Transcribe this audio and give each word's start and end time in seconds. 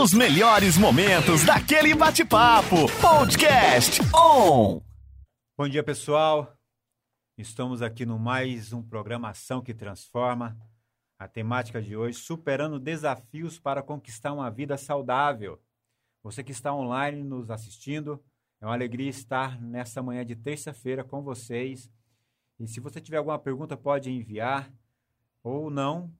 Os 0.00 0.12
melhores 0.12 0.78
momentos 0.78 1.44
daquele 1.44 1.94
bate-papo. 1.94 2.86
Podcast 3.00 4.00
On. 4.14 4.80
Bom 5.58 5.68
dia, 5.68 5.82
pessoal. 5.82 6.56
Estamos 7.36 7.82
aqui 7.82 8.06
no 8.06 8.16
mais 8.16 8.72
um 8.72 8.80
programação 8.80 9.60
que 9.60 9.74
transforma. 9.74 10.56
A 11.18 11.26
temática 11.26 11.82
de 11.82 11.96
hoje, 11.96 12.18
superando 12.18 12.78
desafios 12.78 13.58
para 13.58 13.82
conquistar 13.82 14.32
uma 14.32 14.48
vida 14.48 14.76
saudável. 14.76 15.60
Você 16.22 16.44
que 16.44 16.52
está 16.52 16.72
online 16.72 17.24
nos 17.24 17.50
assistindo, 17.50 18.22
é 18.60 18.66
uma 18.66 18.74
alegria 18.74 19.10
estar 19.10 19.60
nessa 19.60 20.00
manhã 20.00 20.24
de 20.24 20.36
terça-feira 20.36 21.02
com 21.02 21.20
vocês. 21.20 21.90
E 22.60 22.68
se 22.68 22.78
você 22.78 23.00
tiver 23.00 23.16
alguma 23.16 23.38
pergunta, 23.40 23.76
pode 23.76 24.10
enviar 24.10 24.72
ou 25.42 25.68
não, 25.68 26.12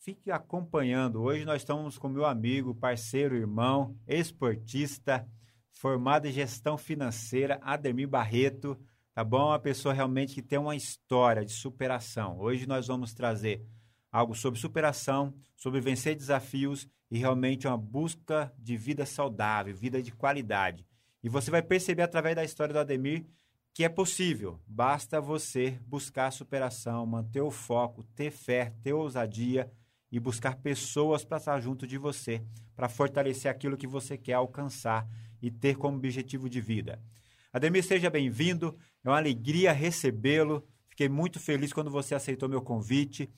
fique 0.00 0.30
acompanhando. 0.30 1.20
Hoje 1.20 1.44
nós 1.44 1.60
estamos 1.60 1.98
com 1.98 2.08
meu 2.08 2.24
amigo, 2.24 2.74
parceiro, 2.74 3.36
irmão, 3.36 3.94
esportista, 4.08 5.28
formado 5.70 6.26
em 6.26 6.32
gestão 6.32 6.78
financeira, 6.78 7.60
Ademir 7.62 8.08
Barreto. 8.08 8.80
Tá 9.12 9.22
bom? 9.22 9.48
Uma 9.48 9.58
pessoa 9.58 9.92
realmente 9.92 10.34
que 10.34 10.42
tem 10.42 10.58
uma 10.58 10.74
história 10.74 11.44
de 11.44 11.52
superação. 11.52 12.38
Hoje 12.38 12.66
nós 12.66 12.86
vamos 12.86 13.12
trazer 13.12 13.62
algo 14.10 14.34
sobre 14.34 14.58
superação, 14.58 15.34
sobre 15.54 15.82
vencer 15.82 16.16
desafios 16.16 16.88
e 17.10 17.18
realmente 17.18 17.66
uma 17.66 17.76
busca 17.76 18.50
de 18.58 18.78
vida 18.78 19.04
saudável, 19.04 19.76
vida 19.76 20.02
de 20.02 20.12
qualidade. 20.12 20.86
E 21.22 21.28
você 21.28 21.50
vai 21.50 21.60
perceber 21.60 22.02
através 22.02 22.34
da 22.34 22.44
história 22.44 22.72
do 22.72 22.80
Ademir 22.80 23.26
que 23.74 23.84
é 23.84 23.88
possível. 23.88 24.58
Basta 24.66 25.20
você 25.20 25.78
buscar 25.86 26.28
a 26.28 26.30
superação, 26.30 27.04
manter 27.04 27.42
o 27.42 27.50
foco, 27.50 28.02
ter 28.02 28.30
fé, 28.30 28.72
ter 28.82 28.94
ousadia 28.94 29.70
e 30.10 30.18
buscar 30.18 30.56
pessoas 30.56 31.24
para 31.24 31.38
estar 31.38 31.60
junto 31.60 31.86
de 31.86 31.96
você, 31.96 32.42
para 32.74 32.88
fortalecer 32.88 33.50
aquilo 33.50 33.76
que 33.76 33.86
você 33.86 34.18
quer 34.18 34.34
alcançar 34.34 35.06
e 35.40 35.50
ter 35.50 35.76
como 35.76 35.96
objetivo 35.96 36.48
de 36.48 36.60
vida. 36.60 37.00
Ademir, 37.52 37.84
seja 37.84 38.10
bem-vindo. 38.10 38.76
É 39.04 39.08
uma 39.08 39.16
alegria 39.16 39.72
recebê-lo. 39.72 40.66
Fiquei 40.88 41.08
muito 41.08 41.40
feliz 41.40 41.72
quando 41.72 41.90
você 41.90 42.14
aceitou 42.14 42.48
meu 42.48 42.62
convite 42.62 43.30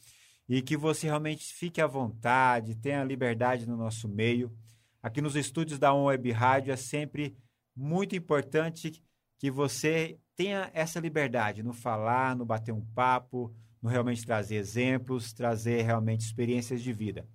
e 0.48 0.61
que 0.61 0.77
você 0.77 1.06
realmente 1.06 1.53
fique 1.55 1.81
à 1.81 1.87
vontade, 1.87 2.75
tenha 2.75 3.05
liberdade 3.05 3.67
no 3.67 3.77
nosso 3.77 4.09
meio. 4.09 4.53
Aqui 5.03 5.20
nos 5.20 5.36
estúdios 5.36 5.79
da 5.79 5.95
On 5.95 6.05
Web 6.05 6.31
Rádio 6.31 6.73
é 6.73 6.77
sempre 6.77 7.36
muito 7.75 8.14
importante 8.14 9.03
que 9.39 9.51
você 9.51 10.19
tenha 10.36 10.70
essa 10.75 11.01
liberdade 11.01 11.62
no 11.62 11.73
falar, 11.73 12.36
no 12.36 12.45
bater 12.45 12.73
um 12.73 12.84
papo, 12.95 13.55
no 13.83 13.91
realmente 13.91 14.25
trazer 14.25 14.57
exemplos, 14.57 15.33
trazer 15.33 15.83
realmente 15.83 16.21
experiências 16.21 16.81
de 16.81 16.93
vida. 16.93 17.27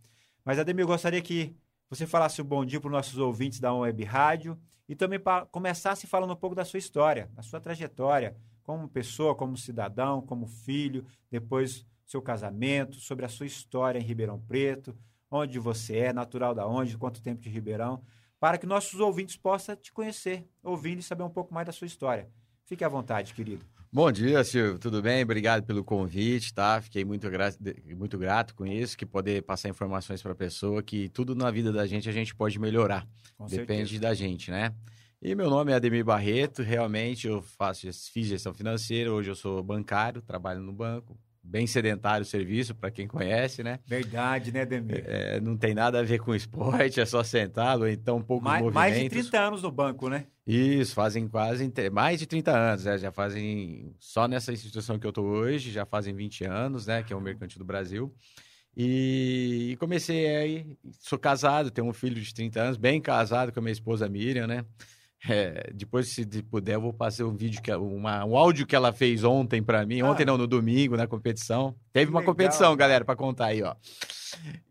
Mas, 0.45 0.58
Ademir, 0.58 0.84
eu 0.84 0.88
gostaria 0.88 1.22
que 1.22 1.53
você 1.90 2.08
falasse 2.08 2.42
um 2.42 2.45
bom 2.45 2.66
dia 2.66 2.80
para 2.80 2.88
os 2.88 2.94
nossos 2.94 3.17
ouvintes 3.17 3.59
da 3.59 3.73
Web 3.73 4.03
Rádio 4.06 4.58
e 4.88 4.95
também 4.95 5.20
começasse 5.52 6.08
falando 6.08 6.31
um 6.31 6.38
pouco 6.38 6.56
da 6.56 6.64
sua 6.64 6.80
história, 6.80 7.30
da 7.34 7.42
sua 7.42 7.59
trajetória, 7.59 8.36
como 8.64 8.88
pessoa, 8.88 9.36
como 9.36 9.58
cidadão, 9.58 10.22
como 10.22 10.48
filho, 10.48 11.06
depois 11.30 11.86
seu 12.06 12.22
casamento, 12.22 12.95
sobre 12.95 13.25
a 13.25 13.30
sua 13.30 13.45
história 13.45 14.00
em 14.00 14.03
Ribeirão 14.03 14.40
Preto, 14.40 14.98
onde 15.30 15.59
você 15.59 15.98
é, 15.98 16.14
natural 16.14 16.56
da 16.56 16.66
onde, 16.66 16.98
quanto 16.98 17.22
tempo 17.22 17.42
de 17.42 17.50
Ribeirão, 17.50 18.02
para 18.40 18.58
que 18.58 18.66
nossos 18.66 19.00
ouvintes 19.00 19.36
possam 19.36 19.75
te 19.75 19.92
conhecer, 19.92 20.48
ouvindo 20.64 21.00
e 21.00 21.03
saber 21.03 21.23
um 21.23 21.30
pouco 21.30 21.53
mais 21.53 21.66
da 21.66 21.73
sua 21.73 21.88
história. 21.88 22.30
Fique 22.66 22.84
à 22.84 22.90
vontade, 22.90 23.34
querido. 23.34 23.66
Bom 23.91 24.11
dia, 24.11 24.43
Silvio. 24.43 24.77
Tudo 24.77 25.02
bem? 25.02 25.23
Obrigado 25.23 25.63
pelo 25.63 25.81
convite, 25.83 26.53
tá? 26.53 26.81
Fiquei 26.81 27.05
muito, 27.05 27.30
gra 27.30 27.53
muito 27.95 28.17
grato 28.17 28.53
com 28.53 28.66
isso, 28.66 28.97
que 28.97 29.05
poder 29.05 29.44
passar 29.44 29.69
informações 29.69 30.21
para 30.21 30.33
a 30.33 30.35
pessoa, 30.35 30.83
que 30.83 31.07
tudo 31.09 31.33
na 31.33 31.49
vida 31.49 31.71
da 31.71 31.88
gente 31.88 32.09
a 32.09 32.11
gente 32.11 32.35
pode 32.35 32.59
melhorar. 32.59 33.07
Com 33.38 33.45
Depende 33.45 33.91
certeza. 33.91 34.02
da 34.02 34.13
gente, 34.13 34.52
né? 34.52 34.73
E 35.21 35.33
meu 35.33 35.49
nome 35.49 35.71
é 35.71 35.75
Ademir 35.75 36.03
Barreto, 36.03 36.61
realmente 36.61 37.27
eu 37.27 37.41
faço, 37.41 37.88
fiz 38.11 38.27
gestão 38.27 38.53
financeira, 38.53 39.11
hoje 39.11 39.31
eu 39.31 39.35
sou 39.35 39.63
bancário, 39.63 40.22
trabalho 40.22 40.62
no 40.62 40.73
banco, 40.73 41.17
bem 41.47 41.66
sedentário 41.66 42.24
o 42.24 42.25
serviço, 42.25 42.75
para 42.75 42.91
quem 42.91 43.08
conhece, 43.08 43.63
né? 43.63 43.80
Verdade, 43.88 44.52
né, 44.52 44.66
Demir? 44.66 45.03
É, 45.08 45.40
não 45.40 45.56
tem 45.56 45.74
nada 45.74 46.00
a 46.00 46.03
ver 46.03 46.19
com 46.19 46.35
esporte, 46.35 47.00
é 47.02 47.06
só 47.06 47.24
sentado, 47.24 47.88
então 47.88 48.22
poucos 48.22 48.44
mais, 48.44 48.62
movimentos. 48.62 48.91
Mais 48.91 49.02
de 49.02 49.09
30 49.09 49.40
anos 49.40 49.62
no 49.63 49.72
banco, 49.72 50.09
né? 50.09 50.25
Isso, 50.46 50.94
fazem 50.94 51.28
quase 51.28 51.72
mais 51.91 52.19
de 52.19 52.25
30 52.25 52.52
anos, 52.52 52.86
né? 52.86 52.97
já 52.97 53.12
fazem, 53.12 53.94
só 54.00 54.28
nessa 54.28 54.52
instituição 54.52 55.00
que 55.00 55.06
eu 55.06 55.09
estou 55.09 55.25
hoje, 55.25 55.72
já 55.72 55.86
fazem 55.86 56.13
20 56.13 56.46
anos, 56.46 56.88
né? 56.88 57.03
Que 57.03 57.13
é 57.13 57.16
o 57.16 57.22
Mercantil 57.22 57.59
do 57.59 57.66
Brasil. 57.66 58.13
E, 58.75 59.69
e 59.72 59.78
comecei 59.78 60.36
aí, 60.36 60.78
sou 61.00 61.18
casado, 61.18 61.72
tenho 61.72 61.88
um 61.88 61.94
filho 61.94 62.22
de 62.22 62.34
30 62.34 62.62
anos, 62.62 62.78
bem 62.78 63.02
casado 63.02 63.52
com 63.52 63.59
a 63.59 63.63
minha 63.63 63.72
esposa 63.72 64.07
Miriam, 64.07 64.46
né? 64.46 64.63
É, 65.28 65.72
depois, 65.73 66.09
se 66.09 66.25
puder, 66.44 66.75
eu 66.75 66.81
vou 66.81 66.94
passar 66.94 67.25
um 67.25 67.35
vídeo, 67.35 67.61
que, 67.61 67.72
uma, 67.73 68.23
um 68.23 68.38
áudio 68.38 68.67
que 68.67 68.75
ela 68.75 68.94
fez 68.94 69.23
ontem 69.23 69.63
para 69.63 69.85
mim. 69.85 70.01
Ah. 70.01 70.11
Ontem 70.11 70.25
não, 70.25 70.38
no 70.38 70.47
domingo, 70.47 70.95
na 70.95 71.07
competição. 71.07 71.75
Teve 71.91 72.11
uma 72.11 72.19
Legal. 72.19 72.33
competição, 72.33 72.75
galera, 72.75 73.03
para 73.03 73.16
contar 73.16 73.47
aí, 73.47 73.63
ó. 73.63 73.75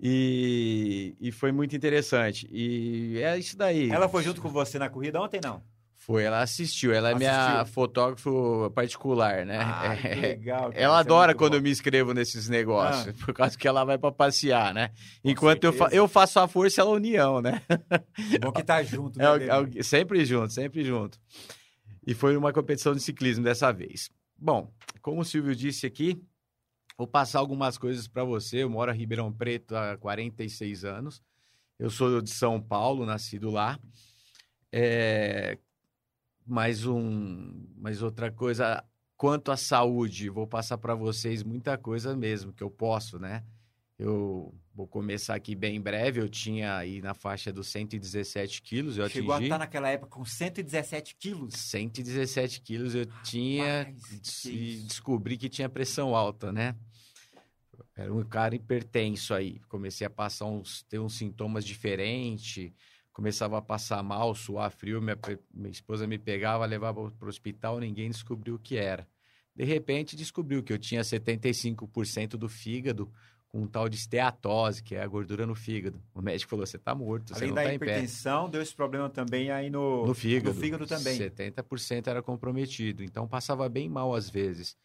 E, 0.01 1.17
e 1.21 1.33
foi 1.33 1.51
muito 1.51 1.75
interessante. 1.75 2.49
E 2.51 3.19
é 3.23 3.37
isso 3.39 3.57
daí. 3.57 3.91
Ela 3.91 4.09
foi 4.09 4.23
junto 4.23 4.41
com 4.41 4.49
você 4.49 4.79
na 4.79 4.89
corrida 4.89 5.21
ontem, 5.21 5.41
não? 5.43 5.63
Foi, 6.07 6.23
ela 6.23 6.41
assistiu. 6.41 6.93
Ela 6.93 7.11
é 7.11 7.15
assistiu. 7.15 7.33
minha 7.33 7.65
fotógrafo 7.65 8.71
particular, 8.73 9.45
né? 9.45 9.59
Ah, 9.61 9.97
que 9.97 10.07
legal. 10.15 10.71
Cara. 10.71 10.81
Ela 10.81 10.99
é 10.99 11.01
adora 11.01 11.33
é 11.33 11.35
quando 11.35 11.55
bom. 11.55 11.57
eu 11.59 11.63
me 11.63 11.71
inscrevo 11.71 12.15
nesses 12.15 12.49
negócios, 12.49 13.09
ah. 13.09 13.25
por 13.25 13.35
causa 13.35 13.59
que 13.59 13.67
ela 13.67 13.83
vai 13.83 13.99
para 13.99 14.13
passear, 14.13 14.73
né? 14.73 14.91
Com 15.21 15.31
Enquanto 15.31 15.65
eu, 15.65 15.73
fa 15.73 15.89
eu 15.91 16.07
faço 16.07 16.39
a 16.39 16.47
força, 16.47 16.81
ela 16.81 16.91
a 16.91 16.95
união, 16.95 17.43
né? 17.43 17.61
Bom 18.41 18.53
que 18.53 18.63
tá 18.63 18.85
junto, 18.85 19.19
né? 19.19 19.25
É, 19.25 19.81
é, 19.81 19.83
sempre 19.83 20.25
junto, 20.25 20.53
sempre 20.53 20.85
junto. 20.85 21.19
E 22.07 22.15
foi 22.15 22.37
uma 22.37 22.53
competição 22.53 22.95
de 22.95 23.01
ciclismo 23.01 23.43
dessa 23.43 23.73
vez. 23.73 24.09
Bom, 24.39 24.73
como 25.03 25.23
o 25.23 25.25
Silvio 25.25 25.57
disse 25.57 25.87
aqui, 25.87 26.23
vou 26.97 27.09
passar 27.09 27.41
algumas 27.41 27.77
coisas 27.77 28.07
para 28.07 28.23
você. 28.23 28.59
Eu 28.59 28.71
moro 28.71 28.93
em 28.93 28.97
Ribeirão 28.97 29.33
Preto 29.33 29.75
há 29.75 29.97
46 29.97 30.85
anos. 30.85 31.21
Eu 31.81 31.91
sou 31.91 32.23
de 32.23 32.31
São 32.31 32.61
Paulo, 32.63 33.05
nascido 33.05 33.51
lá. 33.51 33.77
É, 34.71 35.59
mais 36.47 36.87
um, 36.87 37.67
mais 37.77 38.03
outra 38.03 38.31
coisa 38.31 38.85
quanto 39.17 39.51
à 39.51 39.57
saúde, 39.57 40.29
vou 40.29 40.47
passar 40.47 40.79
para 40.79 40.95
vocês 40.95 41.43
muita 41.43 41.77
coisa 41.79 42.15
mesmo 42.15 42.53
que 42.53 42.63
eu 42.63 42.71
posso, 42.71 43.19
né? 43.19 43.43
Eu 43.99 44.55
vou 44.75 44.87
começar 44.87 45.35
aqui 45.35 45.55
bem 45.55 45.77
em 45.77 45.81
breve. 45.81 46.21
Eu 46.21 46.29
tinha 46.29 46.77
aí 46.77 47.01
na 47.01 47.15
faixa 47.15 47.51
dos 47.51 47.67
117 47.69 48.61
quilos. 48.61 48.99
Eu 48.99 49.09
Chegou 49.09 49.33
atingi... 49.33 49.45
a 49.45 49.47
estar 49.47 49.59
naquela 49.59 49.89
época 49.89 50.11
com 50.11 50.25
117 50.25 51.17
quilos? 51.17 51.55
117 51.55 52.61
quilos 52.61 52.95
eu 52.95 53.07
tinha 53.23 53.91
e 54.45 54.83
descobri 54.83 55.39
que 55.39 55.49
tinha 55.49 55.67
pressão 55.67 56.15
alta, 56.15 56.53
né? 56.53 56.77
Era 57.95 58.13
um 58.13 58.23
cara 58.23 58.55
hipertenso 58.55 59.33
aí. 59.33 59.61
Comecei 59.61 60.07
a 60.07 60.11
passar 60.11 60.45
uns, 60.45 60.83
ter 60.83 60.99
uns 60.99 61.17
sintomas 61.17 61.65
diferentes 61.65 62.71
começava 63.17 63.57
a 63.57 63.63
passar 63.63 64.03
mal, 64.03 64.35
suar 64.35 64.71
frio, 64.71 65.01
minha, 65.01 65.19
minha 65.55 65.71
esposa 65.71 66.07
me 66.07 66.19
pegava, 66.19 66.67
levava 66.67 67.11
para 67.11 67.25
o 67.25 67.29
hospital, 67.31 67.81
ninguém 67.81 68.11
descobriu 68.11 68.57
o 68.57 68.59
que 68.59 68.77
era. 68.77 69.09
De 69.55 69.65
repente, 69.65 70.15
descobriu 70.15 70.63
que 70.63 70.71
eu 70.71 70.79
tinha 70.79 71.01
75% 71.01 72.33
do 72.33 72.47
fígado 72.47 73.11
com 73.49 73.63
um 73.63 73.67
tal 73.67 73.89
de 73.89 73.97
esteatose, 73.97 74.83
que 74.83 74.95
é 74.95 75.03
a 75.03 75.07
gordura 75.07 75.47
no 75.47 75.55
fígado. 75.55 75.99
O 76.15 76.21
médico 76.21 76.51
falou: 76.51 76.67
você 76.67 76.77
está 76.77 76.95
morto, 76.95 77.33
Além 77.33 77.49
você 77.49 77.55
não 77.55 77.55
da 77.55 77.75
hipertensão, 77.75 78.51
deu 78.51 78.61
esse 78.61 78.75
problema 78.75 79.09
também 79.09 79.51
aí 79.51 79.71
no, 79.71 80.05
no 80.07 80.13
fígado. 80.13 80.55
No 80.55 80.61
fígado 80.61 80.87
também. 80.87 81.19
70% 81.19 82.09
era 82.09 82.21
comprometido, 82.21 83.03
então 83.03 83.27
passava 83.27 83.67
bem 83.67 83.89
mal 83.89 84.15
às 84.15 84.29
vezes. 84.29 84.77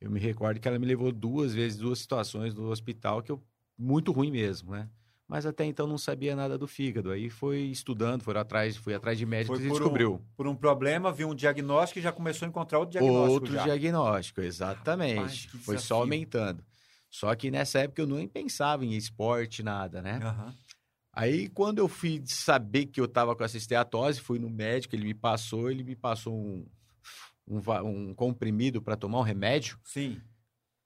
Eu 0.00 0.12
me 0.12 0.20
recordo 0.20 0.60
que 0.60 0.68
ela 0.68 0.78
me 0.78 0.86
levou 0.86 1.10
duas 1.10 1.52
vezes, 1.52 1.76
duas 1.76 1.98
situações 1.98 2.54
no 2.54 2.70
hospital 2.70 3.20
que 3.20 3.32
eu 3.32 3.42
muito 3.76 4.12
ruim 4.12 4.30
mesmo, 4.30 4.70
né? 4.70 4.88
Mas 5.30 5.46
até 5.46 5.64
então 5.64 5.86
não 5.86 5.96
sabia 5.96 6.34
nada 6.34 6.58
do 6.58 6.66
fígado. 6.66 7.12
Aí 7.12 7.30
foi 7.30 7.60
estudando, 7.60 8.24
foi 8.24 8.36
atrás, 8.36 8.76
fui 8.76 8.92
atrás 8.92 9.16
de 9.16 9.24
médicos 9.24 9.60
e 9.60 9.68
descobriu. 9.68 10.14
Um, 10.14 10.34
por 10.36 10.48
um 10.48 10.56
problema, 10.56 11.12
viu 11.12 11.28
um 11.28 11.34
diagnóstico 11.36 12.00
e 12.00 12.02
já 12.02 12.10
começou 12.10 12.46
a 12.46 12.48
encontrar 12.48 12.80
outro 12.80 12.98
diagnóstico. 12.98 13.32
Outro 13.32 13.52
já. 13.52 13.62
diagnóstico, 13.62 14.40
exatamente. 14.40 15.46
Rapaz, 15.46 15.64
foi 15.64 15.78
só 15.78 15.98
aumentando. 15.98 16.64
Só 17.08 17.32
que 17.36 17.48
nessa 17.48 17.78
época 17.78 18.02
eu 18.02 18.08
nem 18.08 18.26
pensava 18.26 18.84
em 18.84 18.94
esporte, 18.94 19.62
nada, 19.62 20.02
né? 20.02 20.18
Uhum. 20.18 20.52
Aí, 21.12 21.48
quando 21.48 21.78
eu 21.78 21.86
fui 21.86 22.20
saber 22.26 22.86
que 22.86 23.00
eu 23.00 23.04
estava 23.04 23.36
com 23.36 23.44
essa 23.44 23.56
esteatose, 23.56 24.20
fui 24.20 24.40
no 24.40 24.50
médico, 24.50 24.96
ele 24.96 25.04
me 25.04 25.14
passou, 25.14 25.70
ele 25.70 25.84
me 25.84 25.94
passou 25.94 26.34
um, 26.34 26.66
um, 27.46 27.60
um 27.84 28.14
comprimido 28.14 28.82
para 28.82 28.96
tomar 28.96 29.20
um 29.20 29.24
remédio. 29.24 29.78
Sim. 29.84 30.20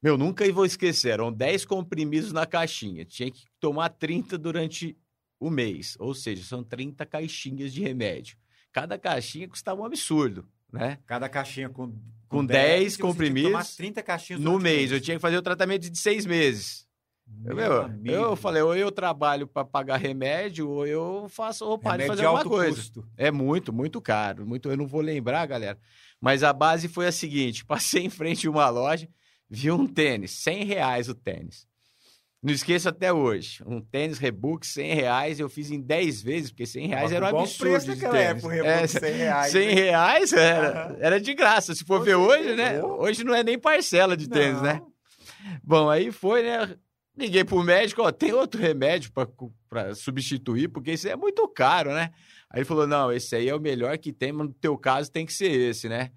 Meu, 0.05 0.19
nunca 0.19 0.53
vou 0.53 0.67
esquecer, 0.67 1.13
eram 1.13 1.33
10 1.33 1.65
comprimidos 1.65 2.31
na 2.31 2.45
caixinha. 2.45 3.07
Tinha 3.07 3.31
que 3.31 3.45
tomar 3.59 3.89
30 3.89 4.37
durante 4.37 4.95
o 5.41 5.49
mês. 5.49 5.97
Ou 5.99 6.15
seja, 6.15 6.45
são 6.45 6.63
30 6.63 7.07
caixinhas 7.07 7.73
de 7.73 7.81
remédio. 7.81 8.37
Cada 8.71 8.99
caixinha 8.99 9.49
custava 9.49 9.81
um 9.81 9.85
absurdo, 9.87 10.47
né? 10.71 10.99
Cada 11.07 11.27
caixinha 11.27 11.71
com, 11.71 11.91
com, 11.91 12.01
com 12.29 12.45
10, 12.45 12.81
10 12.81 12.97
comprimidos. 12.99 13.51
Tomar 13.53 13.65
30 13.65 14.03
caixinhas 14.03 14.43
no 14.43 14.59
mês. 14.59 14.77
mês. 14.77 14.93
Eu 14.93 15.01
tinha 15.01 15.17
que 15.17 15.23
fazer 15.23 15.39
o 15.39 15.43
tratamento 15.43 15.89
de 15.89 15.99
seis 15.99 16.27
meses. 16.27 16.87
Eu, 17.43 17.57
meu, 17.57 17.91
eu 18.05 18.37
falei, 18.37 18.61
ou 18.61 18.77
eu 18.77 18.93
trabalho 18.93 19.47
para 19.47 19.65
pagar 19.65 19.97
remédio, 19.97 20.69
ou 20.69 20.87
eu 20.87 21.27
faço, 21.31 21.65
ou 21.65 21.79
paro 21.79 22.03
de 22.03 22.07
fazer 22.07 22.27
alguma 22.27 22.45
coisa. 22.45 22.77
Custo. 22.77 23.09
É 23.17 23.31
muito, 23.31 23.73
muito 23.73 24.03
caro. 24.03 24.47
Muito, 24.47 24.69
eu 24.69 24.77
não 24.77 24.87
vou 24.87 25.01
lembrar, 25.01 25.47
galera. 25.47 25.79
Mas 26.21 26.43
a 26.43 26.53
base 26.53 26.89
foi 26.89 27.07
a 27.07 27.13
seguinte: 27.13 27.65
passei 27.67 28.05
em 28.05 28.11
frente 28.11 28.47
a 28.47 28.51
uma 28.51 28.69
loja, 28.69 29.09
vi 29.55 29.71
um 29.71 29.87
tênis, 29.87 30.43
100 30.43 30.65
reais 30.65 31.09
o 31.09 31.15
tênis. 31.15 31.67
Não 32.43 32.53
esqueço 32.53 32.89
até 32.91 33.11
hoje. 33.11 33.63
Um 33.65 33.81
tênis 33.81 34.19
Rebook, 34.19 34.67
100 34.67 34.95
reais, 34.95 35.41
eu 35.41 35.49
fiz 35.49 35.71
em 35.71 35.81
10 35.81 36.23
vezes, 36.23 36.51
porque 36.51 36.67
100 36.67 36.89
reais 36.89 37.13
era 37.13 37.25
um 37.25 37.39
absurdo 37.39 37.71
preço 37.71 37.95
de 37.95 38.01
tênis. 38.01 38.15
Época, 38.15 38.55
Rebook, 38.55 38.69
é, 38.69 38.87
100 38.87 39.13
reais. 39.15 39.53
100 39.53 39.67
né? 39.67 39.73
reais 39.73 40.33
era, 40.35 40.89
uhum. 40.89 40.97
era 41.01 41.21
de 41.21 41.35
graça. 41.35 41.75
Se 41.75 41.85
for 41.85 42.05
ver 42.05 42.17
hoje, 42.17 42.55
né? 42.55 42.83
Hoje 42.83 43.25
não 43.25 43.35
é 43.35 43.43
nem 43.43 43.59
parcela 43.59 44.15
de 44.15 44.29
tênis, 44.29 44.61
né? 44.61 44.75
não. 44.75 44.87
né? 44.87 45.59
Bom, 45.63 45.89
aí 45.89 46.13
foi, 46.13 46.43
né? 46.43 46.77
Liguei 47.17 47.45
pro 47.45 47.63
médico, 47.63 48.03
ó, 48.03 48.11
tem 48.11 48.33
outro 48.33 48.61
remédio 48.61 49.11
para 49.71 49.95
substituir, 49.95 50.69
porque 50.69 50.93
isso 50.93 51.09
é 51.09 51.17
muito 51.17 51.47
caro, 51.49 51.95
né? 51.95 52.11
Aí 52.51 52.59
ele 52.59 52.65
falou, 52.65 52.87
não, 52.87 53.11
esse 53.11 53.37
aí 53.37 53.49
é 53.49 53.55
o 53.55 53.61
melhor 53.61 53.97
que 53.97 54.13
tem, 54.13 54.33
mas 54.33 54.49
no 54.49 54.53
teu 54.53 54.77
caso 54.77 55.11
tem 55.11 55.25
que 55.25 55.33
ser 55.33 55.51
esse, 55.51 55.89
né? 55.89 56.11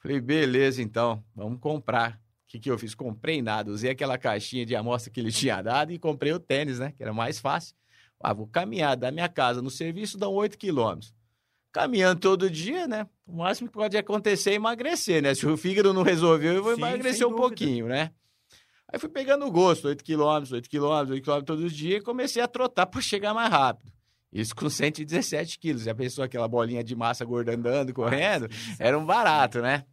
Falei, 0.00 0.20
beleza, 0.20 0.80
então, 0.80 1.22
vamos 1.34 1.60
comprar 1.60 2.23
que, 2.54 2.60
que 2.60 2.70
eu 2.70 2.78
fiz? 2.78 2.94
Comprei 2.94 3.42
nada, 3.42 3.70
usei 3.70 3.90
aquela 3.90 4.16
caixinha 4.16 4.64
de 4.64 4.76
amostra 4.76 5.10
que 5.10 5.20
ele 5.20 5.30
tinha 5.32 5.60
dado 5.60 5.92
e 5.92 5.98
comprei 5.98 6.32
o 6.32 6.38
tênis, 6.38 6.78
né? 6.78 6.92
Que 6.96 7.02
era 7.02 7.12
mais 7.12 7.38
fácil. 7.38 7.74
Ah, 8.20 8.32
vou 8.32 8.46
caminhar 8.46 8.96
da 8.96 9.10
minha 9.10 9.28
casa 9.28 9.60
no 9.60 9.70
serviço, 9.70 10.16
dão 10.16 10.32
8 10.32 10.56
quilômetros. 10.56 11.12
Caminhando 11.72 12.20
todo 12.20 12.48
dia, 12.48 12.86
né? 12.86 13.06
O 13.26 13.36
máximo 13.38 13.68
que 13.68 13.74
pode 13.74 13.96
acontecer 13.96 14.50
é 14.50 14.54
emagrecer, 14.54 15.20
né? 15.20 15.34
Se 15.34 15.46
o 15.46 15.56
fígado 15.56 15.92
não 15.92 16.02
resolveu, 16.02 16.54
eu 16.54 16.62
vou 16.62 16.74
Sim, 16.74 16.80
emagrecer 16.80 17.26
um 17.26 17.34
pouquinho, 17.34 17.88
né? 17.88 18.12
Aí 18.90 18.98
fui 18.98 19.08
pegando 19.08 19.44
o 19.44 19.50
gosto, 19.50 19.88
8 19.88 20.04
quilômetros, 20.04 20.52
8 20.52 20.70
quilômetros, 20.70 21.10
8 21.10 21.22
quilômetros 21.22 21.46
todos 21.46 21.64
os 21.64 21.76
dias 21.76 22.00
e 22.00 22.04
comecei 22.04 22.40
a 22.40 22.46
trotar 22.46 22.86
para 22.86 23.00
chegar 23.00 23.34
mais 23.34 23.50
rápido. 23.50 23.92
Isso 24.32 24.54
com 24.54 24.70
117 24.70 25.58
quilos. 25.58 25.82
Já 25.82 25.94
pensou 25.94 26.22
aquela 26.24 26.46
bolinha 26.46 26.82
de 26.82 26.94
massa 26.94 27.24
gorda 27.24 27.52
andando, 27.52 27.92
correndo? 27.92 28.48
Era 28.78 28.96
um 28.96 29.04
barato, 29.04 29.60
né? 29.60 29.84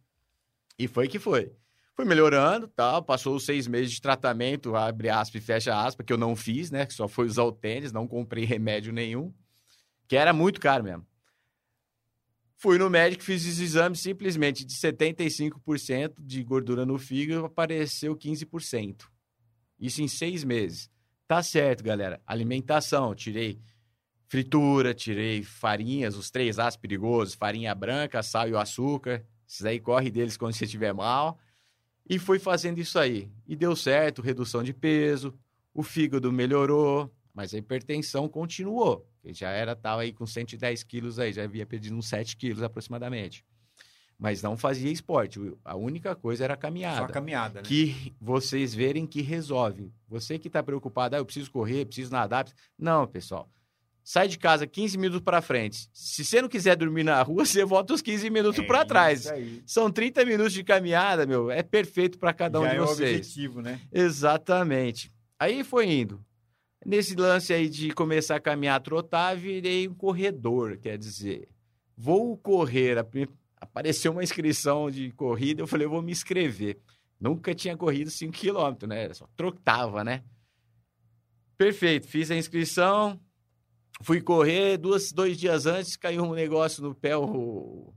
E 0.78 0.86
foi 0.86 1.08
que 1.08 1.18
foi. 1.18 1.52
Fui 1.94 2.06
melhorando, 2.06 2.66
tal, 2.68 3.02
passou 3.02 3.36
os 3.36 3.44
seis 3.44 3.66
meses 3.66 3.92
de 3.92 4.00
tratamento, 4.00 4.74
abre 4.74 5.10
aspas 5.10 5.42
e 5.42 5.44
fecha 5.44 5.78
aspas, 5.78 6.06
que 6.06 6.12
eu 6.12 6.18
não 6.18 6.34
fiz, 6.34 6.70
né? 6.70 6.86
Que 6.86 6.94
só 6.94 7.06
foi 7.06 7.26
usar 7.26 7.44
o 7.44 7.52
tênis, 7.52 7.92
não 7.92 8.08
comprei 8.08 8.44
remédio 8.44 8.92
nenhum, 8.92 9.32
que 10.08 10.16
era 10.16 10.32
muito 10.32 10.60
caro 10.60 10.84
mesmo. 10.84 11.06
Fui 12.56 12.78
no 12.78 12.88
médico, 12.88 13.24
fiz 13.24 13.44
os 13.44 13.58
exames, 13.58 14.00
simplesmente 14.00 14.64
de 14.64 14.72
75% 14.72 16.14
de 16.20 16.42
gordura 16.44 16.86
no 16.86 16.96
fígado, 16.96 17.44
apareceu 17.44 18.16
15%. 18.16 19.08
Isso 19.78 20.00
em 20.00 20.08
seis 20.08 20.44
meses. 20.44 20.88
Tá 21.26 21.42
certo, 21.42 21.82
galera. 21.82 22.20
Alimentação, 22.24 23.14
tirei 23.14 23.58
fritura, 24.28 24.94
tirei 24.94 25.42
farinhas, 25.42 26.16
os 26.16 26.30
três 26.30 26.58
As 26.58 26.76
perigosos, 26.76 27.34
farinha 27.34 27.74
branca, 27.74 28.22
sal 28.22 28.48
e 28.48 28.52
o 28.52 28.58
açúcar. 28.58 29.26
Isso 29.46 29.66
aí 29.66 29.80
corre 29.80 30.10
deles 30.10 30.36
quando 30.36 30.54
você 30.54 30.64
estiver 30.64 30.94
mal. 30.94 31.38
E 32.08 32.18
fui 32.18 32.38
fazendo 32.38 32.78
isso 32.78 32.98
aí. 32.98 33.30
E 33.46 33.54
deu 33.54 33.74
certo, 33.76 34.22
redução 34.22 34.62
de 34.62 34.72
peso, 34.72 35.34
o 35.72 35.82
fígado 35.82 36.32
melhorou, 36.32 37.12
mas 37.32 37.54
a 37.54 37.58
hipertensão 37.58 38.28
continuou. 38.28 39.06
Eu 39.24 39.32
já 39.32 39.50
era, 39.50 39.74
tava 39.76 40.02
aí 40.02 40.12
com 40.12 40.26
110 40.26 40.82
quilos 40.82 41.18
aí, 41.18 41.32
já 41.32 41.44
havia 41.44 41.64
perdido 41.64 41.96
uns 41.96 42.08
7 42.08 42.36
quilos 42.36 42.62
aproximadamente. 42.62 43.44
Mas 44.18 44.42
não 44.42 44.56
fazia 44.56 44.90
esporte. 44.90 45.40
A 45.64 45.74
única 45.74 46.14
coisa 46.14 46.44
era 46.44 46.54
a 46.54 46.56
caminhada. 46.56 46.98
Só 46.98 47.04
a 47.04 47.08
caminhada, 47.08 47.60
né? 47.60 47.66
Que 47.66 48.12
vocês 48.20 48.72
verem 48.72 49.06
que 49.06 49.20
resolve. 49.20 49.92
Você 50.08 50.38
que 50.38 50.46
está 50.46 50.62
preocupado, 50.62 51.16
ah, 51.16 51.18
eu 51.18 51.24
preciso 51.24 51.50
correr, 51.50 51.86
preciso 51.86 52.12
nadar. 52.12 52.46
Não, 52.78 53.06
pessoal 53.06 53.48
sai 54.04 54.28
de 54.28 54.38
casa 54.38 54.66
15 54.66 54.98
minutos 54.98 55.22
para 55.22 55.40
frente. 55.40 55.88
Se 55.92 56.24
você 56.24 56.42
não 56.42 56.48
quiser 56.48 56.76
dormir 56.76 57.04
na 57.04 57.20
rua, 57.22 57.44
você 57.46 57.64
volta 57.64 57.94
os 57.94 58.02
15 58.02 58.28
minutos 58.30 58.62
é 58.62 58.66
para 58.66 58.84
trás. 58.84 59.32
São 59.66 59.90
30 59.90 60.24
minutos 60.24 60.52
de 60.52 60.64
caminhada, 60.64 61.26
meu. 61.26 61.50
É 61.50 61.62
perfeito 61.62 62.18
para 62.18 62.32
cada 62.32 62.58
Já 62.60 62.64
um 62.64 62.68
de 62.68 62.76
é 62.76 62.80
vocês. 62.80 63.00
É 63.00 63.12
o 63.12 63.16
objetivo, 63.16 63.62
né? 63.62 63.80
Exatamente. 63.92 65.12
Aí 65.38 65.64
foi 65.64 65.90
indo. 65.90 66.24
Nesse 66.84 67.14
lance 67.14 67.52
aí 67.52 67.68
de 67.68 67.92
começar 67.92 68.36
a 68.36 68.40
caminhar, 68.40 68.80
trotar, 68.80 69.36
virei 69.36 69.86
um 69.86 69.94
corredor, 69.94 70.76
quer 70.78 70.98
dizer, 70.98 71.48
vou 71.96 72.36
correr. 72.36 72.98
Apareceu 73.60 74.10
uma 74.10 74.24
inscrição 74.24 74.90
de 74.90 75.12
corrida, 75.12 75.62
eu 75.62 75.66
falei, 75.66 75.86
eu 75.86 75.90
vou 75.90 76.02
me 76.02 76.10
inscrever. 76.10 76.78
Nunca 77.20 77.54
tinha 77.54 77.76
corrido 77.76 78.10
5 78.10 78.32
quilômetros, 78.32 78.88
né? 78.88 79.12
Só 79.14 79.28
trotava, 79.36 80.02
né? 80.02 80.24
Perfeito, 81.56 82.08
fiz 82.08 82.28
a 82.32 82.36
inscrição, 82.36 83.20
Fui 84.00 84.20
correr, 84.20 84.78
duas, 84.78 85.12
dois 85.12 85.38
dias 85.38 85.66
antes, 85.66 85.96
caiu 85.96 86.24
um 86.24 86.32
negócio 86.32 86.82
no 86.82 86.94
pé, 86.94 87.16
um, 87.16 87.92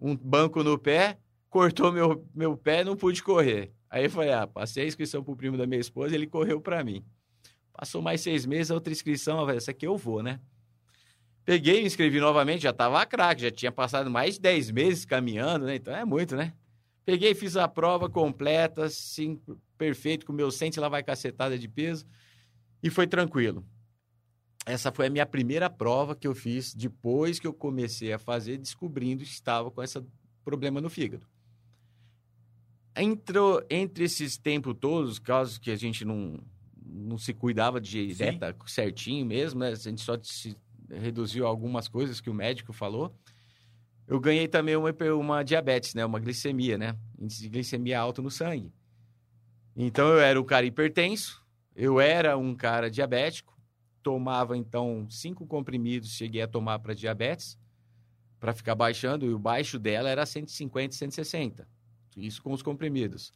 banco 0.00 0.62
no 0.62 0.78
pé, 0.78 1.18
cortou 1.48 1.90
meu, 1.90 2.28
meu 2.34 2.56
pé, 2.56 2.84
não 2.84 2.96
pude 2.96 3.22
correr. 3.22 3.72
Aí 3.90 4.04
eu 4.04 4.10
falei, 4.10 4.32
ah, 4.32 4.46
passei 4.46 4.84
a 4.84 4.86
inscrição 4.86 5.22
pro 5.22 5.36
primo 5.36 5.56
da 5.56 5.66
minha 5.66 5.80
esposa, 5.80 6.14
ele 6.14 6.26
correu 6.26 6.60
para 6.60 6.84
mim. 6.84 7.04
Passou 7.72 8.02
mais 8.02 8.20
seis 8.20 8.46
meses, 8.46 8.70
outra 8.70 8.92
inscrição, 8.92 9.48
essa 9.50 9.70
aqui 9.70 9.86
eu 9.86 9.96
vou, 9.96 10.22
né? 10.22 10.38
Peguei, 11.44 11.80
me 11.80 11.86
inscrevi 11.86 12.20
novamente, 12.20 12.62
já 12.62 12.72
tava 12.72 13.04
craque, 13.04 13.42
já 13.42 13.50
tinha 13.50 13.72
passado 13.72 14.08
mais 14.08 14.34
de 14.34 14.40
dez 14.40 14.70
meses 14.70 15.04
caminhando, 15.04 15.66
né? 15.66 15.74
Então 15.74 15.94
é 15.94 16.04
muito, 16.04 16.36
né? 16.36 16.52
Peguei, 17.04 17.34
fiz 17.34 17.56
a 17.56 17.66
prova 17.66 18.08
completa, 18.08 18.84
assim, 18.84 19.40
perfeito, 19.76 20.24
com 20.24 20.32
meu 20.32 20.52
sente 20.52 20.78
lá 20.78 20.88
vai 20.88 21.02
cacetada 21.02 21.58
de 21.58 21.66
peso, 21.66 22.06
e 22.80 22.88
foi 22.88 23.08
tranquilo 23.08 23.66
essa 24.64 24.92
foi 24.92 25.06
a 25.06 25.10
minha 25.10 25.26
primeira 25.26 25.68
prova 25.68 26.14
que 26.14 26.26
eu 26.26 26.34
fiz 26.34 26.74
depois 26.74 27.38
que 27.38 27.46
eu 27.46 27.52
comecei 27.52 28.12
a 28.12 28.18
fazer, 28.18 28.58
descobrindo 28.58 29.24
que 29.24 29.30
estava 29.30 29.70
com 29.70 29.82
esse 29.82 30.00
problema 30.44 30.80
no 30.80 30.88
fígado. 30.88 31.26
Entrou, 32.94 33.64
entre 33.70 34.04
esses 34.04 34.36
tempos 34.36 34.76
todos, 34.78 35.18
casos 35.18 35.58
que 35.58 35.70
a 35.70 35.76
gente 35.76 36.04
não, 36.04 36.38
não 36.84 37.18
se 37.18 37.32
cuidava 37.32 37.80
de 37.80 38.14
dieta 38.14 38.52
Sim. 38.52 38.66
certinho 38.66 39.26
mesmo, 39.26 39.60
né? 39.60 39.68
a 39.68 39.74
gente 39.74 40.02
só 40.02 40.16
se 40.22 40.56
reduziu 40.90 41.46
algumas 41.46 41.88
coisas 41.88 42.20
que 42.20 42.30
o 42.30 42.34
médico 42.34 42.72
falou. 42.72 43.14
Eu 44.06 44.20
ganhei 44.20 44.46
também 44.46 44.76
uma, 44.76 44.94
uma 45.18 45.42
diabetes, 45.42 45.94
né? 45.94 46.04
Uma 46.04 46.20
glicemia, 46.20 46.76
né? 46.76 46.96
Índice 47.18 47.42
de 47.42 47.48
glicemia 47.48 47.98
alto 47.98 48.20
no 48.20 48.30
sangue. 48.30 48.70
Então 49.74 50.08
eu 50.08 50.20
era 50.20 50.38
um 50.38 50.44
cara 50.44 50.66
hipertenso, 50.66 51.42
eu 51.74 51.98
era 51.98 52.36
um 52.36 52.54
cara 52.54 52.90
diabético, 52.90 53.58
tomava 54.02 54.56
então 54.56 55.06
cinco 55.08 55.46
comprimidos, 55.46 56.10
cheguei 56.10 56.42
a 56.42 56.48
tomar 56.48 56.78
para 56.78 56.94
diabetes, 56.94 57.58
para 58.40 58.52
ficar 58.52 58.74
baixando, 58.74 59.24
e 59.24 59.32
o 59.32 59.38
baixo 59.38 59.78
dela 59.78 60.10
era 60.10 60.26
150, 60.26 60.94
160. 60.94 61.68
Isso 62.16 62.42
com 62.42 62.52
os 62.52 62.62
comprimidos. 62.62 63.32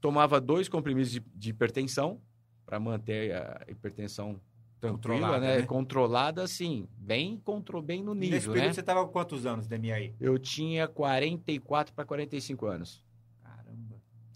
Tomava 0.00 0.40
dois 0.40 0.68
comprimidos 0.68 1.10
de, 1.10 1.20
de 1.34 1.50
hipertensão, 1.50 2.20
para 2.66 2.80
manter 2.80 3.34
a 3.34 3.64
hipertensão 3.68 4.40
tranquila, 4.80 5.18
Controlada, 5.18 5.40
né? 5.40 5.56
né? 5.58 5.62
Controlada, 5.62 6.42
assim, 6.42 6.88
bem, 6.96 7.38
contro... 7.38 7.80
bem 7.80 8.02
no 8.02 8.14
nível, 8.14 8.36
Nesse 8.36 8.48
período 8.48 8.66
né? 8.66 8.72
você 8.72 8.80
estava 8.80 9.04
com 9.04 9.12
quantos 9.12 9.46
anos, 9.46 9.66
DMI? 9.66 10.14
Eu 10.20 10.38
tinha 10.38 10.88
44 10.88 11.94
para 11.94 12.04
45 12.04 12.66
anos. 12.66 13.03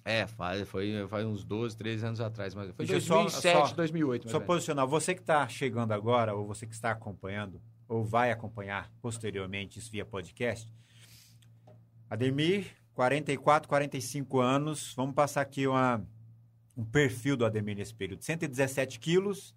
É, 0.08 0.26
faz, 0.26 0.66
foi, 0.66 1.06
faz 1.06 1.26
uns 1.26 1.44
12, 1.44 1.76
13 1.76 2.06
anos 2.06 2.20
atrás. 2.22 2.54
Mas 2.54 2.70
foi 2.74 2.86
Deixa 2.86 3.08
2007, 3.10 3.68
só, 3.68 3.74
2008. 3.74 4.30
Só 4.30 4.40
posicionar, 4.40 4.86
você 4.86 5.14
que 5.14 5.20
está 5.20 5.46
chegando 5.46 5.92
agora, 5.92 6.34
ou 6.34 6.46
você 6.46 6.66
que 6.66 6.72
está 6.72 6.92
acompanhando, 6.92 7.60
ou 7.86 8.02
vai 8.02 8.30
acompanhar 8.30 8.90
posteriormente 9.02 9.78
isso 9.78 9.90
via 9.90 10.06
podcast, 10.06 10.66
Ademir, 12.08 12.74
44, 12.94 13.68
45 13.68 14.40
anos, 14.40 14.94
vamos 14.96 15.14
passar 15.14 15.42
aqui 15.42 15.66
uma, 15.66 16.02
um 16.74 16.86
perfil 16.86 17.36
do 17.36 17.44
Ademir 17.44 17.76
nesse 17.76 17.94
período. 17.94 18.24
117 18.24 18.98
quilos, 18.98 19.54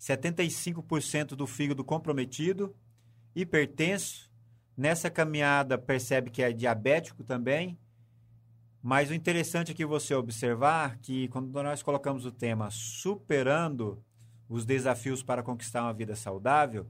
75% 0.00 1.36
do 1.36 1.46
fígado 1.46 1.84
comprometido, 1.84 2.74
hipertenso, 3.32 4.28
nessa 4.76 5.08
caminhada 5.08 5.78
percebe 5.78 6.30
que 6.30 6.42
é 6.42 6.52
diabético 6.52 7.22
também, 7.22 7.78
mas 8.84 9.08
o 9.08 9.14
interessante 9.14 9.74
é 9.82 9.86
você 9.86 10.14
observar 10.14 10.98
que 10.98 11.26
quando 11.28 11.50
nós 11.62 11.82
colocamos 11.82 12.26
o 12.26 12.30
tema 12.30 12.70
superando 12.70 14.04
os 14.46 14.66
desafios 14.66 15.22
para 15.22 15.42
conquistar 15.42 15.84
uma 15.84 15.94
vida 15.94 16.14
saudável, 16.14 16.86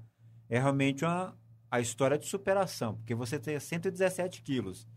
é 0.48 0.58
realmente 0.58 1.04
uma, 1.04 1.38
a 1.70 1.80
história 1.80 2.18
de 2.18 2.26
superação, 2.26 2.96
porque 2.96 3.14
você 3.14 3.38
tem 3.38 3.60
117 3.60 4.42
quilos 4.42 4.88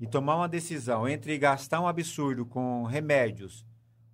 e 0.00 0.06
tomar 0.06 0.36
uma 0.36 0.48
decisão 0.48 1.06
entre 1.06 1.36
gastar 1.36 1.78
um 1.78 1.86
absurdo 1.86 2.46
com 2.46 2.84
remédios, 2.84 3.66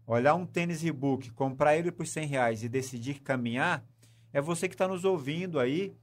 olhar 0.04 0.34
um 0.34 0.44
tênis 0.44 0.82
Reebok, 0.82 1.30
comprar 1.30 1.76
ele 1.76 1.92
por 1.92 2.08
100 2.08 2.26
reais 2.26 2.64
e 2.64 2.68
decidir 2.68 3.20
caminhar, 3.20 3.86
é 4.32 4.40
você 4.40 4.68
que 4.68 4.74
está 4.74 4.88
nos 4.88 5.04
ouvindo 5.04 5.60
aí, 5.60 5.94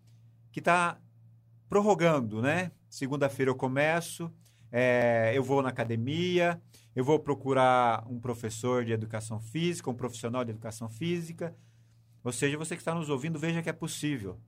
que 0.53 0.59
está 0.59 0.97
prorrogando, 1.67 2.41
né? 2.41 2.71
Segunda-feira 2.89 3.51
eu 3.51 3.55
começo, 3.55 4.31
é, 4.71 5.31
eu 5.35 5.43
vou 5.43 5.61
na 5.61 5.69
academia, 5.69 6.61
eu 6.95 7.03
vou 7.03 7.19
procurar 7.19 8.05
um 8.07 8.19
professor 8.19 8.85
de 8.85 8.91
educação 8.91 9.39
física, 9.39 9.89
um 9.89 9.95
profissional 9.95 10.43
de 10.43 10.51
educação 10.51 10.89
física. 10.89 11.55
Ou 12.23 12.31
seja, 12.31 12.57
você 12.57 12.75
que 12.75 12.81
está 12.81 12.93
nos 12.93 13.09
ouvindo, 13.09 13.39
veja 13.39 13.61
que 13.61 13.69
é 13.69 13.73
possível. 13.73 14.39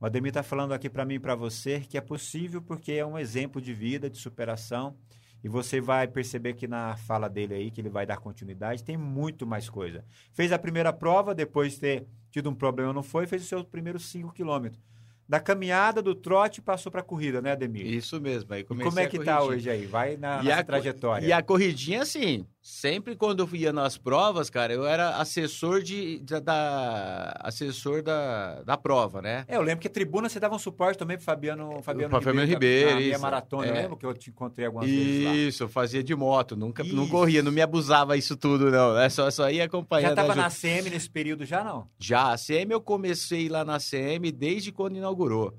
O 0.00 0.06
Ademir 0.06 0.28
está 0.28 0.42
falando 0.42 0.72
aqui 0.72 0.90
para 0.90 1.04
mim 1.04 1.14
e 1.14 1.18
para 1.18 1.34
você 1.34 1.80
que 1.80 1.96
é 1.96 2.00
possível 2.00 2.60
porque 2.60 2.92
é 2.92 3.06
um 3.06 3.18
exemplo 3.18 3.60
de 3.60 3.72
vida, 3.72 4.10
de 4.10 4.18
superação. 4.18 4.96
E 5.42 5.48
você 5.48 5.80
vai 5.80 6.08
perceber 6.08 6.54
que 6.54 6.66
na 6.66 6.96
fala 6.96 7.28
dele 7.28 7.54
aí, 7.54 7.70
que 7.70 7.80
ele 7.80 7.90
vai 7.90 8.06
dar 8.06 8.16
continuidade, 8.16 8.82
tem 8.82 8.96
muito 8.96 9.46
mais 9.46 9.68
coisa. 9.68 10.04
Fez 10.32 10.52
a 10.52 10.58
primeira 10.58 10.92
prova, 10.92 11.34
depois 11.34 11.74
de 11.74 11.80
ter 11.80 12.06
tido 12.30 12.48
um 12.48 12.54
problema, 12.54 12.92
não 12.92 13.02
foi, 13.02 13.26
fez 13.26 13.42
os 13.42 13.48
seus 13.48 13.64
primeiros 13.64 14.06
5 14.06 14.32
quilômetros 14.32 14.82
da 15.28 15.40
caminhada, 15.40 16.02
do 16.02 16.14
trote, 16.14 16.60
passou 16.60 16.92
para 16.92 17.00
a 17.00 17.04
corrida, 17.04 17.40
né, 17.40 17.52
Ademir? 17.52 17.86
Isso 17.86 18.20
mesmo. 18.20 18.52
Aí 18.52 18.62
como 18.62 18.82
é 18.98 19.06
que 19.06 19.18
tá 19.18 19.42
hoje 19.42 19.70
aí? 19.70 19.86
Vai 19.86 20.16
na, 20.16 20.42
na 20.42 20.62
trajetória. 20.62 21.26
E 21.26 21.32
a 21.32 21.42
corridinha, 21.42 22.02
assim, 22.02 22.46
sempre 22.64 23.14
quando 23.14 23.40
eu 23.40 23.56
ia 23.56 23.74
nas 23.74 23.98
provas, 23.98 24.48
cara, 24.48 24.72
eu 24.72 24.86
era 24.86 25.16
assessor 25.16 25.82
de, 25.82 26.18
da, 26.20 26.40
da, 26.40 27.40
assessor 27.40 28.02
da, 28.02 28.62
da 28.62 28.74
prova, 28.78 29.20
né? 29.20 29.44
É, 29.46 29.56
eu 29.56 29.60
lembro 29.60 29.82
que 29.82 29.86
a 29.86 29.90
tribuna 29.90 30.30
você 30.30 30.40
dava 30.40 30.54
um 30.54 30.58
suporte 30.58 30.96
também 30.96 31.18
pro 31.18 31.26
Fabiano, 31.26 31.82
Fabiano 31.82 32.14
Ribeiro. 32.14 32.24
Fabiano 32.24 32.46
Ribeiro, 32.46 33.00
isso. 33.00 33.20
maratona, 33.20 33.66
é. 33.66 33.68
eu 33.68 33.74
lembro 33.74 33.96
que 33.98 34.06
eu 34.06 34.14
te 34.14 34.30
encontrei 34.30 34.64
algumas 34.64 34.88
isso, 34.88 34.96
vezes 34.96 35.24
lá. 35.24 35.34
Isso, 35.34 35.62
eu 35.64 35.68
fazia 35.68 36.02
de 36.02 36.14
moto, 36.16 36.56
nunca, 36.56 36.82
não 36.82 37.06
corria, 37.06 37.42
não 37.42 37.52
me 37.52 37.60
abusava 37.60 38.16
isso 38.16 38.34
tudo, 38.34 38.70
não. 38.70 38.98
É 38.98 39.10
só, 39.10 39.30
só 39.30 39.50
ia 39.50 39.64
acompanhando. 39.64 40.16
Já 40.16 40.16
tava 40.16 40.34
na 40.34 40.48
CM 40.48 40.88
nesse 40.88 41.10
período 41.10 41.44
já, 41.44 41.62
não? 41.62 41.86
Já, 41.98 42.32
a 42.32 42.38
CM 42.38 42.72
eu 42.72 42.80
comecei 42.80 43.46
lá 43.50 43.62
na 43.62 43.78
CM 43.78 44.32
desde 44.32 44.72
quando 44.72 44.96
inaugurou. 44.96 45.52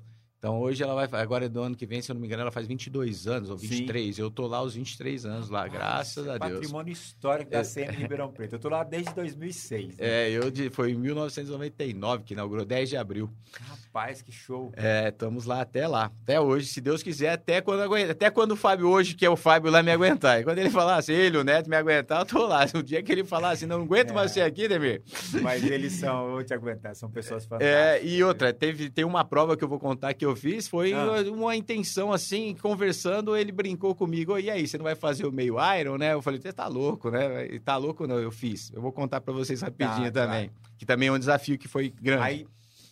Então 0.46 0.60
hoje 0.60 0.80
ela 0.80 0.94
vai, 0.94 1.20
agora 1.20 1.46
é 1.46 1.48
do 1.48 1.60
ano 1.60 1.74
que 1.74 1.84
vem, 1.84 2.00
se 2.00 2.08
eu 2.08 2.14
não 2.14 2.20
me 2.20 2.28
engano, 2.28 2.42
ela 2.42 2.52
faz 2.52 2.68
22 2.68 3.26
anos 3.26 3.50
ou 3.50 3.56
23. 3.56 4.14
Sim. 4.14 4.22
Eu 4.22 4.30
tô 4.30 4.46
lá 4.46 4.58
aos 4.58 4.76
23 4.76 5.26
anos 5.26 5.50
lá, 5.50 5.66
graças 5.66 6.28
a 6.28 6.38
Deus. 6.38 6.60
Patrimônio 6.60 6.92
histórico 6.92 7.50
da 7.50 7.58
é. 7.58 7.64
CM 7.64 7.90
Ribeirão 7.96 8.30
Preto. 8.30 8.52
Eu 8.52 8.60
tô 8.60 8.68
lá 8.68 8.84
desde 8.84 9.12
2006. 9.12 9.88
Né? 9.88 9.94
É, 9.98 10.30
eu 10.30 10.48
de, 10.48 10.70
foi 10.70 10.92
em 10.92 10.94
1999 10.94 12.22
que 12.22 12.34
inaugurou, 12.34 12.64
10 12.64 12.90
de 12.90 12.96
abril. 12.96 13.28
Rapaz, 13.60 14.22
que 14.22 14.30
show. 14.30 14.70
É, 14.76 15.08
estamos 15.08 15.46
lá 15.46 15.62
até 15.62 15.88
lá. 15.88 16.12
Até 16.22 16.40
hoje, 16.40 16.68
se 16.68 16.80
Deus 16.80 17.02
quiser, 17.02 17.30
até 17.30 17.60
quando 17.60 17.80
aguenta, 17.80 18.12
até 18.12 18.30
quando 18.30 18.52
o 18.52 18.56
Fábio 18.56 18.88
hoje, 18.88 19.16
que 19.16 19.26
é 19.26 19.30
o 19.30 19.34
Fábio 19.34 19.72
lá 19.72 19.82
me 19.82 19.90
aguentar. 19.90 20.40
E 20.40 20.44
quando 20.44 20.58
ele 20.58 20.70
falasse, 20.70 21.12
ele, 21.12 21.38
o 21.38 21.42
Neto 21.42 21.68
me 21.68 21.74
aguentar, 21.74 22.20
eu 22.20 22.26
tô 22.26 22.46
lá. 22.46 22.64
No 22.76 22.82
dia 22.82 23.02
que 23.02 23.10
ele 23.10 23.24
falasse, 23.24 23.66
não 23.66 23.82
aguento 23.82 24.10
é. 24.10 24.12
mais 24.12 24.32
você 24.32 24.42
aqui, 24.42 24.68
Demir. 24.68 25.02
Mas 25.40 25.64
eles 25.64 25.94
são, 25.94 26.32
vou 26.32 26.44
te 26.44 26.52
aguentar, 26.52 26.94
são 26.94 27.10
pessoas 27.10 27.44
é, 27.44 27.48
fantásticas. 27.48 27.74
É, 27.74 28.04
e 28.04 28.22
outra, 28.22 28.52
teve 28.52 28.90
tem 28.90 29.04
uma 29.04 29.24
prova 29.24 29.56
que 29.56 29.64
eu 29.64 29.68
vou 29.68 29.80
contar 29.80 30.12
que 30.12 30.26
eu 30.26 30.35
fiz, 30.36 30.68
foi 30.68 30.92
ah 30.92 31.22
uma 31.32 31.56
intenção 31.56 32.12
assim, 32.12 32.54
conversando, 32.60 33.36
ele 33.36 33.50
brincou 33.50 33.94
comigo. 33.94 34.38
E 34.38 34.50
aí, 34.50 34.66
você 34.66 34.76
não 34.76 34.84
vai 34.84 34.94
fazer 34.94 35.26
o 35.26 35.32
meio 35.32 35.56
Iron, 35.78 35.96
né? 35.96 36.12
Eu 36.12 36.22
falei, 36.22 36.40
você 36.40 36.52
tá 36.52 36.66
louco, 36.66 37.10
né? 37.10 37.46
E 37.46 37.58
tá 37.58 37.76
louco 37.76 38.06
não, 38.06 38.18
eu 38.18 38.30
fiz. 38.30 38.70
Eu 38.72 38.80
vou 38.80 38.92
contar 38.92 39.20
para 39.20 39.32
vocês 39.32 39.60
rapidinho 39.62 40.12
tá, 40.12 40.24
também. 40.24 40.48
Tá. 40.48 40.54
Que 40.78 40.86
também 40.86 41.08
é 41.08 41.12
um 41.12 41.18
desafio 41.18 41.58
que 41.58 41.66
foi 41.66 41.92
grande. 42.00 42.22
Aí, 42.22 42.46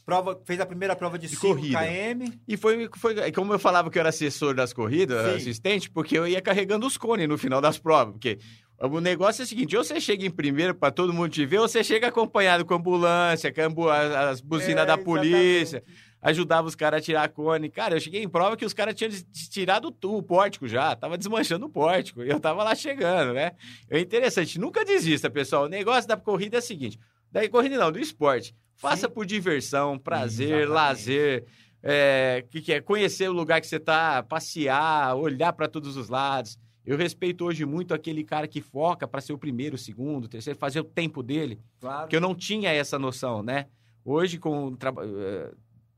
prova, 0.05 0.41
fez 0.45 0.61
a 0.61 0.67
primeira 0.67 0.95
prova 0.95 1.19
de, 1.19 1.29
de 1.29 1.37
corrida. 1.37 1.79
km. 1.79 2.33
E 2.47 2.57
foi, 2.57 2.89
foi, 2.97 3.33
como 3.33 3.53
eu 3.53 3.59
falava 3.59 3.91
que 3.91 3.99
eu 3.99 4.01
era 4.01 4.11
assessor 4.11 4.55
das 4.55 4.73
corridas, 4.73 5.31
Sim. 5.31 5.37
assistente, 5.37 5.91
porque 5.91 6.17
eu 6.17 6.27
ia 6.27 6.41
carregando 6.41 6.87
os 6.87 6.97
cones 6.97 7.29
no 7.29 7.39
final 7.39 7.61
das 7.61 7.79
provas. 7.79 8.13
Porque 8.13 8.39
o 8.81 9.01
negócio 9.01 9.43
é 9.43 9.45
o 9.45 9.49
seguinte: 9.49 9.77
ou 9.77 9.85
você 9.85 10.01
chega 10.01 10.25
em 10.25 10.31
primeiro 10.31 10.75
para 10.75 10.91
todo 10.91 11.13
mundo 11.13 11.31
te 11.31 11.45
ver, 11.47 11.59
ou 11.59 11.69
você 11.69 11.83
chega 11.83 12.09
acompanhado 12.09 12.65
com 12.65 12.75
ambulância, 12.75 13.53
com 13.53 13.89
as 13.89 14.41
buzinas 14.41 14.85
é, 14.85 14.87
da 14.87 14.99
polícia. 14.99 15.79
Exatamente 15.79 16.04
ajudava 16.25 16.67
os 16.67 16.75
caras 16.75 16.99
a 16.99 17.05
tirar 17.05 17.23
a 17.23 17.29
cone. 17.29 17.69
Cara, 17.69 17.97
eu 17.97 18.01
cheguei 18.01 18.23
em 18.23 18.29
prova 18.29 18.57
que 18.57 18.65
os 18.65 18.73
caras 18.73 18.95
tinham 18.95 19.11
tirado 19.51 19.95
o, 20.03 20.23
pórtico 20.23 20.67
já, 20.67 20.97
tava 20.97 21.19
desmanchando 21.19 21.67
o 21.67 21.69
pórtico, 21.69 22.23
e 22.23 22.31
eu 22.31 22.41
tava 22.41 22.65
lá 22.65 22.75
chegando, 22.75 23.35
né? 23.35 23.53
É 23.91 24.01
interessante, 24.01 24.59
nunca 24.59 24.85
desista, 24.85 25.29
pessoal. 25.29 25.65
O 25.65 25.69
negócio 25.69 26.09
da 26.09 26.17
corrida 26.17 26.57
é 26.57 26.61
o 26.61 26.63
seguinte, 26.63 26.99
da 27.31 27.47
corrida 27.51 27.77
não, 27.77 27.93
do 27.93 28.01
esporte. 28.01 28.57
Faça 28.75 29.07
Sim. 29.07 29.13
por 29.13 29.27
diversão, 29.27 29.99
prazer, 29.99 30.63
Exatamente. 30.63 30.73
lazer, 30.73 31.45
é, 31.83 32.45
que, 32.51 32.63
que 32.63 32.73
é 32.73 32.81
conhecer 32.81 33.29
o 33.29 33.33
lugar 33.33 33.61
que 33.61 33.67
você 33.67 33.79
tá, 33.79 34.23
passear, 34.23 35.15
olhar 35.15 35.53
para 35.53 35.69
todos 35.69 35.97
os 35.97 36.09
lados. 36.09 36.59
Eu 36.87 36.97
respeito 36.97 37.45
hoje 37.45 37.65
muito 37.67 37.93
aquele 37.93 38.25
cara 38.25 38.49
que 38.49 38.61
foca 38.61 39.07
para 39.07 39.21
ser 39.21 39.33
o 39.35 39.39
primeiro, 39.39 39.75
o 39.77 39.79
segundo, 39.79 40.25
o 40.25 40.29
terceiro, 40.29 40.59
fazer 40.59 40.81
o 40.81 40.85
tempo 40.85 41.23
dele. 41.23 41.61
Claro. 41.81 42.09
Que 42.09 42.17
eu 42.17 42.21
não 42.21 42.35
tinha 42.35 42.71
essa 42.71 42.99
noção, 42.99 43.43
né? 43.43 43.67
Hoje, 44.05 44.39
com 44.39 44.77
eh, 45.03 45.51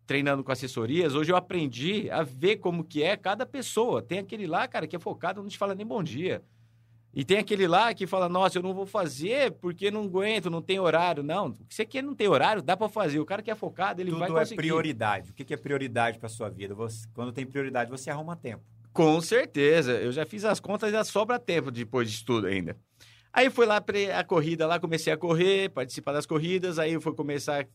treinando 0.06 0.44
com 0.44 0.52
assessorias, 0.52 1.14
hoje 1.14 1.32
eu 1.32 1.36
aprendi 1.36 2.08
a 2.10 2.22
ver 2.22 2.56
como 2.56 2.84
que 2.84 3.02
é 3.02 3.16
cada 3.16 3.44
pessoa. 3.44 4.00
Tem 4.00 4.18
aquele 4.18 4.46
lá, 4.46 4.68
cara, 4.68 4.86
que 4.86 4.94
é 4.94 4.98
focado, 4.98 5.42
não 5.42 5.48
te 5.48 5.58
fala 5.58 5.74
nem 5.74 5.86
bom 5.86 6.02
dia. 6.02 6.42
E 7.12 7.24
tem 7.24 7.38
aquele 7.38 7.66
lá 7.66 7.94
que 7.94 8.06
fala, 8.06 8.28
nossa, 8.28 8.58
eu 8.58 8.62
não 8.62 8.74
vou 8.74 8.84
fazer 8.84 9.52
porque 9.52 9.90
não 9.90 10.04
aguento, 10.04 10.50
não 10.50 10.60
tem 10.60 10.78
horário. 10.78 11.22
Não, 11.22 11.56
você 11.68 11.84
quer 11.84 12.02
não 12.02 12.14
tem 12.14 12.28
horário, 12.28 12.62
dá 12.62 12.76
para 12.76 12.90
fazer. 12.90 13.18
O 13.18 13.24
cara 13.24 13.42
que 13.42 13.50
é 13.50 13.54
focado, 13.54 14.02
ele 14.02 14.10
Tudo 14.10 14.20
vai 14.20 14.28
conseguir. 14.28 14.48
Tudo 14.48 14.60
é 14.60 14.62
prioridade. 14.62 15.30
O 15.30 15.34
que 15.34 15.54
é 15.54 15.56
prioridade 15.56 16.18
para 16.18 16.28
sua 16.28 16.50
vida? 16.50 16.74
Você, 16.74 17.08
quando 17.14 17.32
tem 17.32 17.46
prioridade, 17.46 17.90
você 17.90 18.10
arruma 18.10 18.36
tempo. 18.36 18.62
Com 18.92 19.18
certeza. 19.22 19.92
Eu 19.92 20.12
já 20.12 20.26
fiz 20.26 20.44
as 20.44 20.60
contas 20.60 20.90
e 20.90 20.92
já 20.92 21.04
sobra 21.04 21.38
tempo 21.38 21.70
depois 21.70 22.10
de 22.10 22.22
tudo 22.22 22.46
ainda. 22.46 22.76
Aí 23.32 23.50
foi 23.50 23.66
lá 23.66 23.82
a 24.14 24.24
corrida 24.24 24.66
lá, 24.66 24.78
comecei 24.78 25.12
a 25.12 25.16
correr, 25.16 25.70
participar 25.70 26.12
das 26.12 26.26
corridas, 26.26 26.78
aí 26.78 26.98
foi 27.00 27.14
começar 27.14 27.66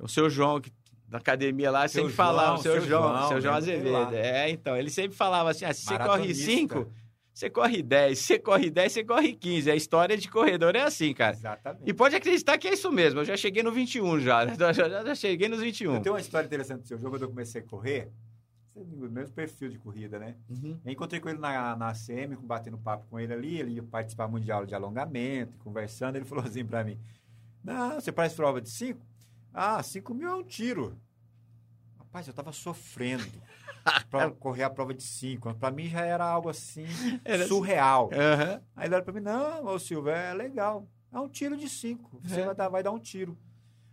o 0.00 0.08
seu 0.08 0.28
João, 0.28 0.60
que 0.60 0.72
na 1.08 1.18
academia 1.18 1.70
lá, 1.70 1.86
seu 1.86 2.02
sempre 2.02 2.16
João, 2.16 2.26
falava, 2.26 2.62
seu, 2.62 2.72
seu 2.72 2.80
João, 2.82 3.02
João, 3.02 3.28
seu 3.28 3.40
João 3.40 3.54
Azevedo. 3.54 4.14
É, 4.14 4.50
então, 4.50 4.76
ele 4.76 4.90
sempre 4.90 5.16
falava 5.16 5.50
assim: 5.50 5.64
ah, 5.64 5.72
se 5.72 5.84
você 5.84 5.98
corre 5.98 6.34
5, 6.34 6.90
você 7.32 7.50
corre 7.50 7.82
10, 7.82 8.18
você 8.18 8.38
corre 8.38 8.70
10, 8.70 8.92
você 8.92 9.04
corre 9.04 9.34
15. 9.34 9.70
A 9.70 9.76
história 9.76 10.16
de 10.16 10.28
corredor 10.28 10.74
é 10.74 10.82
assim, 10.82 11.12
cara. 11.12 11.36
Exatamente. 11.36 11.88
E 11.88 11.94
pode 11.94 12.16
acreditar 12.16 12.58
que 12.58 12.66
é 12.66 12.72
isso 12.72 12.90
mesmo. 12.90 13.20
Eu 13.20 13.24
já 13.24 13.36
cheguei 13.36 13.62
no 13.62 13.70
21 13.70 14.20
já. 14.20 14.46
Já, 14.56 14.72
já, 14.72 14.88
já 15.04 15.14
cheguei 15.14 15.48
nos 15.48 15.60
21. 15.60 15.94
Eu 15.94 16.00
tenho 16.00 16.14
uma 16.14 16.20
história 16.20 16.46
interessante 16.46 16.80
do 16.80 16.88
seu 16.88 16.98
jogo, 16.98 17.10
quando 17.10 17.22
eu 17.22 17.28
comecei 17.28 17.60
a 17.60 17.64
correr. 17.64 18.10
O 18.74 19.08
mesmo 19.08 19.34
perfil 19.34 19.70
de 19.70 19.78
corrida, 19.78 20.18
né? 20.18 20.34
Uhum. 20.50 20.78
Eu 20.84 20.92
encontrei 20.92 21.18
com 21.18 21.30
ele 21.30 21.38
na, 21.38 21.74
na 21.76 21.92
CM, 21.92 22.36
batendo 22.36 22.76
papo 22.76 23.06
com 23.08 23.18
ele 23.18 23.32
ali, 23.32 23.58
ele 23.58 23.72
ia 23.72 23.82
participar 23.82 24.28
muito 24.28 24.44
de 24.44 24.52
aula 24.52 24.66
de 24.66 24.74
alongamento, 24.74 25.56
conversando, 25.58 26.16
ele 26.16 26.26
falou 26.26 26.44
assim 26.44 26.62
pra 26.62 26.84
mim, 26.84 26.98
não, 27.64 27.94
você 27.94 28.12
faz 28.12 28.34
prova 28.34 28.60
de 28.60 28.70
5? 28.70 29.00
Ah, 29.58 29.82
5 29.82 30.12
mil 30.12 30.28
é 30.28 30.34
um 30.34 30.42
tiro. 30.42 31.00
Rapaz, 31.98 32.28
eu 32.28 32.34
tava 32.34 32.52
sofrendo 32.52 33.24
para 34.10 34.30
correr 34.30 34.64
a 34.64 34.68
prova 34.70 34.92
de 34.92 35.02
5. 35.02 35.54
Para 35.54 35.70
mim 35.70 35.88
já 35.88 36.04
era 36.04 36.26
algo 36.26 36.50
assim, 36.50 36.84
era 37.24 37.44
assim. 37.44 37.48
surreal. 37.48 38.10
Assim. 38.12 38.20
Uhum. 38.20 38.60
Aí 38.76 38.86
ele 38.86 38.94
olha 38.96 39.04
para 39.04 39.14
mim, 39.14 39.20
não, 39.20 39.64
ô 39.64 39.78
Silvio, 39.78 40.10
é 40.10 40.34
legal. 40.34 40.86
É 41.10 41.18
um 41.18 41.26
tiro 41.26 41.56
de 41.56 41.70
5. 41.70 42.20
Você 42.22 42.42
é. 42.42 42.44
vai, 42.44 42.54
dar, 42.54 42.68
vai 42.68 42.82
dar 42.82 42.90
um 42.90 42.98
tiro. 42.98 43.34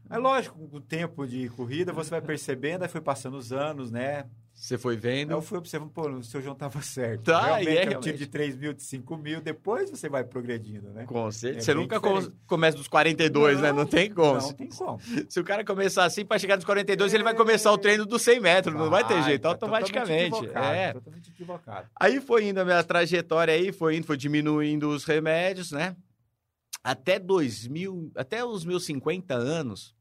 É 0.10 0.18
lógico, 0.18 0.68
com 0.68 0.76
o 0.76 0.82
tempo 0.82 1.26
de 1.26 1.48
corrida, 1.48 1.94
você 1.94 2.10
vai 2.10 2.22
percebendo, 2.22 2.84
aí 2.84 2.90
foi 2.90 3.00
passando 3.00 3.38
os 3.38 3.54
anos, 3.54 3.90
né? 3.90 4.30
Você 4.54 4.78
foi 4.78 4.96
vendo? 4.96 5.32
Eu 5.32 5.42
fui 5.42 5.58
observando, 5.58 5.90
pô, 5.90 6.08
o 6.08 6.24
seu 6.24 6.42
João 6.42 6.54
estava 6.54 6.82
certo. 6.82 7.24
Tá, 7.24 7.58
realmente, 7.58 7.70
é, 7.70 7.94
é 7.94 7.98
um 7.98 8.02
tiro 8.02 8.18
de 8.18 8.28
3 8.28 8.56
mil, 8.56 8.74
de 8.74 8.84
5 8.84 9.18
mil, 9.18 9.42
depois 9.42 9.90
você 9.90 10.08
vai 10.08 10.24
progredindo, 10.24 10.90
né? 10.92 11.06
Com 11.06 11.30
certeza. 11.32 11.60
É 11.60 11.64
você 11.66 11.74
nunca 11.74 12.00
começa 12.46 12.78
dos 12.78 12.88
42, 12.88 13.56
não, 13.56 13.62
né? 13.62 13.72
Não 13.74 13.86
tem 13.86 14.10
como. 14.10 14.40
Não 14.40 14.54
tem 14.54 14.70
como. 14.70 15.00
Se 15.28 15.40
o 15.40 15.44
cara 15.44 15.66
começar 15.66 16.06
assim, 16.06 16.24
para 16.24 16.40
chegar 16.40 16.56
dos 16.56 16.66
42, 16.66 17.12
é... 17.12 17.18
ele 17.18 17.24
vai 17.24 17.34
começar 17.34 17.72
o 17.72 17.78
treino 17.78 18.06
dos 18.06 18.22
100 18.22 18.40
metros, 18.40 18.74
vai, 18.74 18.84
não 18.84 18.90
vai 18.90 19.06
ter 19.06 19.22
jeito, 19.24 19.42
tá 19.42 19.50
automaticamente. 19.50 20.30
Totalmente 20.30 20.78
é. 20.78 20.94
Totalmente 20.94 21.30
equivocado. 21.30 21.90
Aí 22.00 22.22
foi 22.22 22.48
indo 22.48 22.60
a 22.60 22.66
minha 22.66 22.84
trajetória 22.84 23.54
aí, 23.54 23.72
foi 23.72 23.98
indo, 23.98 24.06
foi 24.06 24.16
diminuindo 24.16 24.90
os 24.90 25.04
remédios, 25.04 25.72
né? 25.72 25.96
Até 26.84 27.18
2000, 27.18 28.12
até 28.16 28.46
os 28.46 28.64
meus 28.64 28.86
50 28.86 29.34
anos, 29.34 29.96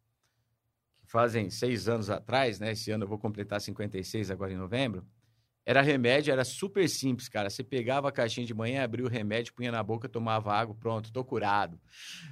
fazem 1.13 1.51
seis 1.51 1.89
anos 1.89 2.09
atrás, 2.09 2.59
né? 2.59 2.73
Esse 2.73 2.91
ano 2.91 3.05
eu 3.05 3.09
vou 3.09 3.19
completar 3.19 3.61
56 3.61 4.31
agora 4.31 4.51
em 4.51 4.57
novembro. 4.57 5.05
Era 5.65 5.81
remédio, 5.81 6.33
era 6.33 6.45
super 6.45 6.89
simples, 6.89 7.29
cara. 7.29 7.49
Você 7.49 7.63
pegava 7.63 8.09
a 8.09 8.13
caixinha 8.13 8.45
de 8.45 8.53
manhã, 8.53 8.83
abria 8.83 9.05
o 9.05 9.09
remédio, 9.09 9.53
punha 9.55 9.71
na 9.71 9.81
boca, 9.81 10.09
tomava 10.09 10.53
água, 10.53 10.75
pronto, 10.75 11.13
tô 11.13 11.23
curado. 11.23 11.79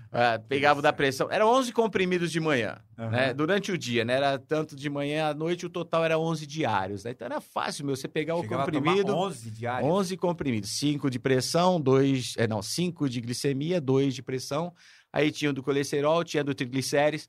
Uh, 0.07 0.43
pegava 0.49 0.83
da 0.83 0.93
pressão. 0.93 1.31
Era 1.31 1.47
11 1.47 1.73
comprimidos 1.73 2.33
de 2.33 2.41
manhã, 2.41 2.81
uhum. 2.99 3.11
né? 3.11 3.33
Durante 3.33 3.71
o 3.71 3.79
dia, 3.79 4.05
né? 4.05 4.15
Era 4.15 4.37
tanto 4.37 4.75
de 4.75 4.91
manhã 4.91 5.29
à 5.29 5.35
noite, 5.35 5.65
o 5.65 5.71
total 5.71 6.05
era 6.05 6.19
11 6.19 6.45
diários, 6.45 7.05
né? 7.05 7.13
Então 7.13 7.27
era 7.27 7.41
fácil, 7.41 7.87
meu. 7.87 7.95
Você 7.95 8.09
pegar 8.09 8.35
o 8.35 8.45
comprimido. 8.45 9.15
11 9.15 9.51
diários? 9.53 9.89
11 9.89 10.17
comprimidos. 10.17 10.71
5 10.71 11.09
de 11.09 11.21
pressão, 11.21 11.81
2. 11.81 12.35
É, 12.37 12.49
não, 12.49 12.61
5 12.61 13.09
de 13.09 13.21
glicemia, 13.21 13.81
2 13.81 14.13
de 14.13 14.23
pressão. 14.25 14.75
Aí 15.13 15.31
tinha 15.31 15.51
o 15.53 15.55
do 15.55 15.63
colesterol, 15.63 16.25
tinha 16.25 16.43
do 16.43 16.53
triglicérides. 16.53 17.29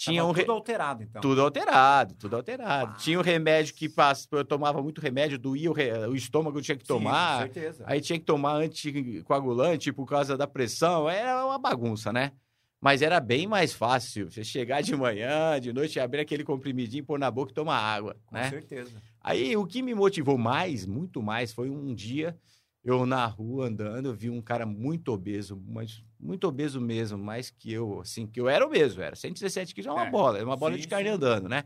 Tinha 0.00 0.24
um 0.24 0.30
re... 0.30 0.44
Tudo 0.44 0.52
alterado, 0.52 1.02
então. 1.02 1.20
Tudo 1.20 1.42
alterado, 1.42 2.14
tudo 2.14 2.34
alterado. 2.34 2.96
Tinha 2.96 3.18
um 3.18 3.22
remédio 3.22 3.74
que 3.74 3.92
eu 4.32 4.44
tomava 4.46 4.82
muito 4.82 4.98
remédio, 4.98 5.38
doía 5.38 5.70
o, 5.70 5.74
re... 5.74 5.90
o 6.06 6.14
estômago, 6.14 6.62
tinha 6.62 6.74
que 6.74 6.86
tomar. 6.86 7.42
Sim, 7.42 7.48
com 7.48 7.52
certeza. 7.52 7.84
Aí 7.86 8.00
tinha 8.00 8.18
que 8.18 8.24
tomar 8.24 8.54
anticoagulante 8.54 9.92
por 9.92 10.06
causa 10.06 10.38
da 10.38 10.46
pressão. 10.46 11.06
Era 11.06 11.44
uma 11.44 11.58
bagunça, 11.58 12.10
né? 12.10 12.32
Mas 12.80 13.02
era 13.02 13.20
bem 13.20 13.46
mais 13.46 13.74
fácil 13.74 14.30
você 14.30 14.42
chegar 14.42 14.80
de 14.80 14.96
manhã, 14.96 15.60
de 15.60 15.70
noite, 15.70 16.00
abrir 16.00 16.20
aquele 16.20 16.44
comprimidinho, 16.44 17.04
pôr 17.04 17.18
na 17.18 17.30
boca 17.30 17.52
e 17.52 17.54
tomar 17.54 17.76
água, 17.76 18.16
com 18.24 18.34
né? 18.34 18.48
certeza. 18.48 19.02
Aí 19.20 19.54
o 19.54 19.66
que 19.66 19.82
me 19.82 19.94
motivou 19.94 20.38
mais, 20.38 20.86
muito 20.86 21.22
mais, 21.22 21.52
foi 21.52 21.68
um 21.68 21.94
dia 21.94 22.34
Eu 22.82 23.04
na 23.04 23.26
rua 23.26 23.66
andando, 23.66 24.06
eu 24.06 24.14
vi 24.14 24.30
um 24.30 24.40
cara 24.40 24.64
muito 24.64 25.12
obeso, 25.12 25.62
mas 25.68 26.02
muito 26.20 26.46
obeso 26.46 26.80
mesmo, 26.80 27.16
mais 27.18 27.50
que 27.50 27.72
eu, 27.72 28.00
assim, 28.00 28.26
que 28.26 28.40
eu 28.40 28.48
era 28.48 28.64
obeso, 28.66 29.00
era 29.00 29.16
117 29.16 29.74
quilos, 29.74 29.86
é 29.88 29.92
uma 29.92 30.06
É. 30.06 30.10
bola, 30.10 30.38
é 30.38 30.44
uma 30.44 30.56
bola 30.56 30.74
Sim, 30.74 30.80
de 30.82 30.88
carne 30.88 31.08
sim. 31.08 31.14
andando, 31.14 31.48
né? 31.48 31.64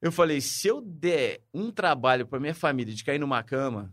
Eu 0.00 0.10
falei, 0.10 0.40
se 0.40 0.66
eu 0.68 0.80
der 0.80 1.42
um 1.52 1.70
trabalho 1.70 2.26
para 2.26 2.40
minha 2.40 2.54
família 2.54 2.94
de 2.94 3.04
cair 3.04 3.18
numa 3.18 3.42
cama, 3.42 3.92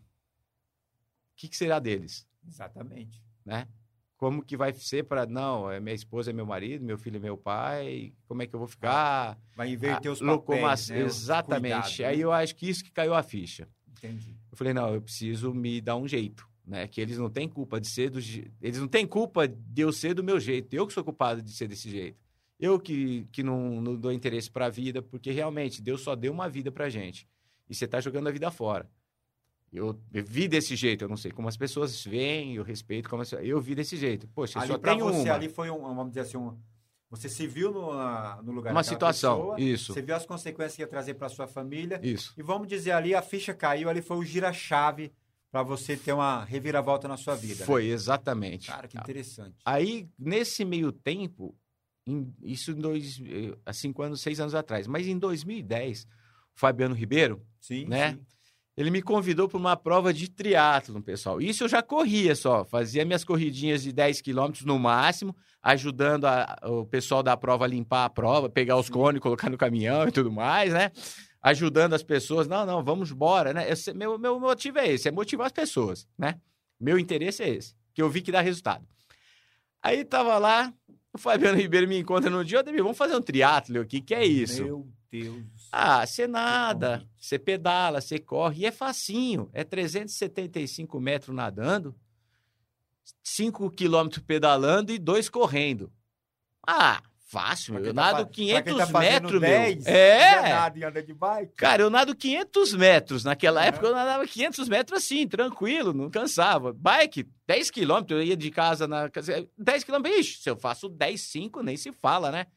o 1.33 1.36
que, 1.36 1.50
que 1.50 1.57
será 1.57 1.79
deles, 1.79 2.25
Exatamente. 2.47 3.21
né? 3.45 3.67
Como 4.15 4.43
que 4.43 4.57
vai 4.57 4.74
ser 4.74 5.03
para 5.03 5.25
não, 5.27 5.69
é 5.69 5.79
minha 5.79 5.93
esposa 5.93 6.31
é 6.31 6.33
meu 6.33 6.45
marido, 6.45 6.83
meu 6.83 6.97
filho 6.97 7.17
é 7.17 7.19
meu 7.19 7.38
pai, 7.38 8.13
como 8.25 8.41
é 8.41 8.47
que 8.47 8.55
eu 8.55 8.59
vou 8.59 8.67
ficar? 8.67 9.38
Vai 9.55 9.69
inverter 9.69 10.12
os 10.12 10.21
Ah, 10.21 10.25
papéis, 10.25 10.38
locomoção- 10.62 10.95
né? 10.95 11.03
Os 11.05 11.15
Exatamente. 11.17 11.74
cuidados, 11.74 12.00
Aí 12.00 12.17
né? 12.17 12.24
eu 12.24 12.31
acho 12.31 12.55
que 12.55 12.67
isso 12.69 12.83
que 12.83 12.91
caiu 12.91 13.13
a 13.13 13.21
ficha. 13.21 13.67
Entendi. 13.88 14.36
Eu 14.50 14.57
falei, 14.57 14.74
não, 14.74 14.93
eu 14.93 15.01
preciso 15.01 15.53
me 15.53 15.79
dar 15.81 15.97
um 15.97 16.07
jeito, 16.07 16.47
né? 16.67 16.86
Que 16.88 17.00
eles 17.00 17.17
não 17.17 17.29
têm 17.29 17.47
culpa 17.47 17.79
de 17.79 17.89
ser 17.89 18.09
do 18.09 18.19
eles 18.62 18.79
não 18.79 18.88
têm 18.88 19.07
culpa 19.07 19.47
de 19.47 19.81
eu 19.81 19.93
ser 19.93 20.13
do 20.13 20.24
meu 20.24 20.39
jeito. 20.39 20.75
Eu 20.75 20.86
que 20.86 20.93
sou 20.93 21.03
culpado 21.03 21.41
de 21.41 21.51
ser 21.51 21.67
desse 21.67 21.89
jeito. 21.89 22.19
Eu 22.59 22.79
que, 22.79 23.25
que 23.31 23.41
não, 23.41 23.79
não 23.81 23.95
dou 23.95 24.12
interesse 24.12 24.51
para 24.51 24.65
a 24.65 24.69
vida, 24.69 25.01
porque 25.01 25.31
realmente 25.31 25.81
Deus 25.81 26.01
só 26.01 26.15
deu 26.15 26.33
uma 26.33 26.50
vida 26.50 26.71
pra 26.71 26.89
gente. 26.89 27.27
E 27.69 27.75
você 27.75 27.88
tá 27.88 28.01
jogando 28.01 28.27
a 28.27 28.31
vida 28.31 28.51
fora. 28.51 28.89
Eu, 29.71 30.00
vi 30.12 30.47
desse 30.47 30.75
jeito, 30.75 31.03
eu 31.03 31.09
não 31.09 31.17
sei 31.17 31.31
como 31.31 31.47
as 31.47 31.57
pessoas 31.57 32.03
veem, 32.03 32.55
eu 32.55 32.63
respeito 32.63 33.09
como 33.09 33.21
as, 33.21 33.31
eu 33.33 33.59
vi 33.62 33.75
desse 33.75 33.95
jeito. 33.95 34.27
Poxa, 34.29 34.59
ali 34.59 34.69
só 34.69 34.77
tenho 34.77 35.05
você 35.05 35.29
uma. 35.29 35.33
ali 35.33 35.50
foi 35.50 35.69
um, 35.69 35.81
vamos 35.81 36.09
dizer 36.09 36.21
assim, 36.21 36.38
um, 36.38 36.57
você 37.09 37.27
se 37.27 37.45
viu 37.45 37.71
no, 37.71 37.91
no 38.43 38.51
lugar 38.53 38.71
uma 38.71 38.83
situação. 38.83 39.38
pessoa, 39.38 39.59
Isso. 39.59 39.93
você 39.93 40.01
viu 40.01 40.15
as 40.15 40.25
consequências 40.25 40.75
que 40.77 40.81
ia 40.81 40.88
trazer 40.88 41.15
para 41.15 41.27
sua 41.27 41.47
família 41.47 42.00
Isso. 42.01 42.33
e 42.38 42.41
vamos 42.41 42.67
dizer 42.67 42.91
ali 42.91 43.13
a 43.13 43.21
ficha 43.21 43.53
caiu, 43.53 43.89
ali 43.89 44.01
foi 44.01 44.17
o 44.17 44.24
gira-chave 44.24 45.12
para 45.51 45.63
você 45.63 45.96
ter 45.96 46.12
uma 46.13 46.44
reviravolta 46.44 47.08
na 47.08 47.18
sua 47.18 47.36
vida. 47.36 47.62
né? 47.62 47.66
Foi, 47.66 47.88
exatamente. 47.88 48.68
Cara, 48.68 48.88
que 48.88 48.98
interessante. 48.98 49.56
Aí, 49.66 50.08
nesse 50.20 50.63
meio 50.66 50.92
tempo, 50.92 51.56
em- 52.06 52.34
isso 52.44 52.72
em 52.72 52.75
dois, 52.75 53.20
eh, 53.25 53.58
há 53.66 53.74
cinco 53.74 54.01
anos, 54.01 54.22
seis 54.22 54.39
anos 54.39 54.54
atrás, 54.56 54.88
mas 54.88 55.08
em 55.08 55.18
2010, 55.18 56.04
o 56.56 56.60
Fabiano 56.60 56.94
Ribeiro, 56.96 57.42
Sim, 57.60 57.86
né? 57.86 58.12
sim. 58.13 58.20
ele 58.75 58.92
me 58.92 59.01
convidou 59.01 59.50
para 59.50 59.58
uma 59.58 59.75
prova 59.75 60.13
de 60.13 60.30
triatlo, 60.30 61.01
pessoal. 61.01 61.42
Isso 61.42 61.63
eu 61.63 61.68
já 61.68 61.82
corria 61.82 62.36
só, 62.36 62.63
fazia 62.63 63.04
minhas 63.04 63.24
corridinhas 63.24 63.82
de 63.82 63.92
10 63.92 64.22
quilômetros 64.22 64.63
no 64.66 64.77
máximo, 64.77 65.36
ajudando 65.63 66.25
a- 66.25 66.56
o 66.63 66.86
pessoal 66.86 67.24
da 67.24 67.36
prova 67.36 67.66
a 67.66 67.68
limpar 67.68 68.06
a 68.06 68.10
prova, 68.10 68.48
pegar 68.50 68.77
os 68.77 68.88
cones, 68.88 69.20
colocar 69.20 69.50
no 69.50 69.58
caminhão 69.58 70.08
e 70.08 70.12
tudo 70.12 70.32
mais, 70.32 70.72
né? 70.74 70.92
Ajudando 71.41 71.94
as 71.94 72.03
pessoas. 72.03 72.48
Não, 72.48 72.65
não, 72.65 72.84
vamos 72.84 73.12
embora, 73.12 73.53
né? 73.53 73.70
Esse- 73.70 73.94
meu, 73.94 74.17
meu 74.17 74.39
motivo 74.39 74.79
é 74.79 74.88
esse, 74.88 75.08
é 75.08 75.12
motivar 75.12 75.48
as 75.48 75.53
pessoas, 75.53 76.08
né? 76.17 76.39
Meu 76.79 76.98
interesse 77.00 77.44
é 77.44 77.50
esse, 77.50 77.75
que 77.94 78.01
eu 78.01 78.10
vi 78.10 78.22
que 78.22 78.32
dá 78.32 78.41
resultado. 78.41 78.86
Aí 79.82 80.03
tava 80.03 80.38
lá, 80.38 80.74
o 81.13 81.17
Fabiano 81.17 81.58
Ribeiro 81.62 81.88
me 81.88 81.98
encontra 81.98 82.29
no 82.29 82.44
dia, 82.44 82.60
Ademir, 82.60 82.82
vamos 82.84 82.98
fazer 82.98 83.15
um 83.15 83.22
triatlo 83.22 83.82
aqui, 83.82 84.01
que 84.01 84.13
é 84.13 84.25
isso? 84.25 84.63
Meu 84.63 84.88
Deus. 85.10 85.70
Ah, 85.72 86.06
você 86.06 86.27
nada, 86.27 87.08
você 87.17 87.39
pedala, 87.39 88.01
você 88.01 88.20
corre, 88.20 88.62
e 88.62 88.65
é 88.65 88.72
facinho. 88.72 89.50
É 89.53 89.63
375 89.63 91.00
metros 91.00 91.36
nadando, 91.36 91.96
5 93.24 93.70
quilômetros 93.72 94.24
pedalando 94.25 94.91
e 94.91 95.00
2 95.00 95.29
correndo. 95.29 95.91
Ah, 96.67 97.01
fácil, 97.27 97.74
meu. 97.75 97.84
Eu 97.86 97.93
tá 97.93 98.01
nado 98.01 98.17
fa- 98.17 98.24
pra 98.25 98.34
500 98.34 98.63
quem 98.63 98.77
tá 98.93 99.00
metros, 99.00 99.41
10, 99.41 99.86
meu. 99.86 99.93
É! 99.93 100.50
nada 100.50 100.79
e 100.79 100.84
anda 100.84 101.03
de 101.03 101.13
bike. 101.13 101.53
Cara, 101.55 101.81
eu 101.81 101.89
nado 101.89 102.15
500 102.15 102.74
metros. 102.74 103.24
Naquela 103.24 103.63
É. 103.63 103.67
época 103.67 103.88
eu 103.88 103.93
nadava 103.93 104.25
500 104.25 104.67
metros 104.69 105.03
assim, 105.03 105.27
tranquilo, 105.27 105.93
não 105.93 106.10
cansava. 106.10 106.74
Bike, 106.74 107.27
10 107.48 107.69
quilômetros, 107.69 108.19
eu 108.19 108.25
ia 108.25 108.38
de 108.38 108.50
casa 108.50 108.88
na... 108.88 109.10
10 109.57 109.84
quilômetros, 109.84 110.17
ixi, 110.19 110.41
se 110.41 110.50
eu 110.50 110.55
faço 110.55 110.88
10, 110.89 111.22
5, 111.22 111.62
nem 111.62 111.75
se 111.77 111.91
fala, 111.91 112.31
né? 112.31 112.48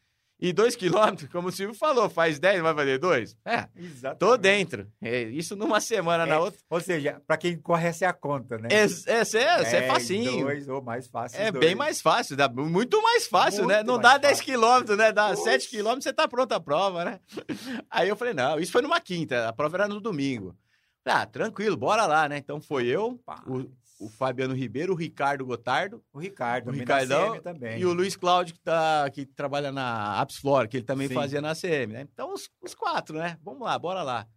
E 0.41 0.51
2 0.51 0.75
quilômetros, 0.75 1.29
como 1.29 1.49
o 1.49 1.51
Silvio 1.51 1.75
falou, 1.75 2.09
faz 2.09 2.39
10, 2.39 2.63
vai 2.63 2.73
fazer 2.73 2.97
2? 2.97 3.37
É, 3.45 3.67
Exatamente. 3.75 4.17
Tô 4.19 4.35
dentro. 4.37 4.87
É, 4.99 5.21
isso 5.23 5.55
numa 5.55 5.79
semana, 5.79 6.25
na 6.25 6.35
É, 6.35 6.39
outra. 6.39 6.59
Ou 6.67 6.81
seja, 6.81 7.21
para 7.27 7.37
quem 7.37 7.55
corre 7.59 7.87
essa 7.89 8.05
é 8.05 8.07
a 8.07 8.13
conta, 8.13 8.57
né? 8.57 8.67
É, 8.71 8.83
é, 8.85 9.17
é, 9.19 9.19
é, 9.19 9.63
Dez, 9.81 9.87
facinho. 9.87 10.41
Dois, 10.41 10.67
ou 10.67 10.81
mais 10.81 11.07
fácil. 11.07 11.39
é 11.39 11.51
dois. 11.51 11.63
bem 11.63 11.75
mais 11.75 12.01
fácil, 12.01 12.35
dá 12.35 12.49
muito 12.49 12.99
mais 13.03 13.27
fácil, 13.27 13.67
né? 13.67 13.75
Muito 13.77 13.87
Não 13.87 13.93
mais 14.01 14.13
dá 14.13 14.17
10 14.17 14.39
fácil. 14.39 14.45
quilômetros, 14.51 14.97
né? 14.97 15.11
Dá 15.11 15.29
Poxa. 15.29 15.43
7 15.43 15.69
quilômetros, 15.69 16.03
você 16.05 16.13
tá 16.13 16.27
pronto 16.27 16.51
a 16.53 16.59
prova, 16.59 17.05
né? 17.05 17.19
Aí 17.91 18.09
eu 18.09 18.15
falei, 18.15 18.33
não, 18.33 18.59
isso 18.59 18.71
foi 18.71 18.81
numa 18.81 18.99
quinta, 18.99 19.47
a 19.47 19.53
prova 19.53 19.77
era 19.77 19.87
no 19.87 20.01
domingo. 20.01 20.55
Ah, 21.05 21.25
tranquilo, 21.25 21.77
bora 21.77 22.05
lá, 22.07 22.27
né? 22.27 22.37
Então 22.37 22.59
foi 22.59 22.87
eu, 22.87 23.19
o, 23.47 23.65
o 24.01 24.09
Fabiano 24.09 24.55
Ribeiro, 24.55 24.93
o 24.93 24.95
Ricardo 24.95 25.45
Gotardo 25.45 26.03
O 26.11 26.17
Ricardo, 26.19 26.69
O 26.69 26.71
Ricardão 26.71 27.39
também. 27.41 27.79
e 27.79 27.85
o 27.85 27.93
Luiz 27.93 28.15
Cláudio, 28.15 28.55
que, 28.55 28.59
tá, 28.59 29.09
que 29.11 29.25
trabalha 29.25 29.71
na 29.71 30.19
Apps 30.21 30.37
Flora, 30.37 30.67
que 30.67 30.77
ele 30.77 30.83
também 30.85 31.07
Sim. 31.07 31.13
fazia 31.13 31.39
na 31.39 31.53
CM, 31.53 31.93
né? 31.93 32.01
Então, 32.01 32.33
os, 32.33 32.49
os 32.59 32.73
quatro, 32.73 33.17
né? 33.19 33.37
Vamos 33.43 33.61
lá, 33.61 33.77
bora 33.77 34.01
lá. 34.01 34.27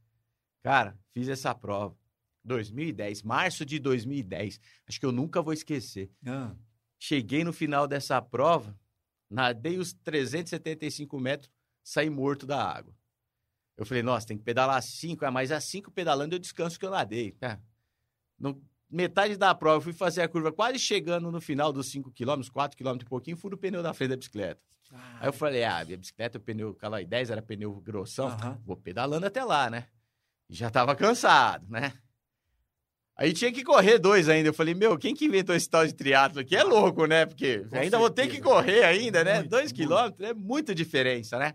Cara, 0.62 0.98
fiz 1.12 1.28
essa 1.28 1.54
prova. 1.54 1.96
2010, 2.44 3.22
março 3.22 3.64
de 3.64 3.78
2010. 3.78 4.60
Acho 4.86 5.00
que 5.00 5.06
eu 5.06 5.12
nunca 5.12 5.40
vou 5.40 5.52
esquecer. 5.54 6.10
Ah, 6.26 6.54
Cheguei 6.98 7.42
no 7.42 7.52
final 7.52 7.86
dessa 7.88 8.20
prova, 8.20 8.78
nadei 9.30 9.78
os 9.78 9.92
375 9.92 11.18
metros, 11.18 11.50
saí 11.82 12.10
morto 12.10 12.46
da 12.46 12.62
água. 12.62 12.94
Eu 13.76 13.84
falei, 13.86 14.02
nossa, 14.02 14.26
tem 14.26 14.36
que 14.36 14.44
pedalar 14.44 14.80
cinco, 14.82 15.24
ah, 15.24 15.30
mas 15.30 15.50
as 15.50 15.64
cinco 15.64 15.90
pedalando 15.90 16.34
eu 16.34 16.38
descanso 16.38 16.78
que 16.78 16.84
eu 16.84 16.90
nadei. 16.90 17.34
É. 17.40 17.58
No, 18.38 18.62
metade 18.94 19.36
da 19.36 19.54
prova, 19.54 19.76
eu 19.78 19.80
fui 19.80 19.92
fazer 19.92 20.22
a 20.22 20.28
curva, 20.28 20.52
quase 20.52 20.78
chegando 20.78 21.30
no 21.30 21.40
final 21.40 21.72
dos 21.72 21.90
5 21.90 22.10
quilômetros, 22.12 22.48
4 22.48 22.76
quilômetros 22.76 23.06
e 23.06 23.10
pouquinho, 23.10 23.36
fui 23.36 23.50
no 23.50 23.56
pneu 23.58 23.82
da 23.82 23.92
frente 23.92 24.10
da 24.10 24.16
bicicleta. 24.16 24.60
Aí 25.20 25.26
eu 25.28 25.32
falei, 25.32 25.64
ah, 25.64 25.84
minha 25.84 25.98
bicicleta, 25.98 26.38
o 26.38 26.40
pneu, 26.40 26.70
aquela 26.70 27.02
10 27.02 27.30
era 27.30 27.42
pneu 27.42 27.74
grossão, 27.80 28.28
Aham. 28.28 28.60
vou 28.64 28.76
pedalando 28.76 29.26
até 29.26 29.42
lá, 29.42 29.68
né? 29.68 29.86
E 30.48 30.54
já 30.54 30.70
tava 30.70 30.94
cansado, 30.94 31.66
né? 31.68 31.92
Aí 33.16 33.32
tinha 33.32 33.52
que 33.52 33.62
correr 33.62 33.98
dois 33.98 34.28
ainda. 34.28 34.48
Eu 34.48 34.54
falei, 34.54 34.74
meu, 34.74 34.98
quem 34.98 35.14
que 35.14 35.24
inventou 35.24 35.54
esse 35.54 35.70
tal 35.70 35.86
de 35.86 35.94
triatlo 35.94 36.40
aqui? 36.40 36.56
É 36.56 36.64
louco, 36.64 37.06
né? 37.06 37.24
Porque 37.24 37.58
Com 37.70 37.76
ainda 37.78 37.96
vou 37.96 38.10
ter 38.10 38.26
que 38.26 38.34
certeza. 38.34 38.54
correr 38.54 38.84
ainda, 38.84 39.22
né? 39.22 39.36
Muito, 39.38 39.50
dois 39.50 39.64
muito. 39.72 39.74
quilômetros 39.76 40.28
é 40.28 40.34
muita 40.34 40.74
diferença, 40.74 41.38
né? 41.38 41.54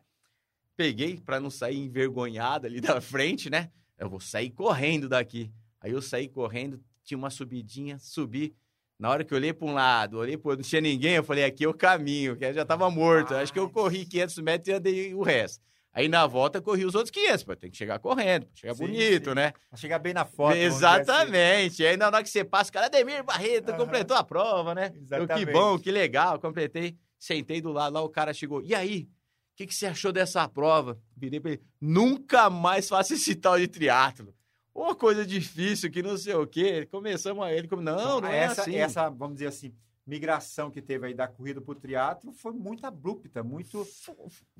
Peguei 0.77 1.19
pra 1.19 1.39
não 1.39 1.49
sair 1.49 1.77
envergonhado 1.77 2.65
ali 2.65 2.79
da 2.79 3.01
frente, 3.01 3.49
né? 3.49 3.69
Eu 3.97 4.09
vou 4.09 4.21
sair 4.21 4.49
correndo 4.51 5.09
daqui. 5.09 5.51
Aí 5.81 5.91
eu 5.91 6.01
saí 6.01 6.29
correndo, 6.29 6.81
tinha 7.09 7.17
uma 7.17 7.29
subidinha, 7.31 7.97
subi. 7.99 8.55
Na 8.99 9.09
hora 9.09 9.23
que 9.23 9.33
eu 9.33 9.37
olhei 9.37 9.51
para 9.53 9.67
um 9.67 9.73
lado, 9.73 10.17
olhei 10.17 10.37
para 10.37 10.49
outro, 10.51 10.61
não 10.63 10.69
tinha 10.69 10.81
ninguém, 10.81 11.13
eu 11.15 11.23
falei, 11.23 11.43
aqui 11.45 11.63
é 11.63 11.67
o 11.67 11.73
caminho, 11.73 12.35
que 12.35 12.53
já 12.53 12.65
tava 12.65 12.89
morto. 12.91 13.33
Acho 13.33 13.51
que 13.51 13.57
eu 13.59 13.69
corri 13.69 14.05
500 14.05 14.37
metros 14.39 14.67
e 14.67 14.73
andei 14.73 15.13
o 15.15 15.23
resto. 15.23 15.63
Aí 15.91 16.07
na 16.07 16.27
volta 16.27 16.61
corri 16.61 16.85
os 16.85 16.93
outros 16.93 17.09
500, 17.09 17.43
pô, 17.43 17.55
tem 17.55 17.71
que 17.71 17.77
chegar 17.77 17.97
correndo, 17.97 18.47
chegar 18.53 18.75
Sim, 18.75 18.85
bonito, 18.85 19.29
sim. 19.29 19.35
né? 19.35 19.53
Chegar 19.75 19.97
bem 19.99 20.13
na 20.13 20.23
foto. 20.23 20.51
assim. 20.51 20.61
Exatamente. 20.61 21.83
Aí 21.83 21.97
na 21.97 22.07
hora 22.07 22.21
que 22.21 22.29
você 22.29 22.43
passa, 22.43 22.69
o 22.69 22.73
cara, 22.73 22.85
Ademir 22.85 23.23
Barreto, 23.23 23.69
Aham. 23.69 23.77
completou 23.77 24.15
a 24.15 24.23
prova, 24.23 24.75
né? 24.75 24.87
Eu, 24.87 24.91
que 24.91 24.99
Exatamente. 24.99 25.51
bom, 25.51 25.79
que 25.79 25.91
legal, 25.91 26.39
completei. 26.39 26.95
Sentei 27.17 27.59
do 27.59 27.71
lado 27.71 27.93
lá, 27.93 28.01
o 28.01 28.09
cara 28.09 28.33
chegou. 28.33 28.61
E 28.61 28.75
aí? 28.75 29.09
O 29.53 29.55
que, 29.55 29.65
que 29.67 29.73
você 29.75 29.87
achou 29.87 30.11
dessa 30.11 30.47
prova? 30.47 30.97
Virei 31.17 31.39
pra 31.39 31.51
ele. 31.51 31.61
Nunca 31.81 32.49
mais 32.49 32.87
faço 32.87 33.13
esse 33.15 33.35
tal 33.35 33.57
de 33.59 33.67
triatlo. 33.67 34.33
Uma 34.73 34.95
coisa 34.95 35.25
difícil 35.25 35.91
que 35.91 36.01
não 36.01 36.17
sei 36.17 36.33
o 36.35 36.47
quê. 36.47 36.85
Começamos 36.89 37.43
a 37.43 37.51
ele 37.53 37.67
como, 37.67 37.81
não, 37.81 37.93
Então, 37.99 38.21
não 38.21 38.29
é 38.29 38.37
essa, 38.37 38.61
assim. 38.61 38.75
essa, 38.75 39.09
vamos 39.09 39.35
dizer 39.35 39.47
assim, 39.47 39.73
migração 40.05 40.71
que 40.71 40.81
teve 40.81 41.07
aí 41.07 41.13
da 41.13 41.27
corrida 41.27 41.59
pro 41.61 41.75
triatlo 41.75 42.31
foi 42.31 42.51
muito 42.53 42.85
abrupta, 42.85 43.43
muito. 43.43 43.83
Foi- 43.85 44.15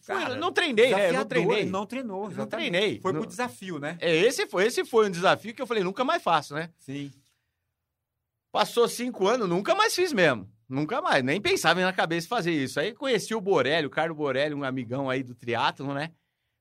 Cara, 0.05 0.35
não 0.35 0.51
treinei, 0.51 0.93
né? 0.93 1.11
Não 1.11 1.25
treinei. 1.25 1.65
Não 1.65 1.85
treinou, 1.85 2.29
Não 2.29 2.45
treinei. 2.47 2.99
Foi 3.01 3.13
Não- 3.13 3.21
pro 3.21 3.29
desafio, 3.29 3.79
né? 3.79 3.97
É, 3.99 4.15
esse 4.15 4.45
foi, 4.47 4.65
esse 4.65 4.83
foi 4.85 5.07
um 5.07 5.11
desafio 5.11 5.53
que 5.53 5.61
eu 5.61 5.67
falei, 5.67 5.83
nunca 5.83 6.03
mais 6.03 6.21
faço, 6.21 6.53
né? 6.53 6.69
Sim. 6.77 7.11
Passou 8.51 8.87
cinco 8.87 9.27
anos, 9.27 9.47
nunca 9.47 9.75
mais 9.75 9.93
fiz 9.95 10.11
mesmo. 10.11 10.49
Nunca 10.67 11.01
mais, 11.01 11.23
nem 11.23 11.41
pensava 11.41 11.81
na 11.81 11.93
cabeça 11.93 12.27
fazer 12.27 12.51
isso. 12.51 12.79
Aí 12.79 12.93
conheci 12.93 13.33
o 13.33 13.41
Borelli, 13.41 13.87
o 13.87 13.89
Carlos 13.89 14.15
Borelli, 14.15 14.53
um 14.53 14.63
amigão 14.63 15.09
aí 15.09 15.23
do 15.23 15.33
triatlo, 15.33 15.93
né? 15.93 16.11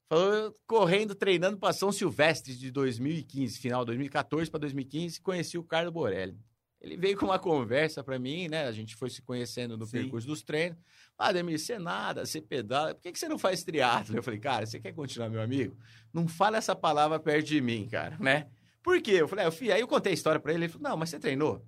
Falou, 0.09 0.57
correndo, 0.67 1.15
treinando 1.15 1.59
para 1.59 1.73
São 1.73 1.93
Silvestre 1.93 2.55
de 2.55 2.71
2015, 2.71 3.59
final 3.59 3.81
de 3.83 3.87
2014 3.87 4.51
para 4.51 4.61
2015, 4.61 5.21
conheci 5.21 5.59
o 5.59 5.63
Carlos 5.63 5.93
Borelli. 5.93 6.39
Ele 6.81 6.97
veio 6.97 7.19
com 7.19 7.27
uma 7.27 7.39
conversa 7.39 8.03
para 8.05 8.19
mim, 8.19 8.49
né? 8.49 8.67
A 8.67 8.73
gente 8.73 8.95
foi 8.95 9.11
se 9.11 9.21
conhecendo 9.21 9.77
no 9.77 9.85
Sim. 9.85 9.93
percurso 9.93 10.27
dos 10.27 10.43
treinos. 10.43 10.79
Ah, 11.19 11.29
Ademir, 11.29 11.59
você 11.59 11.79
nada, 11.79 12.25
você 12.25 12.41
pedala, 12.41 12.95
por 12.95 13.03
que, 13.03 13.13
que 13.13 13.19
você 13.19 13.29
não 13.29 13.39
faz 13.39 13.65
triatlo? 13.65 14.17
Eu 14.17 14.23
falei, 14.23 14.39
cara, 14.39 14.65
você 14.65 14.79
quer 14.79 14.93
continuar, 14.93 15.29
meu 15.29 15.43
amigo? 15.43 15.77
Não 16.13 16.29
fala 16.29 16.57
essa 16.57 16.75
palavra 16.77 17.19
perto 17.19 17.47
de 17.47 17.61
mim, 17.61 17.89
cara, 17.91 18.17
né? 18.21 18.47
Por 18.83 19.03
quê? 19.03 19.13
Eu 19.13 19.29
falei, 19.29 19.45
ah, 19.45 19.49
eu 19.49 19.53
fui... 19.53 19.73
aí 19.73 19.81
eu 19.81 19.89
contei 19.89 20.13
a 20.13 20.15
história 20.15 20.41
para 20.41 20.53
ele, 20.53 20.65
ele 20.65 20.73
falou, 20.73 20.89
não, 20.89 20.97
mas 20.97 21.11
você 21.11 21.19
treinou? 21.19 21.63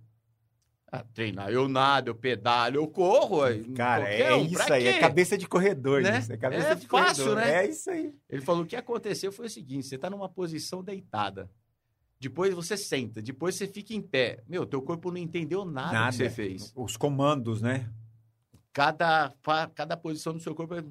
Ah, 0.92 1.05
treinar, 1.14 1.50
eu 1.50 1.68
nado, 1.68 2.09
eu 2.11 2.14
pedalo, 2.16 2.76
eu 2.76 2.88
corro. 2.88 3.42
aí, 3.42 3.62
Cara, 3.74 4.12
é 4.12 4.35
um, 4.35 4.44
isso 4.44 4.55
pra 4.64 4.74
aí. 4.74 4.87
É 4.88 4.92
quê? 4.94 4.98
cabeça 5.00 5.38
de 5.38 5.46
corredor, 5.46 6.03
Né? 6.03 6.18
isso. 6.18 6.33
É 6.33 6.37
cabeça 6.37 6.68
É 6.68 6.74
de 6.74 6.87
fácil, 6.88 7.24
corredor. 7.26 7.44
né? 7.44 7.64
É 7.64 7.68
isso 7.68 7.90
aí. 7.90 8.12
Ele 8.29 8.42
falou: 8.42 8.62
o 8.64 8.66
que 8.66 8.74
aconteceu 8.74 9.31
foi 9.31 9.46
o 9.46 9.50
seguinte: 9.50 9.87
você 9.87 9.96
tá 9.96 10.11
numa 10.11 10.29
posição 10.29 10.83
deitada. 10.83 11.48
Depois 12.18 12.53
você 12.53 12.76
senta, 12.76 13.22
depois 13.22 13.55
você 13.55 13.66
fica 13.68 13.94
em 13.94 14.03
pé. 14.03 14.42
Meu, 14.48 14.66
teu 14.66 14.83
corpo 14.83 15.11
não 15.11 15.16
entendeu 15.18 15.64
nada, 15.64 15.92
Nada. 15.92 16.11
que 16.11 16.16
você 16.16 16.29
fez. 16.29 16.72
Os 16.76 16.96
comandos, 16.96 17.62
né? 17.62 17.88
Cada, 18.72 19.33
cada 19.74 19.96
posição 19.96 20.33
do 20.33 20.40
seu 20.40 20.55
corpo. 20.55 20.74
é- 20.74 20.85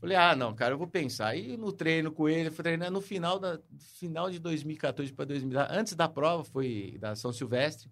Falei, 0.00 0.16
ah, 0.16 0.36
não, 0.36 0.54
cara, 0.54 0.74
eu 0.74 0.78
vou 0.78 0.86
pensar. 0.86 1.34
E 1.36 1.56
no 1.56 1.72
treino 1.72 2.12
com 2.12 2.28
ele, 2.28 2.50
fui 2.50 2.62
treinar 2.62 2.88
no 2.90 3.00
final, 3.00 3.38
da, 3.40 3.58
final 3.96 4.30
de 4.30 4.38
2014 4.38 5.12
para 5.12 5.24
2000. 5.24 5.58
Antes 5.68 5.94
da 5.94 6.08
prova, 6.08 6.44
foi 6.44 6.96
da 7.00 7.16
São 7.16 7.32
Silvestre. 7.32 7.90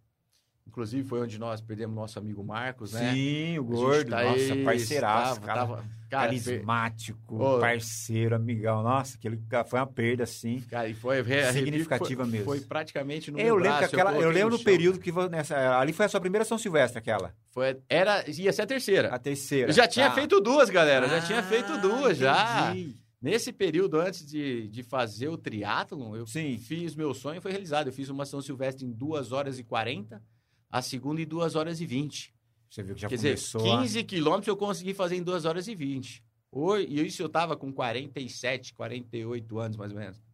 Inclusive, 0.69 1.09
foi 1.09 1.21
onde 1.23 1.39
nós 1.39 1.61
perdemos 1.61 1.95
nosso 1.97 2.19
amigo 2.19 2.45
Marcos, 2.45 2.93
né? 2.93 3.13
Sim, 3.15 3.59
o 3.59 3.65
gordo. 3.65 4.11
tá 4.11 4.25
Nossa, 4.25 4.53
aí, 4.53 4.65
parceiraço. 4.65 5.35
tava- 5.41 5.47
cara, 5.47 5.61
tava- 5.61 5.75
cara, 6.11 6.29
per- 6.33 6.43
carismático, 6.43 7.43
Ô. 7.43 7.59
parceiro, 7.61 8.35
amigão. 8.37 8.83
Nossa, 8.83 9.17
aquele 9.17 9.41
foi 9.69 9.79
uma 9.81 9.87
perda, 9.87 10.25
assim. 10.25 10.61
Cara, 10.69 10.89
e 10.89 10.95
foi 10.95 11.23
Significativa 11.53 12.23
foi, 12.25 12.31
mesmo. 12.33 12.45
Foi 12.47 12.61
praticamente 12.61 13.31
no 13.31 13.39
eu 13.39 13.55
lembro 13.57 13.63
braço, 13.71 13.79
que 13.89 13.95
aquela, 13.95 14.11
eu, 14.11 14.17
coloquei 14.19 14.43
lembro 14.43 14.59
no 14.59 14.63
período 14.65 14.99
que 14.99 15.13
nessa, 15.31 15.79
ali 15.79 15.93
foi 15.93 16.07
a 16.07 16.09
sua 16.09 16.21
primeira 16.21 16.45
São 16.45 16.59
Silvestre, 16.59 16.99
aquela. 16.99 17.33
Foi, 17.53 17.79
era, 17.89 18.29
ia 18.29 18.53
ser 18.53 18.63
a 18.63 18.67
terceira. 18.67 19.09
A 19.15 19.19
terceira. 19.19 19.71
Eu 19.71 19.75
já 19.75 19.89
tinha 19.89 20.09
Tá. 20.09 20.15
feito 20.15 20.41
duas, 20.41 20.69
galera. 20.69 21.09
já 21.09 21.21
tinha 21.23 21.39
Ah, 21.39 21.43
feito 21.43 21.79
duas, 21.81 22.19
já. 22.19 22.71
entendi. 22.73 22.95
Nesse 23.23 23.51
período, 23.51 23.99
antes 23.99 24.27
de, 24.27 24.69
de 24.69 24.83
fazer 24.83 25.29
o 25.29 25.39
triatlon, 25.39 26.15
eu 26.15 26.27
Sim. 26.27 26.59
fiz, 26.59 26.95
meu 26.95 27.15
sonho 27.15 27.41
foi 27.41 27.51
realizado. 27.51 27.87
Eu 27.89 27.93
fiz 27.93 28.11
uma 28.11 28.27
São 28.27 28.43
Silvestre 28.43 28.85
em 28.85 28.93
2 28.93 29.33
horas 29.33 29.59
e 29.59 29.65
40, 29.65 30.23
a 30.71 30.83
segunda 30.83 31.21
em 31.21 31.27
2 31.27 31.55
horas 31.55 31.81
e 31.81 31.87
20. 31.87 32.35
Você 32.69 32.83
viu 32.83 32.95
que 32.95 33.01
já 33.01 33.09
Quer 33.09 33.17
dizer, 33.17 33.29
começou 33.31 33.73
a- 33.75 33.81
15 33.81 34.05
quilômetros 34.05 34.49
eu 34.49 34.57
consegui 34.57 34.93
fazer 34.95 35.17
em 35.17 35.23
2 35.23 35.45
horas 35.45 35.69
e 35.69 35.75
20. 35.75 36.23
Hoje, 36.51 36.87
e 36.89 37.07
isso 37.07 37.23
eu 37.23 37.29
tava 37.29 37.57
com 37.57 37.73
47, 37.73 38.73
48 38.75 39.59
anos, 39.59 39.77
mais 39.77 39.93
ou 39.93 39.99
menos. 39.99 40.25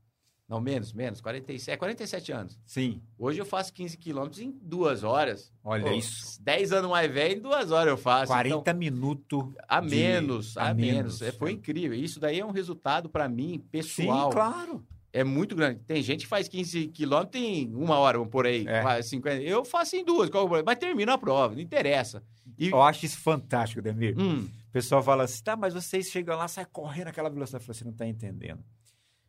Não, 0.48 0.60
menos, 0.60 0.92
menos, 0.92 1.20
47, 1.20 1.78
47 1.78 2.30
anos. 2.32 2.58
Sim, 2.66 3.00
Hoje 3.18 3.38
eu 3.40 3.46
faço 3.46 3.72
15 3.72 3.96
quilômetros 3.96 4.40
em 4.40 4.50
2 4.50 5.02
horas. 5.02 5.50
olha 5.64 5.84
Pô, 5.84 5.92
isso. 5.92 6.42
10 6.42 6.72
anos 6.72 6.90
mais 6.90 7.10
velho, 7.10 7.38
em 7.38 7.40
2 7.40 7.70
horas 7.70 7.90
eu 7.90 7.96
faço. 7.96 8.26
40 8.28 8.70
Então, 8.70 8.78
minutos. 8.78 9.44
a 9.66 9.80
de- 9.80 9.88
menos, 9.88 10.56
a, 10.58 10.68
a 10.70 10.74
menos. 10.74 10.94
menos, 10.94 11.22
É, 11.22 11.32
foi 11.32 11.50
é. 11.50 11.54
incrível. 11.54 11.96
Isso 11.98 12.20
daí 12.20 12.40
é 12.40 12.44
um 12.44 12.50
resultado 12.50 13.08
para 13.08 13.28
mim, 13.28 13.52
Sim, 13.52 13.58
pessoal. 13.70 14.30
claro. 14.30 14.84
É 15.12 15.22
muito 15.22 15.54
grande. 15.54 15.80
Tem 15.80 16.02
gente 16.02 16.20
que 16.20 16.26
faz 16.26 16.48
15 16.48 16.88
quilômetros 16.88 17.42
em 17.42 17.74
uma 17.74 17.96
hora, 17.98 18.16
vamos 18.16 18.30
por 18.32 18.46
aí. 18.46 18.66
É. 18.66 18.80
quase 18.80 19.08
50. 19.10 19.42
Eu 19.42 19.64
faço 19.64 19.94
em 19.96 20.04
duas, 20.04 20.30
qual 20.30 20.44
o 20.44 20.46
problema? 20.46 20.64
mas 20.70 20.78
termino 20.78 21.12
a 21.12 21.18
prova, 21.18 21.54
não 21.54 21.60
interessa. 21.60 22.22
E, 22.58 22.68
Eu 22.70 22.80
acho 22.80 23.04
isso 23.04 23.18
fantástico, 23.18 23.82
Demir. 23.82 24.18
hum, 24.18 24.48
O 24.68 24.72
pessoal 24.72 25.02
fala 25.02 25.24
assim, 25.24 25.42
tá, 25.42 25.54
mas 25.54 25.74
vocês 25.74 26.06
chegam 26.10 26.36
lá, 26.36 26.48
sai 26.48 26.64
correndo 26.64 27.08
aquela 27.08 27.28
velocidade. 27.28 27.62
Eu 27.62 27.66
falo, 27.66 27.76
você 27.76 27.84
não 27.84 27.92
tá 27.92 28.06
entendendo. 28.06 28.64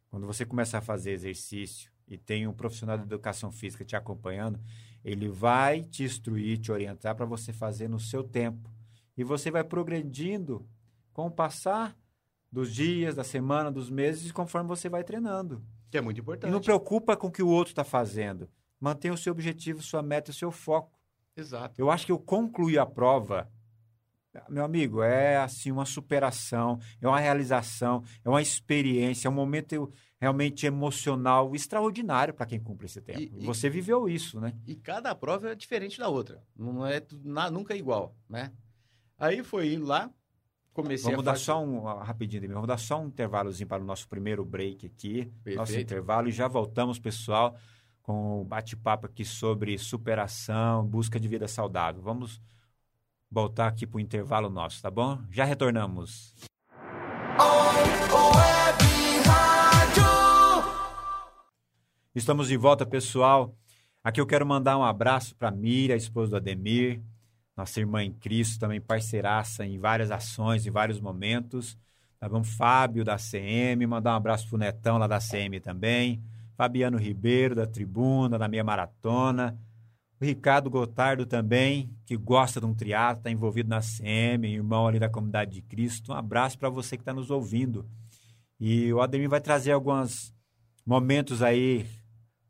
Quando 0.10 0.26
você 0.26 0.46
começar 0.46 0.78
a 0.78 0.82
fazer 0.82 1.12
exercício 1.12 1.92
e 2.08 2.18
tem 2.18 2.48
um 2.48 2.54
profissional 2.54 2.98
de 2.98 3.04
educação 3.04 3.52
física 3.52 3.84
te 3.84 3.96
acompanhando, 3.96 4.60
ele 5.04 5.28
vai 5.28 5.82
te 5.84 6.04
instruir, 6.04 6.60
te 6.60 6.72
orientar 6.72 7.14
para 7.16 7.26
você 7.26 7.52
fazer 7.52 7.90
no 7.90 8.00
seu 8.00 8.24
tempo. 8.24 8.72
E 9.18 9.24
você 9.24 9.52
vai 9.52 9.64
progredindo 9.64 10.66
com 11.12 11.26
o 11.28 11.32
passar 11.32 11.96
dos 12.52 12.74
dias, 12.74 13.16
da 13.16 13.24
semana, 13.24 13.72
dos 13.72 13.90
meses, 13.90 14.32
conforme 14.32 14.68
você 14.68 14.88
vai 14.88 15.04
treinando. 15.04 15.62
Que 15.94 15.98
é 16.00 16.02
muito 16.02 16.18
E 16.18 16.22
importante. 16.22 16.52
não 16.52 16.60
preocupa 16.60 17.16
com 17.16 17.28
o 17.28 17.32
que 17.32 17.44
o 17.44 17.48
outro 17.48 17.72
está 17.72 17.84
fazendo. 17.84 18.50
Mantenha 18.80 19.14
o 19.14 19.18
seu 19.18 19.32
objetivo, 19.32 19.80
sua 19.84 20.02
meta 20.02 20.32
e 20.32 20.34
o 20.34 20.36
seu 20.36 20.52
foco. 20.52 21.00
Exato. 21.38 21.80
Eu 21.80 21.92
acho 21.92 22.04
que 22.08 22.12
eu 22.12 22.18
concluí 22.18 22.80
a 22.80 22.86
prova, 22.86 23.48
meu 24.50 24.66
amigo, 24.66 25.04
é 25.04 25.38
assim 25.38 25.72
uma 25.72 25.86
superação, 25.86 26.80
é 27.00 27.08
uma 27.08 27.20
realização, 27.20 28.04
é 28.26 28.30
uma 28.30 28.42
experiência, 28.42 29.28
é 29.28 29.32
um 29.32 29.34
momento 29.36 29.94
realmente 30.20 30.66
emocional 30.66 31.54
extraordinário 31.54 32.34
para 32.34 32.48
quem 32.48 32.60
cumpre 32.60 32.88
esse 32.88 33.00
tempo. 33.02 33.20
E- 33.20 33.32
E 33.36 33.44
e- 33.44 33.46
você 33.46 33.70
viveu 33.70 34.10
isso, 34.10 34.42
né? 34.42 34.56
E 34.66 34.76
cada 34.76 35.14
prova 35.14 35.52
é 35.52 35.56
diferente 35.56 36.00
da 36.00 36.08
outra. 36.10 36.44
Não 36.56 36.86
é 36.88 37.00
nunca 37.52 37.76
igual, 37.76 38.16
né? 38.28 38.52
Aí 39.18 39.44
foi 39.44 39.74
indo 39.74 39.86
lá, 39.86 40.10
comecei 40.74 41.12
Vamos 41.12 41.24
dar 41.24 41.34
fazer... 41.34 41.46
só 41.46 41.64
um 41.64 41.84
rapidinho, 41.84 42.42
Demir, 42.42 42.56
vamos 42.56 42.68
dar 42.68 42.78
só 42.78 43.00
um 43.00 43.08
intervalozinho 43.08 43.68
para 43.68 43.82
o 43.82 43.86
nosso 43.86 44.08
primeiro 44.08 44.44
break 44.44 44.86
aqui, 44.88 45.32
nosso 45.56 45.72
Perfeito. 45.72 45.82
intervalo 45.82 46.28
e 46.28 46.32
já 46.32 46.48
voltamos, 46.48 47.00
pessoal, 47.00 47.56
com 48.02 48.42
o 48.42 48.44
bate-papo 48.44 49.06
aqui 49.06 49.24
sobre 49.24 49.78
superação, 49.78 50.86
busca 50.86 51.20
de 51.20 51.28
vida 51.28 51.48
saudável. 51.48 52.02
Vamos 52.02 52.42
voltar 53.32 53.68
aqui 53.68 53.88
para 53.88 53.98
o 53.98 54.02
intervalo 54.02 54.50
nosso, 54.50 54.82
tá 54.82 54.92
bom? 54.92 55.20
Já 55.30 55.46
retornamos. 55.46 56.34
Estamos 62.14 62.48
de 62.48 62.58
volta, 62.58 62.86
pessoal. 62.86 63.56
Aqui 64.04 64.22
eu 64.22 64.28
quero 64.28 64.46
mandar 64.46 64.78
um 64.78 64.84
abraço 64.84 65.36
para 65.36 65.50
Mira, 65.50 65.96
esposa 65.96 66.32
do 66.32 66.38
Ademir, 66.38 67.02
nossa 67.56 67.80
irmã 67.80 68.04
em 68.04 68.12
Cristo, 68.12 68.60
também 68.60 68.82
parceiraça 68.82 69.66
em 69.66 69.78
várias 69.78 70.12
ações, 70.12 70.66
em 70.66 70.72
vários 70.72 71.00
momentos. 71.00 71.78
Tá 72.20 72.28
bom? 72.28 72.44
Fábio 72.44 73.04
da 73.04 73.18
CM, 73.18 73.86
mandar 73.86 74.14
um 74.14 74.16
abraço 74.16 74.48
pro 74.48 74.58
Netão 74.58 74.98
lá 74.98 75.08
da 75.08 75.20
CM 75.20 75.60
também. 75.60 76.24
Fabiano 76.56 76.98
Ribeiro 76.98 77.56
da 77.56 77.68
Tribuna, 77.68 78.38
da 78.38 78.48
Meia 78.48 78.64
Maratona. 78.64 79.60
O 80.22 80.26
Ricardo 80.26 80.70
Gotardo 80.70 81.26
também, 81.26 81.90
que 82.06 82.16
gosta 82.16 82.60
de 82.62 82.66
um 82.66 82.74
triatlo, 82.74 83.20
está 83.20 83.30
envolvido 83.30 83.68
na 83.68 83.82
CM, 83.82 84.48
irmão 84.48 84.88
ali 84.88 85.00
da 85.00 85.10
Comunidade 85.10 85.52
de 85.52 85.62
Cristo. 85.62 86.14
Um 86.14 86.16
abraço 86.16 86.58
para 86.58 86.70
você 86.70 86.96
que 86.96 87.02
está 87.02 87.14
nos 87.14 87.30
ouvindo. 87.30 87.86
E 88.60 88.94
o 88.94 89.02
Ademir 89.02 89.30
vai 89.30 89.42
trazer 89.42 89.74
alguns 89.74 90.34
momentos 90.86 91.42
aí 91.42 91.86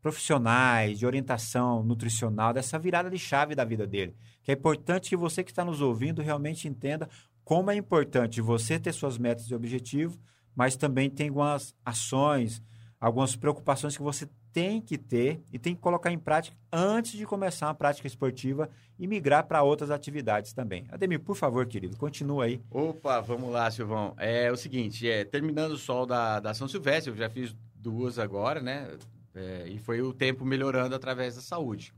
profissionais, 0.00 0.98
de 0.98 1.06
orientação 1.06 1.82
nutricional, 1.82 2.52
dessa 2.52 2.78
virada 2.78 3.10
de 3.10 3.18
chave 3.18 3.54
da 3.54 3.64
vida 3.64 3.86
dele. 3.86 4.14
Que 4.44 4.52
é 4.52 4.54
importante 4.54 5.08
que 5.10 5.16
você 5.16 5.42
que 5.42 5.50
está 5.50 5.64
nos 5.64 5.80
ouvindo 5.80 6.22
realmente 6.22 6.68
entenda 6.68 7.08
como 7.42 7.70
é 7.70 7.74
importante 7.74 8.40
você 8.40 8.78
ter 8.78 8.92
suas 8.92 9.18
metas 9.18 9.46
e 9.46 9.54
objetivos, 9.54 10.18
mas 10.54 10.76
também 10.76 11.10
tem 11.10 11.28
algumas 11.28 11.74
ações, 11.84 12.62
algumas 13.00 13.34
preocupações 13.34 13.96
que 13.96 14.02
você 14.02 14.28
tem 14.52 14.80
que 14.80 14.96
ter 14.96 15.42
e 15.52 15.58
tem 15.58 15.74
que 15.74 15.80
colocar 15.80 16.12
em 16.12 16.18
prática 16.18 16.56
antes 16.72 17.12
de 17.12 17.26
começar 17.26 17.66
uma 17.66 17.74
prática 17.74 18.06
esportiva 18.06 18.70
e 18.96 19.06
migrar 19.06 19.46
para 19.46 19.62
outras 19.62 19.90
atividades 19.90 20.52
também. 20.52 20.86
Ademir, 20.88 21.18
por 21.18 21.34
favor, 21.34 21.66
querido, 21.66 21.96
continua 21.96 22.44
aí. 22.44 22.62
Opa, 22.70 23.20
vamos 23.20 23.50
lá, 23.50 23.68
Silvão. 23.70 24.14
É 24.16 24.50
o 24.52 24.56
seguinte, 24.56 25.08
é, 25.08 25.24
terminando 25.24 25.72
o 25.72 25.78
sol 25.78 26.06
da, 26.06 26.38
da 26.38 26.54
São 26.54 26.68
Silvestre, 26.68 27.10
eu 27.10 27.16
já 27.16 27.28
fiz 27.28 27.54
duas 27.74 28.18
agora, 28.18 28.62
né? 28.62 28.96
É, 29.34 29.66
e 29.68 29.78
foi 29.78 30.00
o 30.00 30.12
tempo 30.12 30.44
melhorando 30.44 30.94
através 30.94 31.34
da 31.34 31.42
saúde. 31.42 31.92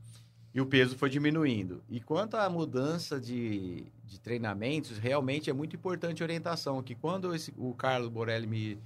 E 0.53 0.61
o 0.61 0.65
peso 0.65 0.97
foi 0.97 1.09
diminuindo. 1.09 1.83
E 1.89 1.99
quanto 2.01 2.35
à 2.35 2.49
mudança 2.49 3.19
de, 3.19 3.85
de 4.05 4.19
treinamentos, 4.19 4.97
realmente 4.97 5.49
é 5.49 5.53
muito 5.53 5.75
importante 5.75 6.23
a 6.23 6.25
orientação. 6.25 6.81
Que 6.81 6.95
quando 6.95 7.35
esse- 7.35 7.53
o 7.57 7.73
Carlos 7.75 8.09
Borelli 8.09 8.47
me 8.47 8.79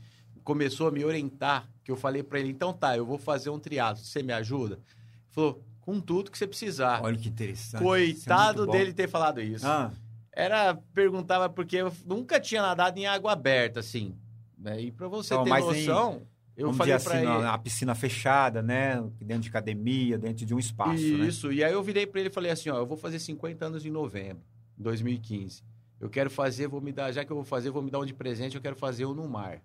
começou 0.44 0.88
a 0.88 0.92
me 0.92 1.06
orientar, 1.06 1.70
que 1.84 1.92
eu 1.92 1.96
falei 1.96 2.24
para 2.24 2.40
ele, 2.40 2.50
então 2.50 2.74
tá, 2.74 2.98
eu 2.98 3.06
vou 3.06 3.18
fazer 3.18 3.50
um 3.52 3.60
triatlo, 3.60 4.04
você 4.04 4.22
me 4.24 4.34
ajuda? 4.34 4.76
Ele 4.76 4.84
falou, 5.30 5.64
com 5.80 6.00
tudo 6.02 6.30
que 6.32 6.38
você 6.38 6.48
precisar. 6.48 7.02
Olha 7.04 7.18
que 7.18 7.30
interessante. 7.30 7.82
Coitado 7.84 8.42
é 8.42 8.58
muito 8.58 8.66
bom. 8.66 8.72
dele 8.78 8.94
ter 8.94 9.08
falado 9.08 9.40
isso 9.42 9.66
Ah, 9.66 9.92
era 10.34 10.76
perguntava 10.94 11.48
porque 11.50 11.78
eu 11.78 11.92
nunca 12.06 12.40
tinha 12.40 12.62
nadado 12.62 12.98
em 13.00 13.06
água 13.06 13.32
aberta 13.34 13.80
assim 13.82 14.16
né? 14.58 14.80
e 14.82 14.92
para 14.92 15.08
você 15.08 15.36
ter 15.44 15.50
noção 15.60 16.22
eu 16.56 16.66
vamos 16.66 16.78
falei 16.78 16.96
dizer 16.96 17.10
assim, 17.10 17.18
ele 17.20 17.28
na, 17.28 17.40
na 17.40 17.58
piscina 17.58 17.96
fechada, 17.96 18.62
né? 18.62 19.02
Dentro 19.20 19.44
de 19.44 19.50
academia, 19.50 20.18
dentro 20.18 20.46
de 20.46 20.54
um 20.54 20.60
espaço, 20.60 21.18
né? 21.18 21.28
isso 21.28 21.52
e 21.52 21.64
aí 21.64 21.74
eu 21.74 21.82
virei 21.82 22.06
para 22.06 22.20
ele 22.20 22.30
e 22.30 22.34
falei 22.34 22.52
assim 22.52 22.70
ó 22.70 22.78
eu 22.78 22.86
vou 22.86 22.98
fazer 22.98 23.20
50 23.20 23.66
anos 23.66 23.86
em 23.86 23.90
novembro 23.90 24.44
2015 24.78 25.64
eu 26.00 26.10
quero 26.10 26.30
fazer 26.30 26.68
vou 26.68 26.82
me 26.82 26.92
dar 26.92 27.12
já 27.12 27.24
que 27.24 27.32
eu 27.32 27.36
vou 27.36 27.46
fazer 27.46 27.70
vou 27.70 27.82
me 27.82 27.92
dar 27.92 28.00
um 28.00 28.06
de 28.06 28.14
presente 28.14 28.56
eu 28.56 28.62
quero 28.62 28.76
fazer 28.76 29.06
um 29.06 29.14
no 29.14 29.28
mar 29.28 29.62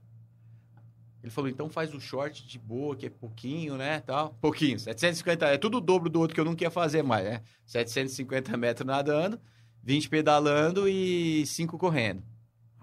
ele 1.22 1.30
falou 1.30 1.50
então 1.50 1.68
faz 1.68 1.92
o 1.92 2.00
short 2.00 2.46
de 2.46 2.58
boa 2.58 2.94
que 2.94 3.06
é 3.06 3.10
pouquinho 3.10 3.76
né 3.76 4.00
tal 4.00 4.36
pouquinho 4.40 4.78
750 4.78 5.46
é 5.46 5.58
tudo 5.58 5.78
o 5.78 5.80
dobro 5.80 6.08
do 6.08 6.20
outro 6.20 6.34
que 6.34 6.40
eu 6.40 6.44
nunca 6.44 6.62
ia 6.64 6.70
fazer 6.70 7.02
mais 7.02 7.24
né 7.24 7.42
750 7.64 8.56
metros 8.56 8.86
nadando 8.86 9.40
20 9.82 10.08
pedalando 10.08 10.88
e 10.88 11.44
5 11.46 11.76
correndo 11.78 12.22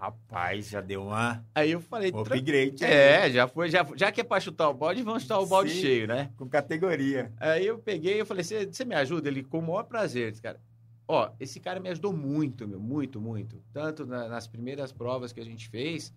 Rapaz, 0.04 0.68
já 0.68 0.80
deu 0.82 1.02
uma 1.02 1.42
Aí 1.54 1.70
eu 1.70 1.80
falei, 1.80 2.10
um 2.12 2.22
"Tran- 2.22 2.36
upgrade 2.36 2.84
aí, 2.84 2.90
é, 2.92 3.30
já 3.30 3.48
foi, 3.48 3.70
já, 3.70 3.86
já 3.96 4.12
que 4.12 4.20
é 4.20 4.24
pra 4.24 4.38
chutar 4.38 4.68
o 4.68 4.74
balde, 4.74 5.02
vamos 5.02 5.22
chutar 5.22 5.38
o 5.38 5.46
balde 5.46 5.70
Sim. 5.72 5.80
cheio, 5.80 6.06
né? 6.06 6.30
com 6.36 6.46
categoria. 6.48 7.32
Aí 7.38 7.66
eu 7.66 7.78
peguei 7.78 8.20
e 8.20 8.24
falei, 8.24 8.44
você 8.44 8.84
me 8.84 8.94
ajuda? 8.94 9.28
Ele, 9.28 9.42
com 9.42 9.58
o 9.60 9.62
maior 9.62 9.84
prazer, 9.84 10.30
disse, 10.30 10.42
cara. 10.42 10.60
Ó, 11.08 11.30
esse 11.40 11.58
cara 11.58 11.80
me 11.80 11.88
ajudou 11.88 12.12
muito, 12.12 12.68
meu, 12.68 12.78
muito, 12.80 13.18
muito. 13.20 13.62
Tanto 13.72 14.04
na- 14.06 14.28
nas 14.28 14.46
primeiras 14.46 14.92
provas 14.92 15.32
que 15.32 15.40
a 15.40 15.44
gente 15.44 15.68
fez, 15.70 16.12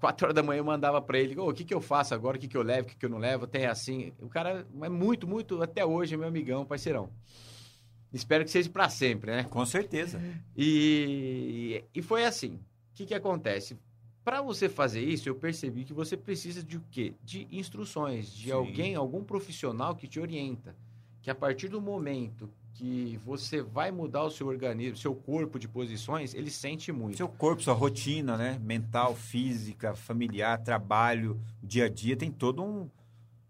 quatro 0.00 0.26
horas 0.26 0.34
da 0.34 0.42
manhã 0.42 0.60
eu 0.60 0.64
mandava 0.64 1.00
pra 1.02 1.18
ele, 1.18 1.38
ô, 1.38 1.48
o 1.50 1.54
que 1.54 1.64
que 1.64 1.74
eu 1.74 1.80
faço 1.80 2.14
agora, 2.14 2.36
o 2.38 2.40
que 2.40 2.48
que 2.48 2.56
eu 2.56 2.62
levo, 2.62 2.82
o 2.82 2.90
que 2.90 2.96
que 2.96 3.04
eu 3.06 3.10
não 3.10 3.18
levo, 3.18 3.46
tem 3.46 3.66
assim. 3.66 4.12
O 4.20 4.28
cara 4.28 4.66
é 4.82 4.88
muito, 4.88 5.26
muito, 5.28 5.62
até 5.62 5.84
hoje, 5.84 6.14
é 6.14 6.16
meu 6.16 6.28
amigão, 6.28 6.64
parceirão. 6.64 7.10
Espero 8.12 8.44
que 8.44 8.50
seja 8.50 8.70
pra 8.70 8.88
sempre, 8.88 9.30
né? 9.30 9.44
Com 9.44 9.64
certeza. 9.66 10.18
E, 10.56 11.84
e 11.94 12.00
foi 12.02 12.24
assim. 12.24 12.58
O 12.96 12.98
que, 12.98 13.04
que 13.04 13.14
acontece? 13.14 13.76
Para 14.24 14.40
você 14.40 14.70
fazer 14.70 15.02
isso, 15.02 15.28
eu 15.28 15.34
percebi 15.34 15.84
que 15.84 15.92
você 15.92 16.16
precisa 16.16 16.62
de 16.62 16.78
o 16.78 16.82
quê? 16.90 17.12
De 17.22 17.46
instruções, 17.52 18.34
de 18.34 18.46
Sim. 18.46 18.52
alguém, 18.52 18.94
algum 18.94 19.22
profissional 19.22 19.94
que 19.94 20.08
te 20.08 20.18
orienta. 20.18 20.74
Que 21.20 21.30
a 21.30 21.34
partir 21.34 21.68
do 21.68 21.78
momento 21.78 22.48
que 22.72 23.20
você 23.22 23.60
vai 23.60 23.90
mudar 23.92 24.24
o 24.24 24.30
seu 24.30 24.46
organismo, 24.46 24.96
seu 24.96 25.14
corpo 25.14 25.58
de 25.58 25.68
posições, 25.68 26.32
ele 26.32 26.50
sente 26.50 26.90
muito. 26.90 27.18
Seu 27.18 27.28
corpo, 27.28 27.62
sua 27.62 27.74
rotina, 27.74 28.38
né? 28.38 28.58
Mental, 28.62 29.14
física, 29.14 29.94
familiar, 29.94 30.56
trabalho, 30.62 31.38
dia 31.62 31.84
a 31.84 31.88
dia, 31.90 32.16
tem 32.16 32.30
todo 32.30 32.62
um, 32.62 32.88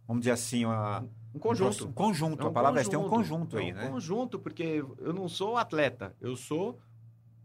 vamos 0.09 0.23
dizer 0.23 0.33
assim, 0.33 0.65
uma, 0.65 1.07
Um 1.33 1.39
conjunto. 1.39 1.87
Um 1.87 1.93
conjunto, 1.93 2.43
É 2.43 2.47
um 2.47 2.49
a 2.49 2.53
palavra 2.53 2.81
é 2.81 2.85
tem 2.85 2.99
um 2.99 3.09
conjunto 3.09 3.57
é 3.57 3.61
aí, 3.61 3.73
um 3.73 3.77
né? 3.77 3.89
conjunto, 3.91 4.41
porque 4.41 4.85
eu 4.99 5.13
não 5.13 5.29
sou 5.29 5.57
atleta, 5.57 6.13
eu 6.21 6.35
sou 6.35 6.77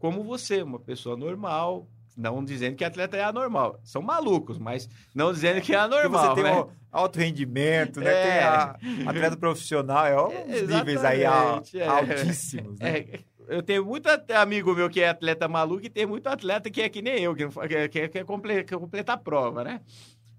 como 0.02 0.24
você, 0.24 0.60
uma 0.64 0.80
pessoa 0.80 1.16
normal, 1.16 1.88
não 2.16 2.44
dizendo 2.44 2.74
que 2.74 2.84
atleta 2.84 3.16
é 3.16 3.22
anormal. 3.22 3.78
São 3.84 4.02
malucos, 4.02 4.58
mas 4.58 4.88
não 5.14 5.32
dizendo 5.32 5.60
que 5.60 5.72
é 5.72 5.78
Porque 5.78 5.94
anormal, 5.94 6.34
você 6.34 6.42
tem 6.42 6.42
né? 6.42 6.60
um 6.60 6.66
alto 6.90 7.18
rendimento, 7.20 8.00
né? 8.00 8.10
É. 8.10 8.22
Tem 8.24 8.38
a, 8.40 9.10
atleta 9.10 9.36
profissional, 9.36 10.04
é 10.04 10.42
uns 10.44 10.68
níveis 10.68 11.04
aí 11.04 11.22
é. 11.22 11.86
altíssimos, 11.86 12.80
né? 12.80 12.98
É, 12.98 13.20
eu 13.46 13.62
tenho 13.62 13.84
muito 13.86 14.08
amigo 14.34 14.74
meu 14.74 14.90
que 14.90 15.00
é 15.00 15.08
atleta 15.10 15.46
maluco 15.46 15.86
e 15.86 15.88
tem 15.88 16.04
muito 16.04 16.26
atleta 16.26 16.68
que 16.68 16.82
é 16.82 16.88
que 16.88 17.00
nem 17.00 17.22
eu, 17.22 17.32
que, 17.32 17.48
fa- 17.48 17.68
que, 17.68 17.88
que, 17.88 18.08
que 18.08 18.24
comple- 18.24 18.64
que 18.64 18.76
completa 18.76 19.12
a 19.12 19.16
prova, 19.16 19.62
né? 19.62 19.82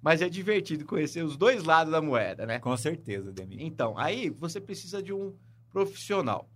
Mas 0.02 0.22
é 0.22 0.28
divertido 0.28 0.86
conhecer 0.86 1.24
os 1.24 1.38
dois 1.38 1.64
lados 1.64 1.94
da 1.94 2.02
moeda, 2.02 2.46
né? 2.46 2.60
Com 2.60 2.76
certeza, 2.76 3.32
Demi. 3.32 3.64
Então, 3.64 3.98
aí 3.98 4.30
você 4.30 4.60
precisa 4.60 5.02
de 5.02 5.14
um 5.14 5.34
profissional. 5.72 6.50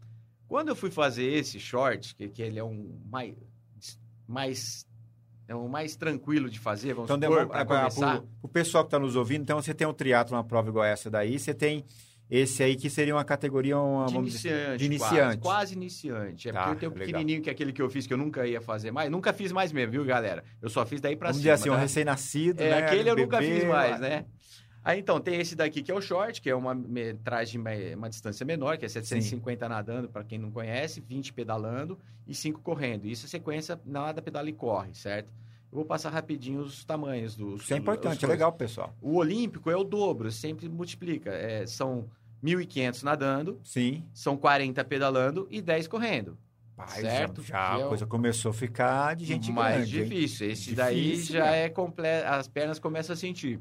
Quando 0.47 0.69
eu 0.69 0.75
fui 0.75 0.89
fazer 0.89 1.23
esse 1.25 1.59
short, 1.59 2.15
que, 2.15 2.29
que 2.29 2.41
ele 2.41 2.57
é 2.59 2.63
um 2.63 2.99
mais, 3.09 3.35
mais 4.27 4.87
é 5.47 5.55
um 5.55 5.67
mais 5.67 5.95
tranquilo 5.95 6.49
de 6.49 6.59
fazer, 6.59 6.93
vamos 6.93 7.09
Então, 7.09 7.29
supor, 7.31 7.47
para 7.47 7.65
começar. 7.65 8.23
pro 8.41 8.49
pessoal 8.49 8.83
que 8.83 8.87
está 8.87 8.99
nos 8.99 9.15
ouvindo, 9.15 9.41
então 9.43 9.61
você 9.61 9.73
tem 9.73 9.87
um 9.87 9.93
triatlo, 9.93 10.35
uma 10.35 10.43
prova 10.43 10.69
igual 10.69 10.83
essa 10.85 11.09
daí, 11.09 11.39
você 11.39 11.53
tem 11.53 11.85
esse 12.29 12.61
aí 12.61 12.75
que 12.75 12.89
seria 12.89 13.15
uma 13.15 13.23
categoria, 13.23 13.77
uma, 13.79 14.07
De 14.07 14.13
vamos 14.13 14.31
dizer, 14.33 14.49
iniciante, 14.49 14.77
de 14.79 14.85
iniciante. 14.85 15.15
Quase, 15.17 15.39
quase 15.39 15.73
iniciante. 15.75 16.49
É 16.49 16.51
Tá, 16.51 16.63
porque 16.67 16.85
eu 16.85 16.91
tenho 16.91 16.91
um 16.91 17.05
pequenininho, 17.05 17.41
que 17.41 17.49
é 17.49 17.53
aquele 17.53 17.71
que 17.71 17.81
eu 17.81 17.89
fiz, 17.89 18.05
que 18.05 18.13
eu 18.13 18.17
nunca 18.17 18.45
ia 18.45 18.59
fazer 18.59 18.91
mais. 18.91 19.09
Nunca 19.09 19.31
fiz 19.31 19.53
mais 19.53 19.71
mesmo, 19.71 19.93
viu, 19.93 20.03
galera? 20.03 20.43
Eu 20.61 20.69
só 20.69 20.85
fiz 20.85 20.99
daí 20.99 21.15
pra 21.15 21.29
vamos 21.29 21.41
cima. 21.41 21.53
dizer 21.55 21.61
assim, 21.61 21.69
um 21.69 21.75
tá? 21.75 21.79
recém-nascido, 21.79 22.61
É, 22.61 22.69
né? 22.71 22.77
aquele 22.79 23.09
eu 23.09 23.15
nunca 23.15 23.39
bebê, 23.39 23.59
fiz 23.61 23.63
mais, 23.69 23.99
né? 24.01 24.25
Aí 24.87 24.99
então, 24.99 25.19
tem 25.19 25.39
esse 25.39 25.53
daqui 25.53 25.83
que 25.83 25.91
é 25.91 25.93
o 25.93 25.99
short, 25.99 26.41
que 26.41 26.49
é 26.49 26.55
uma 26.55 26.73
metragem, 26.73 27.59
me- 27.61 27.93
uma 27.95 28.07
distância 28.09 28.45
menor, 28.45 28.77
que 28.77 28.85
é 28.85 28.87
750 28.89 29.67
nadando, 29.67 30.07
para 30.07 30.23
quem 30.23 30.37
não 30.39 30.49
conhece, 30.49 31.01
20 31.01 31.33
pedalando 31.33 31.99
e 32.25 32.33
5 32.33 32.61
correndo. 32.61 33.05
Isso 33.05 33.25
é 33.25 33.29
sequência, 33.29 33.77
nada 33.85 34.21
pedala 34.21 34.49
e 34.49 34.53
corre, 34.53 34.93
certo? 34.93 35.27
Eu 35.71 35.75
vou 35.75 35.83
passar 35.85 36.09
rapidinho 36.09 36.61
os 36.61 36.85
tamanhos 36.85 37.35
dos. 37.35 37.63
Isso 37.63 37.73
é 37.73 37.77
importante, 37.77 38.23
é 38.23 38.27
legal, 38.29 38.53
pessoal. 38.53 38.95
O 39.01 39.17
olímpico 39.17 39.69
é 39.69 39.75
o 39.75 39.83
dobro, 39.83 40.31
sempre 40.31 40.69
multiplica. 40.69 41.31
É, 41.31 41.65
são 41.67 42.05
1.500 42.41 43.03
nadando, 43.03 43.59
Sim. 43.65 44.05
são 44.13 44.37
40 44.37 44.85
pedalando 44.85 45.47
e 45.51 45.61
10 45.61 45.87
correndo. 45.89 46.37
Pai, 46.77 47.01
Certo, 47.01 47.41
Já, 47.41 47.73
já 47.73 47.79
é 47.79 47.83
a 47.83 47.87
coisa 47.87 48.05
começou 48.05 48.51
a 48.51 48.53
ficar 48.53 49.15
de 49.17 49.25
gente 49.25 49.51
mais 49.51 49.77
grande. 49.89 49.97
hein? 49.97 50.03
difícil. 50.09 50.49
Esse 50.49 50.73
daí 50.75 51.03
Difícil, 51.11 51.33
já 51.33 51.43
cara. 51.43 51.55
é 51.57 51.67
completo, 51.69 52.27
as 52.29 52.47
pernas 52.47 52.79
começam 52.79 53.13
a 53.13 53.17
sentir. 53.17 53.59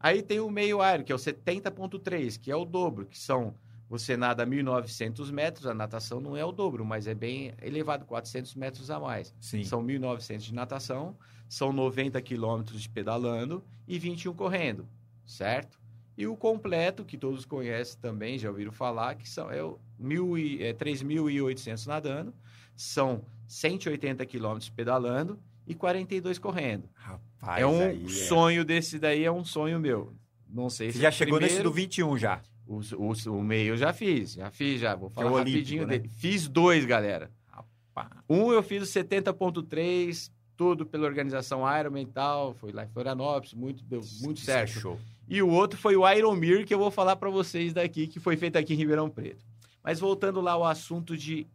Aí 0.00 0.22
tem 0.22 0.40
o 0.40 0.50
meio 0.50 0.80
aéreo, 0.80 1.04
que 1.04 1.12
é 1.12 1.14
o 1.14 1.18
70.3, 1.18 2.38
que 2.38 2.50
é 2.50 2.56
o 2.56 2.64
dobro, 2.64 3.04
que 3.04 3.18
são 3.18 3.54
você 3.86 4.16
nada 4.16 4.46
1.900 4.46 5.30
metros, 5.32 5.66
a 5.66 5.74
natação 5.74 6.20
não 6.20 6.36
é 6.36 6.44
o 6.44 6.52
dobro, 6.52 6.84
mas 6.84 7.06
é 7.06 7.14
bem 7.14 7.52
elevado, 7.60 8.06
400 8.06 8.54
metros 8.54 8.90
a 8.90 8.98
mais. 8.98 9.34
Sim. 9.40 9.62
São 9.64 9.82
1.900 9.82 10.44
de 10.44 10.54
natação, 10.54 11.16
são 11.48 11.72
90 11.72 12.22
quilômetros 12.22 12.80
de 12.80 12.88
pedalando 12.88 13.62
e 13.86 13.98
21 13.98 14.32
correndo, 14.32 14.88
certo? 15.26 15.78
E 16.16 16.26
o 16.26 16.36
completo, 16.36 17.04
que 17.04 17.18
todos 17.18 17.44
conhecem 17.44 18.00
também, 18.00 18.38
já 18.38 18.48
ouviram 18.48 18.72
falar, 18.72 19.16
que 19.16 19.28
são, 19.28 19.50
é, 19.50 19.62
o 19.62 19.78
mil 19.98 20.38
e- 20.38 20.62
é 20.62 20.72
3.800 20.72 21.84
nadando, 21.86 22.32
são 22.76 23.24
180 23.46 24.24
quilômetros 24.24 24.70
pedalando 24.70 25.38
e 25.70 25.74
42 25.74 26.38
correndo. 26.38 26.88
Rapaz, 26.94 27.62
é 27.62 27.66
um 27.66 27.80
aí 27.80 28.08
sonho 28.08 28.64
desse 28.64 28.98
daí, 28.98 29.24
é 29.24 29.30
um 29.32 29.44
sonho 29.44 29.78
meu. 29.78 30.12
Não 30.48 30.68
sei 30.68 30.88
Você 30.88 30.94
se 30.96 31.02
já 31.02 31.08
é 31.08 31.12
chegou 31.12 31.38
nesse 31.38 31.54
primeiro- 31.54 31.70
do 31.70 31.74
21 31.74 32.18
já. 32.18 32.40
o, 32.66 32.80
o, 32.96 33.12
o 33.38 33.42
meio 33.44 33.74
eu 33.74 33.76
já 33.76 33.92
fiz, 33.92 34.32
já 34.34 34.50
fiz, 34.50 34.80
já. 34.80 34.94
Vou 34.94 35.08
falar 35.08 35.28
é 35.28 35.30
o 35.30 35.34
olímpico, 35.34 35.56
rapidinho 35.58 35.86
né? 35.86 35.98
dele. 35.98 36.10
Fiz 36.18 36.48
dois, 36.48 36.84
galera. 36.84 37.30
Rapaz. 37.46 38.08
Um 38.28 38.52
eu 38.52 38.62
fiz 38.62 38.82
o 38.82 38.86
70.3, 39.00 40.30
tudo 40.56 40.84
pela 40.84 41.06
organização 41.06 41.66
Aeromental, 41.66 42.52
foi 42.54 42.72
lá 42.72 42.84
em 42.84 42.88
Florianópolis, 42.88 43.54
muito, 43.54 43.82
deu 43.84 44.00
muito 44.22 44.40
é 44.40 44.44
certo. 44.44 44.70
show. 44.80 45.00
E 45.28 45.40
o 45.40 45.48
outro 45.48 45.78
foi 45.78 45.94
o 45.96 46.08
Ironmir, 46.10 46.66
que 46.66 46.74
eu 46.74 46.78
vou 46.78 46.90
falar 46.90 47.14
para 47.16 47.30
vocês 47.30 47.72
daqui, 47.72 48.06
que 48.08 48.18
foi 48.18 48.36
feito 48.36 48.56
aqui 48.58 48.74
em 48.74 48.76
Ribeirão 48.76 49.08
Preto. 49.08 49.44
Mas 49.82 50.00
voltando 50.00 50.40
lá 50.40 50.52
ao 50.52 50.64
assunto 50.64 51.16
de 51.16 51.46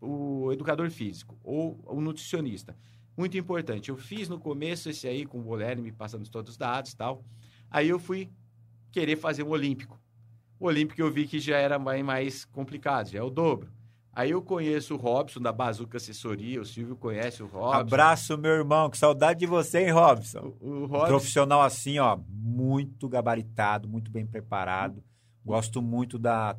o 0.00 0.50
educador 0.52 0.90
físico 0.90 1.36
ou 1.42 1.78
o 1.86 2.00
nutricionista. 2.00 2.76
Muito 3.16 3.36
importante. 3.36 3.90
Eu 3.90 3.96
fiz 3.96 4.28
no 4.28 4.38
começo 4.38 4.88
esse 4.88 5.06
aí 5.06 5.26
com 5.26 5.38
o 5.38 5.42
Boleri, 5.42 5.80
me 5.80 5.92
passando 5.92 6.28
todos 6.28 6.52
os 6.52 6.56
dados 6.56 6.92
e 6.92 6.96
tal. 6.96 7.24
Aí 7.70 7.88
eu 7.88 7.98
fui 7.98 8.30
querer 8.90 9.16
fazer 9.16 9.42
um 9.42 9.50
olímpico. 9.50 10.00
O 10.58 10.66
olímpico 10.66 11.00
eu 11.00 11.10
vi 11.10 11.26
que 11.26 11.40
já 11.40 11.56
era 11.56 11.78
mais, 11.78 12.04
mais 12.04 12.44
complicado, 12.44 13.10
já 13.10 13.18
é 13.18 13.22
o 13.22 13.30
dobro. 13.30 13.70
Aí 14.14 14.30
eu 14.30 14.42
conheço 14.42 14.94
o 14.94 14.98
Robson 14.98 15.40
da 15.40 15.50
Bazuca 15.50 15.96
Assessoria, 15.96 16.60
o 16.60 16.66
Silvio 16.66 16.94
conhece 16.94 17.42
o 17.42 17.46
Robson. 17.46 17.80
Abraço, 17.80 18.36
meu 18.36 18.52
irmão. 18.52 18.90
Que 18.90 18.98
saudade 18.98 19.40
de 19.40 19.46
você, 19.46 19.86
hein, 19.86 19.90
Robson? 19.90 20.54
O, 20.60 20.68
o 20.68 20.86
Robson 20.86 21.06
profissional 21.06 21.62
assim, 21.62 21.98
ó, 21.98 22.18
muito 22.28 23.08
gabaritado, 23.08 23.88
muito 23.88 24.10
bem 24.10 24.26
preparado. 24.26 25.02
Gosto 25.44 25.80
muito 25.80 26.18
da 26.18 26.56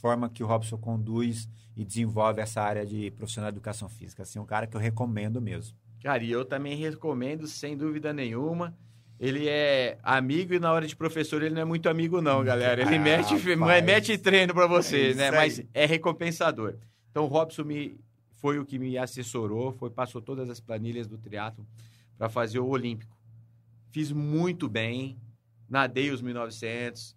forma 0.00 0.30
que 0.30 0.44
o 0.44 0.46
Robson 0.46 0.78
conduz 0.78 1.48
e 1.76 1.84
desenvolve 1.84 2.40
essa 2.40 2.62
área 2.62 2.86
de 2.86 3.10
profissional 3.10 3.50
de 3.50 3.56
educação 3.56 3.88
física. 3.88 4.22
Assim, 4.22 4.38
um 4.38 4.46
cara 4.46 4.66
que 4.66 4.76
eu 4.76 4.80
recomendo 4.80 5.40
mesmo. 5.40 5.76
Cara, 6.02 6.22
e 6.22 6.30
eu 6.30 6.44
também 6.44 6.76
recomendo, 6.76 7.46
sem 7.46 7.76
dúvida 7.76 8.12
nenhuma. 8.12 8.76
Ele 9.20 9.48
é 9.48 9.98
amigo 10.02 10.52
e 10.52 10.58
na 10.58 10.72
hora 10.72 10.84
de 10.86 10.96
professor 10.96 11.42
ele 11.42 11.54
não 11.54 11.62
é 11.62 11.64
muito 11.64 11.88
amigo, 11.88 12.20
não, 12.20 12.42
galera. 12.42 12.82
Ele 12.82 12.96
Ah, 12.96 13.00
mete, 13.00 13.34
rapaz. 13.36 13.84
mete 13.84 14.18
treino 14.18 14.52
pra 14.52 14.66
vocês, 14.66 15.16
É 15.16 15.18
né? 15.20 15.26
isso 15.28 15.36
Mas 15.36 15.58
aí. 15.60 15.68
é 15.74 15.86
recompensador. 15.86 16.74
Então, 17.10 17.24
o 17.24 17.28
Robson 17.28 17.62
me, 17.62 18.00
foi 18.32 18.58
o 18.58 18.64
que 18.66 18.80
me 18.80 18.98
assessorou, 18.98 19.70
foi, 19.72 19.90
passou 19.90 20.20
todas 20.20 20.50
as 20.50 20.58
planilhas 20.58 21.06
do 21.06 21.16
triatlo 21.18 21.64
para 22.18 22.28
fazer 22.28 22.58
o 22.58 22.66
Olímpico. 22.66 23.16
Fiz 23.92 24.10
muito 24.10 24.68
bem, 24.68 25.16
nadei 25.70 26.10
os 26.10 26.20
1900. 26.20 27.14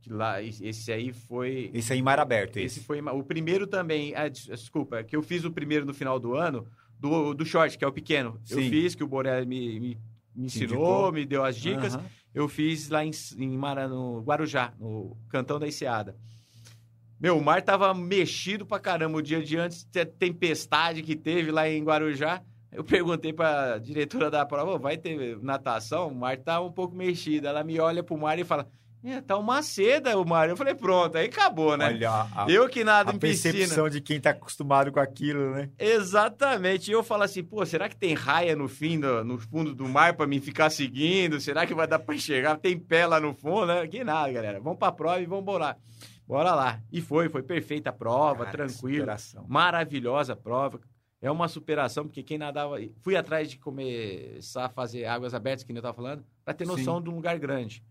Que 0.00 0.10
lá, 0.10 0.40
esse 0.40 0.90
aí 0.92 1.12
foi 1.12 1.70
Esse 1.74 1.92
aí 1.92 1.98
em 1.98 2.02
mar 2.02 2.18
aberto, 2.20 2.56
esse 2.58 2.78
esse. 2.78 2.86
foi 2.86 3.02
o 3.02 3.22
primeiro 3.24 3.66
também. 3.66 4.14
Ah, 4.14 4.28
des- 4.28 4.46
desculpa, 4.46 5.02
que 5.02 5.14
eu 5.16 5.22
fiz 5.22 5.44
o 5.44 5.50
primeiro 5.50 5.84
no 5.84 5.92
final 5.92 6.18
do 6.20 6.34
ano, 6.34 6.66
do, 6.98 7.34
do 7.34 7.44
short, 7.44 7.76
que 7.76 7.84
é 7.84 7.88
o 7.88 7.92
pequeno. 7.92 8.40
Eu 8.48 8.60
Sim. 8.60 8.70
fiz, 8.70 8.94
que 8.94 9.04
o 9.04 9.08
Borelli 9.08 9.46
me, 9.46 9.80
me, 9.80 9.98
me 10.34 10.46
ensinou, 10.46 11.12
me 11.12 11.24
deu 11.24 11.44
as 11.44 11.56
dicas. 11.56 11.94
Aham. 11.94 12.04
Eu 12.34 12.48
fiz 12.48 12.90
lá 12.90 13.04
em, 13.04 13.10
em 13.38 13.56
Mara, 13.56 13.88
no 13.88 14.20
Guarujá, 14.20 14.72
no 14.78 15.16
Cantão 15.30 15.58
da 15.58 15.66
Enseada. 15.66 16.14
Meu, 17.18 17.38
o 17.38 17.42
mar 17.42 17.62
tava 17.62 17.94
mexido 17.94 18.66
pra 18.66 18.78
caramba. 18.78 19.16
O 19.16 19.22
dia 19.22 19.42
de 19.42 19.56
antes, 19.56 19.88
tempestade 20.18 21.02
que 21.02 21.16
teve 21.16 21.50
lá 21.50 21.66
em 21.68 21.82
Guarujá. 21.82 22.42
Eu 22.70 22.84
perguntei 22.84 23.32
pra 23.32 23.78
diretora 23.78 24.30
da 24.30 24.44
prova, 24.44 24.72
"Ô, 24.74 24.78
vai 24.78 24.98
ter 24.98 25.38
natação? 25.42 26.08
O 26.08 26.14
mar 26.14 26.36
tá 26.36 26.60
um 26.60 26.70
pouco 26.70 26.94
mexido. 26.94 27.46
Ela 27.46 27.64
me 27.64 27.80
olha 27.80 28.02
pro 28.02 28.18
mar 28.18 28.38
e 28.38 28.44
fala, 28.44 28.68
é, 29.12 29.20
tá 29.20 29.36
uma 29.36 29.62
seda 29.62 30.18
o 30.18 30.24
mar. 30.26 30.48
Eu 30.48 30.56
falei, 30.56 30.74
pronto, 30.74 31.16
aí 31.16 31.26
acabou, 31.26 31.76
né? 31.76 31.86
Olha 31.86 32.10
a, 32.34 32.46
eu 32.48 32.68
que 32.68 32.82
nado 32.84 33.10
a 33.10 33.14
em 33.14 33.18
piscina. 33.18 33.52
percepção 33.54 33.88
de 33.88 34.00
quem 34.00 34.20
tá 34.20 34.30
acostumado 34.30 34.90
com 34.92 35.00
aquilo, 35.00 35.50
né? 35.54 35.70
Exatamente. 35.78 36.90
E 36.90 36.94
eu 36.94 37.02
falo 37.02 37.22
assim, 37.22 37.42
pô, 37.42 37.64
será 37.66 37.88
que 37.88 37.96
tem 37.96 38.14
raia 38.14 38.54
no 38.56 38.68
fim, 38.68 38.98
do- 38.98 39.24
no 39.24 39.38
fundo 39.38 39.74
do 39.74 39.88
mar 39.88 40.14
pra 40.14 40.26
mim 40.26 40.40
ficar 40.40 40.70
seguindo? 40.70 41.40
Será 41.40 41.66
que 41.66 41.74
vai 41.74 41.86
dar 41.86 41.98
pra 41.98 42.14
enxergar? 42.14 42.56
Tem 42.56 42.78
pé 42.78 43.06
lá 43.06 43.20
no 43.20 43.34
fundo, 43.34 43.66
né? 43.66 43.86
Que 43.86 44.02
nada, 44.04 44.32
galera. 44.32 44.60
Vamos 44.60 44.78
pra 44.78 44.92
prova 44.92 45.20
e 45.20 45.26
vamos 45.26 45.44
bolar. 45.44 45.76
Bora 46.26 46.54
lá. 46.54 46.80
E 46.90 47.00
foi, 47.00 47.28
foi 47.28 47.42
perfeita 47.42 47.90
a 47.90 47.92
prova, 47.92 48.46
superação. 48.68 49.44
Maravilhosa 49.48 50.32
a 50.32 50.36
prova. 50.36 50.80
É 51.22 51.30
uma 51.30 51.48
superação, 51.48 52.04
porque 52.04 52.22
quem 52.22 52.36
nadava. 52.38 52.76
Fui 53.02 53.16
atrás 53.16 53.48
de 53.48 53.58
começar 53.58 54.66
a 54.66 54.68
fazer 54.68 55.06
águas 55.06 55.34
abertas, 55.34 55.64
que 55.64 55.72
eu 55.72 55.80
tava 55.82 55.94
falando, 55.94 56.24
pra 56.44 56.52
ter 56.52 56.66
noção 56.66 56.98
Sim. 56.98 57.04
de 57.04 57.10
um 57.10 57.14
lugar 57.14 57.38
grande. 57.38 57.82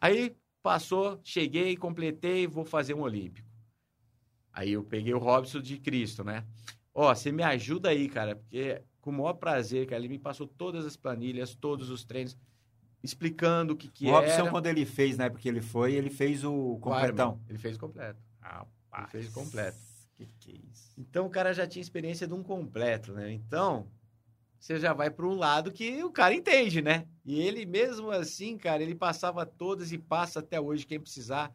Aí 0.00 0.34
passou, 0.62 1.20
cheguei, 1.22 1.76
completei, 1.76 2.46
vou 2.46 2.64
fazer 2.64 2.94
um 2.94 3.00
Olímpico. 3.00 3.48
Aí 4.52 4.72
eu 4.72 4.82
peguei 4.82 5.14
o 5.14 5.18
Robson 5.18 5.60
de 5.60 5.78
Cristo, 5.78 6.24
né? 6.24 6.44
Ó, 6.92 7.14
você 7.14 7.30
me 7.30 7.42
ajuda 7.42 7.90
aí, 7.90 8.08
cara, 8.08 8.34
porque 8.36 8.82
com 9.00 9.10
o 9.10 9.12
maior 9.12 9.34
prazer, 9.34 9.86
cara, 9.86 10.00
ele 10.00 10.08
me 10.08 10.18
passou 10.18 10.46
todas 10.46 10.84
as 10.84 10.96
planilhas, 10.96 11.54
todos 11.54 11.88
os 11.90 12.04
treinos, 12.04 12.36
explicando 13.02 13.74
o 13.74 13.76
que, 13.76 13.88
que 13.88 14.06
o 14.06 14.10
Robson, 14.10 14.32
era. 14.32 14.50
quando 14.50 14.66
ele 14.66 14.84
fez, 14.84 15.16
na 15.16 15.24
época 15.24 15.42
que 15.42 15.48
ele 15.48 15.60
foi, 15.60 15.94
ele 15.94 16.10
fez 16.10 16.44
o 16.44 16.78
completão. 16.80 17.40
Ele 17.48 17.58
fez 17.58 17.76
o 17.76 17.78
completo. 17.78 18.20
Ele 18.98 19.06
fez 19.06 19.28
o 19.28 19.32
completo. 19.32 19.78
Que 20.16 20.26
que 20.38 20.50
é 20.52 20.70
isso? 20.70 20.92
Então 20.98 21.26
o 21.26 21.30
cara 21.30 21.54
já 21.54 21.66
tinha 21.66 21.80
experiência 21.80 22.26
de 22.26 22.34
um 22.34 22.42
completo, 22.42 23.12
né? 23.12 23.32
Então, 23.32 23.88
você 24.60 24.78
já 24.78 24.92
vai 24.92 25.10
para 25.10 25.26
um 25.26 25.34
lado 25.34 25.72
que 25.72 26.04
o 26.04 26.10
cara 26.10 26.34
entende, 26.34 26.82
né? 26.82 27.06
E 27.24 27.40
ele 27.40 27.64
mesmo 27.64 28.10
assim, 28.10 28.58
cara, 28.58 28.82
ele 28.82 28.94
passava 28.94 29.46
todas 29.46 29.90
e 29.90 29.96
passa 29.96 30.40
até 30.40 30.60
hoje. 30.60 30.86
Quem 30.86 31.00
precisar, 31.00 31.50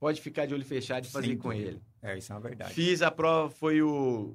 pode 0.00 0.22
ficar 0.22 0.46
de 0.46 0.54
olho 0.54 0.64
fechado 0.64 1.04
e 1.04 1.08
fazer 1.08 1.28
Sem 1.28 1.36
com 1.36 1.52
ele. 1.52 1.82
É, 2.00 2.16
isso 2.16 2.32
é 2.32 2.34
uma 2.34 2.40
verdade. 2.40 2.72
Fiz 2.72 3.02
a 3.02 3.10
prova, 3.10 3.50
foi 3.50 3.82
o, 3.82 4.34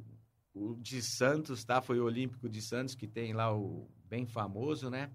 o 0.53 0.75
de 0.75 1.01
Santos, 1.01 1.63
tá? 1.63 1.81
Foi 1.81 1.99
o 1.99 2.05
Olímpico 2.05 2.47
de 2.47 2.61
Santos, 2.61 2.93
que 2.93 3.07
tem 3.07 3.33
lá 3.33 3.51
o 3.55 3.89
bem 4.07 4.27
famoso, 4.27 4.91
né? 4.91 5.09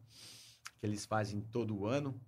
Que 0.81 0.87
eles 0.87 1.07
fazem 1.07 1.41
todo 1.41 1.87
ano. 1.87 2.21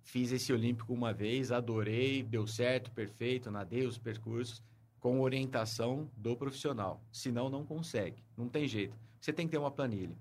Fiz 0.00 0.32
esse 0.32 0.50
Olímpico 0.50 0.94
uma 0.94 1.12
vez, 1.12 1.52
adorei, 1.52 2.22
deu 2.22 2.46
certo, 2.46 2.90
perfeito, 2.90 3.50
nadei 3.50 3.84
os 3.84 3.98
percursos 3.98 4.62
com 4.98 5.20
orientação 5.20 6.10
do 6.16 6.34
profissional. 6.34 7.04
Senão, 7.12 7.50
não 7.50 7.66
consegue, 7.66 8.24
não 8.34 8.48
tem 8.48 8.66
jeito. 8.66 8.96
Você 9.20 9.32
tem 9.32 9.46
que 9.46 9.52
ter 9.52 9.58
uma 9.58 9.70
planilha. 9.70 10.16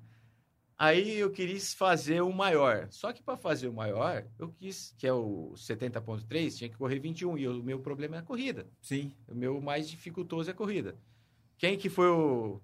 Aí 0.77 1.17
eu 1.17 1.31
quis 1.31 1.73
fazer 1.73 2.21
o 2.21 2.31
maior. 2.31 2.88
Só 2.91 3.12
que 3.12 3.23
para 3.23 3.36
fazer 3.36 3.67
o 3.67 3.73
maior, 3.73 4.23
eu 4.38 4.49
quis, 4.49 4.93
que 4.95 5.07
é 5.07 5.13
o 5.13 5.53
70.3, 5.55 6.55
tinha 6.55 6.69
que 6.69 6.77
correr 6.77 6.99
21. 6.99 7.36
E 7.38 7.47
o 7.47 7.63
meu 7.63 7.79
problema 7.79 8.17
é 8.17 8.19
a 8.19 8.23
corrida. 8.23 8.67
Sim. 8.79 9.12
O 9.27 9.33
meu 9.33 9.60
mais 9.60 9.89
dificultoso 9.89 10.49
é 10.49 10.53
a 10.53 10.55
corrida. 10.55 10.95
Quem 11.57 11.75
que 11.77 11.89
foi 11.89 12.10
o 12.10 12.62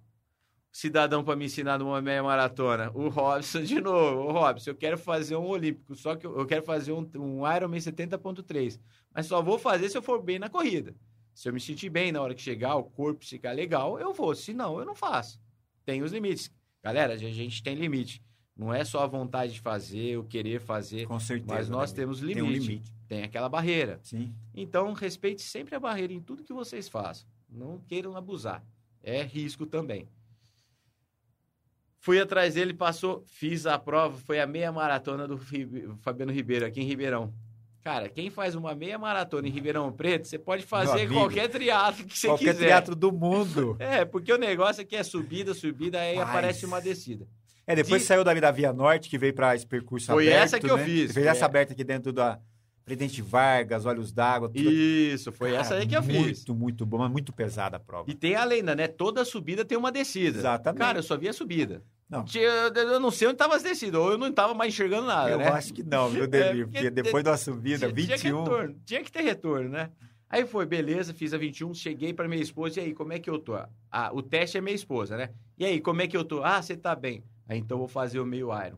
cidadão 0.72 1.24
para 1.24 1.36
me 1.36 1.46
ensinar 1.46 1.80
numa 1.80 2.00
meia 2.04 2.22
maratona? 2.22 2.92
O 2.94 3.10
Robson 3.10 3.64
de 3.64 3.82
novo. 3.82 4.30
O 4.30 4.32
Robson, 4.32 4.70
eu 4.70 4.76
quero 4.76 4.98
fazer 4.98 5.36
um 5.36 5.48
olímpico, 5.48 5.96
só 5.96 6.16
que 6.16 6.28
eu, 6.28 6.46
quero 6.46 6.64
fazer 6.64 6.92
um, 6.92 7.10
um 7.16 7.52
Ironman 7.52 7.80
70.3. 7.80 8.80
Mas 9.12 9.26
só 9.26 9.42
vou 9.42 9.58
fazer 9.58 9.90
se 9.90 9.98
eu 9.98 10.04
for 10.04 10.22
bem 10.22 10.38
na 10.38 10.50
corrida. 10.50 10.96
Se 11.34 11.50
eu 11.50 11.54
me 11.54 11.60
sentir 11.60 11.90
bem 11.90 12.12
na 12.12 12.22
hora 12.22 12.36
que 12.36 12.42
chegar, 12.44 12.76
o 12.76 12.84
corpo 12.84 13.26
ficar 13.26 13.54
legal, 13.54 14.00
eu 14.00 14.14
vou. 14.14 14.36
Se 14.36 14.54
não, 14.54 14.78
eu 14.78 14.86
não 14.86 14.94
faço. 14.94 15.42
Tem 15.86 16.02
os 16.02 16.12
limites. 16.12 16.52
Galera, 16.82 17.14
a 17.14 17.18
gente 17.18 17.64
tem 17.64 17.76
limite. 17.76 18.22
Não 18.56 18.74
é 18.74 18.86
só 18.86 19.04
a 19.04 19.08
vontade 19.08 19.54
de 19.54 19.60
fazer, 19.62 20.18
o 20.18 20.24
querer 20.24 20.60
fazer, 20.60 21.08
Com 21.08 21.20
certeza. 21.20 21.54
mas 21.54 21.70
nós 21.70 21.92
né? 21.92 21.96
temos 21.96 22.20
limite. 22.20 22.36
Tem 22.36 22.44
um 22.44 22.52
limite. 22.52 22.94
Tem 23.08 23.24
aquela 23.24 23.50
barreira. 23.50 24.00
Sim. 24.04 24.34
Então, 24.54 24.94
respeite 24.94 25.42
sempre 25.42 25.76
a 25.76 25.80
barreira 25.80 26.14
em 26.14 26.22
tudo 26.22 26.44
que 26.44 26.54
vocês 26.54 26.88
façam. 26.88 27.28
Não 27.50 27.80
queiram 27.80 28.16
abusar. 28.16 28.64
É 29.02 29.24
risco 29.24 29.66
também. 29.66 30.08
Fui 31.98 32.20
atrás 32.20 32.56
dele, 32.56 32.74
passou, 32.74 33.24
fiz 33.26 33.66
a 33.66 33.80
prova, 33.80 34.18
foi 34.18 34.40
a 34.40 34.46
meia 34.46 34.72
maratona 34.72 35.28
do 35.28 35.38
Fabiano 36.02 36.32
Ribeiro, 36.34 36.66
aqui 36.66 36.82
em 36.82 36.86
Ribeirão. 36.86 37.34
Cara, 37.84 38.08
quem 38.08 38.30
faz 38.30 38.56
uma 38.56 38.74
meia 38.74 38.98
maratona 38.98 39.48
em 39.48 39.52
Ribeirão 39.52 39.92
Preto, 39.92 40.26
você 40.28 40.40
pode 40.40 40.64
fazer 40.64 41.02
amigo, 41.02 41.16
qualquer 41.16 41.50
triatlo 41.50 42.06
que 42.06 42.18
você 42.18 42.28
Qualquer 42.28 42.54
quiser. 42.54 42.68
teatro 42.68 42.96
do 42.96 43.12
mundo. 43.12 43.76
É, 43.82 44.06
porque 44.06 44.32
o 44.32 44.38
negócio 44.38 44.82
aqui 44.82 44.96
é 44.96 45.04
subida, 45.04 45.54
subida, 45.54 46.00
aí 46.00 46.18
aparece 46.18 46.66
uma 46.66 46.80
descida. 46.80 47.28
É, 47.68 47.76
depois 47.76 48.02
De- 48.02 48.08
saiu 48.08 48.24
dali 48.24 48.40
da 48.40 48.52
Via 48.52 48.72
Norte, 48.72 49.10
que 49.10 49.18
veio 49.18 49.34
para 49.34 49.54
esse 49.56 49.66
percurso 49.68 50.08
Foi 50.08 50.28
aberto, 50.28 50.44
essa 50.44 50.60
que 50.60 50.70
eu 50.70 50.78
né? 50.78 50.86
fiz, 50.86 51.12
Fez 51.12 51.14
foi 51.14 51.28
essa 51.28 51.46
aberta 51.46 51.74
aqui 51.74 51.84
dentro 51.84 52.12
da 52.14 52.40
Presidente 52.86 53.22
Vargas, 53.22 53.86
Olhos 53.86 54.12
d'Água. 54.12 54.50
tudo. 54.50 54.70
Isso, 54.70 55.32
foi 55.32 55.52
Cara, 55.52 55.62
essa 55.62 55.76
aí 55.76 55.88
que 55.88 55.96
eu 55.96 56.04
muito, 56.04 56.24
fiz. 56.28 56.46
Muito, 56.48 56.86
bom, 56.86 56.98
mas 56.98 57.12
muito 57.12 57.32
pesada 57.34 57.78
a 57.78 57.80
prova. 57.80 58.10
E 58.10 58.14
tem 58.14 58.36
a 58.36 58.44
lenda, 58.44 58.76
né? 58.76 58.88
Toda 58.88 59.24
subida 59.26 59.64
tem 59.66 59.78
uma 59.78 59.92
descida. 59.92 60.38
Exatamente. 60.40 60.80
Cara, 60.80 61.00
eu 61.00 61.04
só 61.04 61.18
vi 61.18 61.30
a 61.30 61.34
subida. 61.34 61.82
Não. 62.10 62.26
Eu 62.76 63.00
não 63.00 63.10
sei 63.10 63.28
onde 63.28 63.38
tava 63.38 63.56
as 63.56 63.64
descidas, 63.64 64.00
ou 64.00 64.12
eu 64.12 64.18
não 64.18 64.32
tava 64.32 64.54
mais 64.54 64.74
enxergando 64.74 65.08
nada, 65.08 65.32
eu 65.32 65.38
né? 65.38 65.48
acho 65.48 65.74
que 65.74 65.82
não, 65.84 66.10
viu, 66.10 66.28
Demi? 66.28 66.44
É, 66.62 66.64
porque 66.66 66.66
porque 66.78 66.90
depois 66.92 67.24
da 67.24 67.36
subida, 67.38 67.80
Tinha- 67.92 67.94
Tinha 67.94 68.18
que, 68.18 68.24
21. 68.24 68.44
retorno, 68.44 68.76
tinha 68.86 69.04
que 69.04 69.12
ter 69.12 69.22
retorno, 69.22 69.70
né? 69.70 69.90
Aí 70.30 70.46
foi, 70.48 70.66
beleza, 70.66 71.14
fiz 71.14 71.34
a 71.34 71.38
21, 71.38 71.74
cheguei 71.74 72.14
pra 72.14 72.28
minha 72.28 72.42
esposa, 72.42 72.80
e 72.80 72.84
aí, 72.86 72.94
como 72.94 73.14
é 73.14 73.20
que 73.20 73.30
eu 73.30 73.38
tô? 73.40 73.54
Ah, 73.92 74.10
o 74.14 74.22
teste 74.22 74.58
é 74.58 74.62
minha 74.62 74.76
esposa, 74.76 75.16
né? 75.18 75.30
E 75.58 75.66
aí, 75.66 75.80
como 75.80 76.02
é 76.02 76.08
que 76.08 76.18
eu 76.18 76.24
tô? 76.26 76.44
Ah, 76.44 76.62
você 76.62 76.76
tá 76.76 76.96
bem. 76.96 77.24
Aí, 77.48 77.60
então, 77.60 77.76
eu 77.76 77.80
vou 77.80 77.88
fazer 77.88 78.20
o 78.20 78.26
meio 78.26 78.48
Iron. 78.66 78.78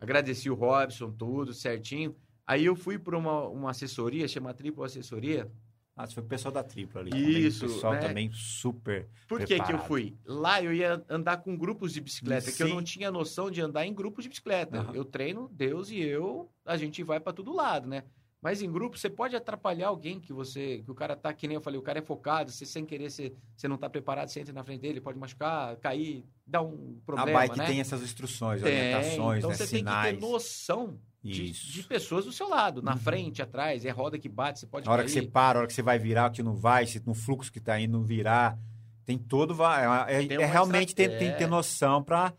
Agradeci 0.00 0.48
o 0.48 0.54
Robson, 0.54 1.10
tudo 1.10 1.52
certinho. 1.52 2.14
Aí, 2.46 2.64
eu 2.64 2.74
fui 2.74 2.98
pra 2.98 3.18
uma, 3.18 3.48
uma 3.48 3.70
assessoria, 3.70 4.26
chama 4.28 4.54
Triplo 4.54 4.82
Assessoria. 4.84 5.50
Ah, 5.98 6.06
foi 6.06 6.22
o 6.22 6.26
pessoal 6.26 6.52
da 6.52 6.62
tripla 6.62 7.00
ali. 7.00 7.10
Isso, 7.44 7.62
também. 7.62 7.72
O 7.72 7.74
pessoal 7.74 7.92
né? 7.94 8.00
também 8.00 8.32
super. 8.32 9.08
Por 9.26 9.44
que 9.44 9.60
que 9.60 9.72
eu 9.72 9.78
fui? 9.80 10.16
Lá 10.24 10.62
eu 10.62 10.72
ia 10.72 11.04
andar 11.08 11.38
com 11.38 11.56
grupos 11.56 11.92
de 11.92 12.00
bicicleta, 12.00 12.52
que 12.52 12.62
eu 12.62 12.68
Sim. 12.68 12.74
não 12.74 12.82
tinha 12.84 13.10
noção 13.10 13.50
de 13.50 13.60
andar 13.60 13.84
em 13.84 13.92
grupos 13.92 14.22
de 14.22 14.28
bicicleta. 14.28 14.78
Aham. 14.78 14.94
Eu 14.94 15.04
treino, 15.04 15.48
Deus 15.52 15.90
e 15.90 15.98
eu, 15.98 16.48
a 16.64 16.76
gente 16.76 17.02
vai 17.02 17.18
pra 17.18 17.32
todo 17.32 17.52
lado, 17.52 17.88
né? 17.88 18.04
Mas 18.40 18.62
em 18.62 18.70
grupo 18.70 18.96
você 18.96 19.10
pode 19.10 19.34
atrapalhar 19.34 19.88
alguém 19.88 20.20
que 20.20 20.32
você, 20.32 20.80
que 20.84 20.90
o 20.90 20.94
cara 20.94 21.16
tá, 21.16 21.32
que 21.34 21.48
nem 21.48 21.56
eu 21.56 21.60
falei, 21.60 21.78
o 21.78 21.82
cara 21.82 21.98
é 21.98 22.02
focado, 22.02 22.52
você 22.52 22.64
sem 22.64 22.84
querer, 22.86 23.10
você, 23.10 23.32
você 23.56 23.66
não 23.66 23.76
tá 23.76 23.90
preparado, 23.90 24.28
você 24.28 24.40
entra 24.40 24.52
na 24.52 24.62
frente 24.62 24.80
dele, 24.80 25.00
pode 25.00 25.18
machucar, 25.18 25.76
cair, 25.78 26.24
dar 26.46 26.62
um 26.62 26.98
A 27.02 27.06
problema, 27.06 27.32
bike 27.40 27.58
né? 27.58 27.66
tem 27.66 27.80
essas 27.80 28.00
instruções, 28.02 28.62
Tem. 28.62 28.70
orientações, 28.72 29.38
então 29.38 29.50
né, 29.50 29.56
você 29.56 29.66
sinais. 29.66 30.02
tem 30.06 30.14
que 30.14 30.20
ter 30.20 30.26
noção 30.32 31.00
de, 31.20 31.50
Isso. 31.50 31.72
de 31.72 31.82
pessoas 31.82 32.24
do 32.26 32.32
seu 32.32 32.48
lado, 32.48 32.80
na 32.80 32.92
Uhum. 32.92 32.98
frente, 33.00 33.42
atrás, 33.42 33.84
é 33.84 33.90
roda 33.90 34.16
que 34.18 34.28
bate, 34.28 34.60
você 34.60 34.66
pode 34.68 34.88
A 34.88 34.92
hora 34.92 35.02
cair. 35.02 35.12
que 35.12 35.20
você 35.20 35.26
para, 35.26 35.58
a 35.58 35.60
hora 35.62 35.66
que 35.66 35.74
você 35.74 35.82
vai 35.82 35.98
virar, 35.98 36.30
que 36.30 36.42
não 36.42 36.54
vai, 36.54 36.86
se 36.86 37.02
no 37.04 37.14
fluxo 37.14 37.52
que 37.52 37.58
tá 37.60 37.78
indo 37.80 37.92
não 37.98 38.04
virar. 38.04 38.56
Tem 39.04 39.18
todo. 39.18 39.54
É, 39.64 40.22
é- 40.22 40.26
Tem 40.28 40.36
é 40.36 40.46
realmente 40.46 40.94
tem, 40.94 41.08
tem 41.08 41.32
que 41.32 41.38
ter 41.38 41.48
noção 41.48 42.04
para 42.04 42.32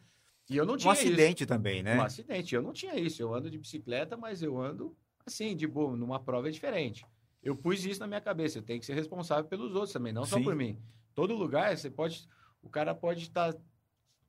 E 0.50 0.56
eu 0.56 0.66
não 0.66 0.76
um 0.76 0.78
tinha 0.78 0.94
isso. 0.94 1.02
acidente 1.04 1.46
também, 1.46 1.82
né? 1.84 1.98
Um 1.98 2.02
acidente. 2.04 2.54
Eu 2.56 2.62
não 2.62 2.72
tinha 2.72 2.96
isso. 2.96 3.22
Eu 3.22 3.34
ando 3.34 3.50
de 3.50 3.58
bicicleta, 3.58 4.16
mas 4.16 4.42
eu 4.44 4.58
ando 4.62 4.96
assim, 5.30 5.56
de 5.56 5.66
boa. 5.66 5.96
Numa 5.96 6.20
prova 6.20 6.50
é 6.50 6.52
diferente. 6.52 7.06
Eu 7.42 7.56
pus 7.56 7.86
isso 7.86 8.00
na 8.00 8.08
minha 8.08 8.22
cabeça. 8.22 8.60
Eu 8.60 8.64
tenho 8.64 8.80
que 8.80 8.86
ser 8.86 8.94
responsável 8.94 9.46
pelos 9.46 9.74
outros 9.74 9.94
também, 9.94 10.12
não 10.12 10.26
só 10.26 10.38
Sim. 10.38 10.44
por 10.44 10.56
mim. 10.56 10.78
Todo 11.16 11.36
lugar, 11.36 11.76
você 11.76 11.90
pode. 11.90 12.28
O 12.62 12.70
cara 12.70 12.94
pode 12.94 13.24
estar. 13.24 13.54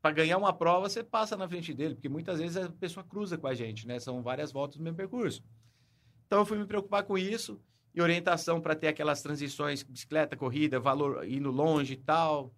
para 0.00 0.12
ganhar 0.12 0.38
uma 0.38 0.52
prova, 0.52 0.88
você 0.88 1.02
passa 1.02 1.36
na 1.36 1.48
frente 1.48 1.74
dele, 1.74 1.94
porque 1.94 2.08
muitas 2.08 2.38
vezes 2.38 2.56
a 2.56 2.70
pessoa 2.70 3.04
cruza 3.04 3.36
com 3.36 3.46
a 3.46 3.54
gente, 3.54 3.86
né? 3.86 3.98
São 3.98 4.22
várias 4.22 4.52
voltas 4.52 4.76
do 4.78 4.84
mesmo 4.84 4.96
percurso. 4.96 5.42
Então 6.26 6.40
eu 6.40 6.46
fui 6.46 6.58
me 6.58 6.66
preocupar 6.66 7.02
com 7.02 7.18
isso 7.18 7.60
e 7.92 8.00
orientação 8.00 8.60
para 8.60 8.76
ter 8.76 8.88
aquelas 8.88 9.20
transições, 9.20 9.82
bicicleta, 9.82 10.36
corrida, 10.36 10.78
valor 10.78 11.28
indo 11.28 11.50
longe 11.50 11.94
e 11.94 11.96
tal. 11.96 12.54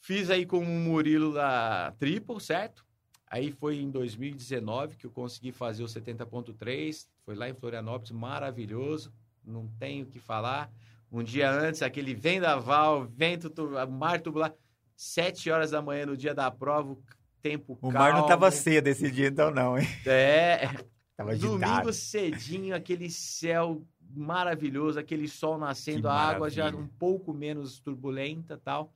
Fiz 0.00 0.30
aí 0.30 0.46
com 0.46 0.58
o 0.58 0.66
Murilo 0.66 1.32
da 1.32 1.92
Triple, 1.98 2.40
certo? 2.40 2.84
Aí 3.26 3.50
foi 3.50 3.78
em 3.78 3.90
2019 3.90 4.96
que 4.96 5.06
eu 5.06 5.10
consegui 5.10 5.50
fazer 5.50 5.82
o 5.82 5.86
70.3. 5.86 7.08
Foi 7.24 7.34
lá 7.34 7.48
em 7.48 7.54
Florianópolis, 7.54 8.10
maravilhoso. 8.10 9.12
Não 9.44 9.66
tenho 9.78 10.04
o 10.04 10.08
que 10.08 10.18
falar. 10.18 10.70
Um 11.10 11.22
dia 11.22 11.50
antes, 11.50 11.82
aquele 11.82 12.14
vendaval, 12.14 13.06
vento, 13.06 13.52
mar 13.90 14.20
tubular. 14.20 14.52
Sete 14.96 15.50
horas 15.50 15.70
da 15.70 15.82
manhã 15.82 16.06
no 16.06 16.16
dia 16.16 16.34
da 16.34 16.50
prova, 16.50 16.92
o 16.92 17.02
tempo 17.42 17.72
O 17.74 17.76
calmo. 17.90 17.98
mar 17.98 18.12
não 18.12 18.26
tava 18.26 18.50
cedo 18.50 18.88
esse 18.88 19.10
dia, 19.10 19.28
então, 19.28 19.50
não, 19.50 19.78
hein? 19.78 19.86
É, 20.06 20.68
Tava 21.16 21.30
agitado. 21.32 21.58
domingo 21.58 21.92
cedinho, 21.92 22.74
aquele 22.74 23.08
céu 23.10 23.84
maravilhoso, 24.10 24.98
aquele 24.98 25.28
sol 25.28 25.58
nascendo, 25.58 26.02
Que 26.02 26.06
a 26.08 26.12
água 26.12 26.50
já 26.50 26.68
um 26.70 26.86
pouco 26.86 27.32
menos 27.32 27.80
turbulenta 27.80 28.56
tal. 28.58 28.92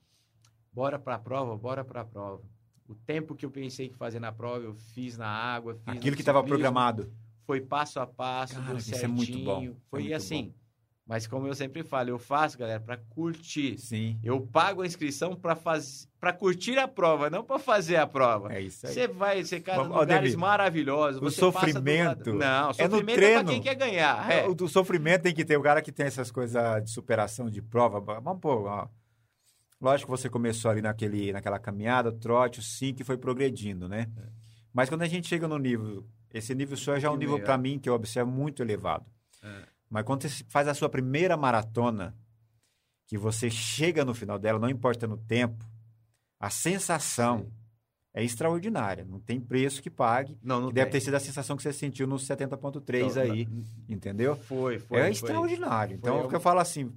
Bora 0.73 0.99
pra 0.99 1.19
prova, 1.19 1.57
bora 1.57 1.85
pra 1.85 2.05
prova. 2.05 2.43
O 2.89 2.95
tempo 2.95 3.35
que 3.35 3.45
eu 3.45 3.51
pensei 3.51 3.89
que 3.89 3.97
fazer 3.97 4.19
na 4.21 4.33
prova, 4.33 4.65
eu 4.65 4.75
fiz 4.75 5.17
na 5.19 5.29
água, 5.29 5.75
fiz 5.75 5.97
Aquilo 5.97 6.17
que 6.17 6.23
estava 6.23 6.43
programado. 6.43 7.13
Foi 7.49 7.63
passo 7.63 7.99
a 7.99 8.07
passo, 8.07 8.57
Cara, 8.57 8.67
deu 8.67 8.77
isso 8.77 8.95
é 8.95 8.99
certinho. 8.99 9.17
muito 9.17 9.39
bom, 9.43 9.65
é 9.65 9.73
Foi 9.89 10.01
muito 10.03 10.15
assim. 10.15 10.53
Mas 11.07 11.27
como 11.27 11.47
eu 11.47 11.55
sempre 11.55 11.83
falo, 11.83 12.11
eu 12.11 12.19
faço, 12.19 12.59
galera, 12.59 12.79
pra 12.79 12.99
curtir. 12.99 13.79
Sim. 13.79 14.21
Eu 14.23 14.39
pago 14.43 14.83
a 14.83 14.87
inscrição 14.87 15.35
pra 15.35 15.57
faz... 15.57 16.07
para 16.21 16.35
curtir 16.35 16.77
a 16.79 16.87
prova, 16.87 17.31
não 17.31 17.43
pra 17.43 17.59
fazer 17.59 17.97
a 17.97 18.07
prova. 18.07 18.53
É 18.53 18.61
isso 18.61 18.87
aí. 18.87 18.93
Você 18.93 19.09
vai, 19.09 19.43
você 19.43 19.61
cara, 19.61 19.79
Vamos- 19.79 19.97
ó, 19.97 20.01
lugares 20.01 20.33
Demi, 20.33 20.43
maravilhosos. 20.43 21.23
o 21.23 21.31
sofrimento 21.31 22.35
Não, 22.35 22.65
é 22.65 22.67
no 22.69 22.75
sofrimento 22.75 23.11
é, 23.13 23.15
treino. 23.15 23.45
pra 23.45 23.53
quem 23.55 23.63
quer 23.63 23.75
ganhar. 23.77 24.31
É. 24.31 24.47
O 24.47 24.55
do 24.55 24.69
sofrimento 24.69 25.23
tem 25.23 25.35
que 25.35 25.47
ter. 25.47 25.57
O 25.57 25.63
cara 25.63 25.81
que 25.81 25.91
tem 25.91 26.05
essas 26.05 26.31
coisas 26.31 26.85
de 26.85 26.91
superação, 26.91 27.49
de 27.49 27.63
prova. 27.63 27.99
Vamos 28.21 28.43
pôr, 28.43 28.67
ó. 28.67 28.87
Lógico 29.81 30.13
que 30.13 30.21
você 30.21 30.29
começou 30.29 30.71
ali 30.71 30.83
naquele, 30.83 31.33
naquela 31.33 31.59
caminhada, 31.59 32.13
trote, 32.13 32.59
o 32.61 32.63
5 32.63 33.01
e 33.01 33.05
foi 33.07 33.17
progredindo, 33.17 33.89
né? 33.89 34.07
Mas 34.71 34.91
quando 34.91 35.01
a 35.01 35.09
gente 35.09 35.27
chega 35.27 35.49
no 35.49 35.57
nível, 35.57 36.05
esse 36.33 36.55
nível 36.55 36.77
só 36.77 36.99
já 36.99 37.09
é 37.09 37.11
um 37.11 37.15
É. 37.15 37.19
Nível 37.19 37.41
para 37.41 37.57
mim 37.59 37.79
que 37.79 37.89
eu 37.89 37.95
observo 37.95 38.31
muito 38.31 38.63
elevado. 38.63 39.07
É. 39.43 39.63
Mas 39.89 40.05
quando 40.05 40.29
você 40.29 40.45
faz 40.49 40.69
a 40.69 40.75
sua 40.75 40.89
primeira 40.89 41.37
maratona, 41.37 42.15
que 43.07 43.17
você 43.17 43.49
chega 43.51 44.05
no 44.05 44.15
final 44.15 44.39
dela, 44.39 44.59
não 44.59 44.69
importa 44.69 45.07
no 45.07 45.17
tempo, 45.17 45.65
a 46.39 46.51
sensação 46.51 47.41
Sim. 47.41 47.53
é 48.15 48.23
extraordinária. 48.23 49.05
Não 49.05 49.19
tem 49.19 49.41
preço 49.41 49.83
que 49.83 49.89
pague. 49.89 50.39
Não, 50.43 50.61
não 50.61 50.69
Que 50.69 50.75
deve 50.75 50.91
ter 50.91 51.01
sido 51.01 51.15
a 51.15 51.21
sensação 51.21 51.57
que 51.57 51.63
você 51.63 51.73
sentiu 51.73 52.07
no 52.07 52.17
70.3 52.17 53.15
Não, 53.15 53.23
aí, 53.23 53.47
não. 53.47 53.65
entendeu? 53.89 54.37
Foi, 54.37 54.79
foi. 54.79 54.99
é 54.99 55.03
foi. 55.03 55.11
extraordinário. 55.11 55.97
Então, 55.97 56.15
Foi 56.15 56.23
é 56.23 56.27
o 56.27 56.29
que 56.29 56.37
eu 56.37 56.41
falo 56.41 56.61
assim, 56.61 56.93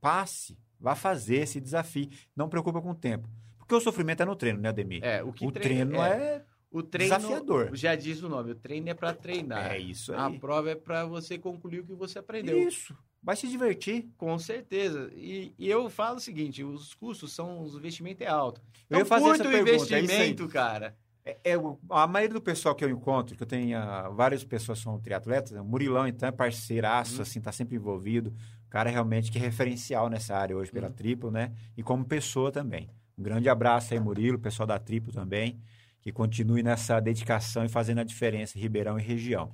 passe, 0.00 0.56
vá 0.78 0.94
fazer 0.94 1.38
esse 1.38 1.60
desafio. 1.60 2.08
Não 2.34 2.48
preocupa 2.48 2.80
com 2.80 2.90
o 2.90 2.94
tempo. 2.94 3.28
Porque 3.58 3.74
o 3.74 3.80
sofrimento 3.80 4.22
é 4.22 4.24
no 4.24 4.36
treino, 4.36 4.60
né, 4.60 4.68
Ademir? 4.68 5.02
É, 5.02 5.24
o, 5.24 5.32
que 5.32 5.44
o 5.44 5.50
treino 5.50 6.00
é... 6.00 6.44
o 6.70 6.82
treino 6.82 7.14
desafiador. 7.16 7.70
Já 7.74 7.94
diz 7.94 8.22
o 8.22 8.28
nome, 8.28 8.52
o 8.52 8.54
treino 8.54 8.88
é 8.88 8.94
pra 8.94 9.12
treinar. 9.14 9.72
É 9.72 9.78
isso 9.78 10.12
A 10.14 10.26
aí. 10.26 10.38
prova 10.38 10.70
é 10.70 10.74
pra 10.74 11.04
você 11.04 11.38
concluir 11.38 11.80
o 11.80 11.84
que 11.84 11.94
você 11.94 12.18
aprendeu. 12.18 12.58
Isso. 12.68 12.96
vai 13.22 13.34
se 13.36 13.48
divertir. 13.48 14.08
Com 14.16 14.38
certeza. 14.38 15.10
E, 15.14 15.52
e 15.58 15.68
eu 15.68 15.88
falo 15.90 16.16
o 16.16 16.20
seguinte: 16.20 16.62
os 16.62 16.94
custos 16.94 17.32
são, 17.32 17.62
os 17.62 17.74
investimentos 17.74 18.24
é 18.26 18.28
alto. 18.28 18.60
Eu 18.88 18.98
ia 18.98 19.02
Então, 19.02 19.06
fazer 19.06 19.24
curta 19.24 19.42
essa 19.42 19.48
o 19.48 19.52
pergunta, 19.64 19.94
é 19.94 19.98
investimento, 20.00 20.48
cara. 20.48 20.96
É, 21.24 21.36
é 21.44 21.54
a 21.90 22.06
maioria 22.06 22.34
do 22.34 22.40
pessoal 22.40 22.72
que 22.72 22.84
eu 22.84 22.88
encontro, 22.90 23.34
que 23.36 23.42
eu 23.42 23.46
tenho 23.48 23.76
ah, 23.76 24.08
várias 24.10 24.44
pessoas 24.44 24.78
que 24.78 24.84
são 24.84 25.00
triatletas, 25.00 25.50
né? 25.50 25.60
o 25.60 25.64
Murilão, 25.64 26.06
então, 26.06 26.28
é 26.28 26.30
parceiraço, 26.32 27.16
Uhum. 27.16 27.22
assim, 27.22 27.40
tá 27.40 27.50
sempre 27.50 27.74
envolvido. 27.74 28.32
O 28.64 28.68
cara 28.70 28.90
realmente 28.90 29.32
que 29.32 29.38
é 29.38 29.40
referencial 29.40 30.08
nessa 30.08 30.36
área 30.36 30.56
hoje 30.56 30.70
pela 30.70 30.86
Uhum. 30.86 30.92
Triplo, 30.92 31.30
né? 31.32 31.52
E 31.76 31.82
como 31.82 32.04
pessoa 32.04 32.52
também. 32.52 32.88
Um 33.18 33.22
grande 33.24 33.48
abraço 33.48 33.92
aí, 33.92 33.98
Murilo, 33.98 34.38
pessoal 34.38 34.66
da 34.68 34.78
Triplo 34.78 35.12
também, 35.12 35.58
que 36.06 36.12
continue 36.12 36.62
nessa 36.62 37.00
dedicação 37.00 37.64
e 37.64 37.68
fazendo 37.68 37.98
a 37.98 38.04
diferença 38.04 38.56
em 38.56 38.60
Ribeirão 38.60 38.96
e 38.96 39.02
região. 39.02 39.52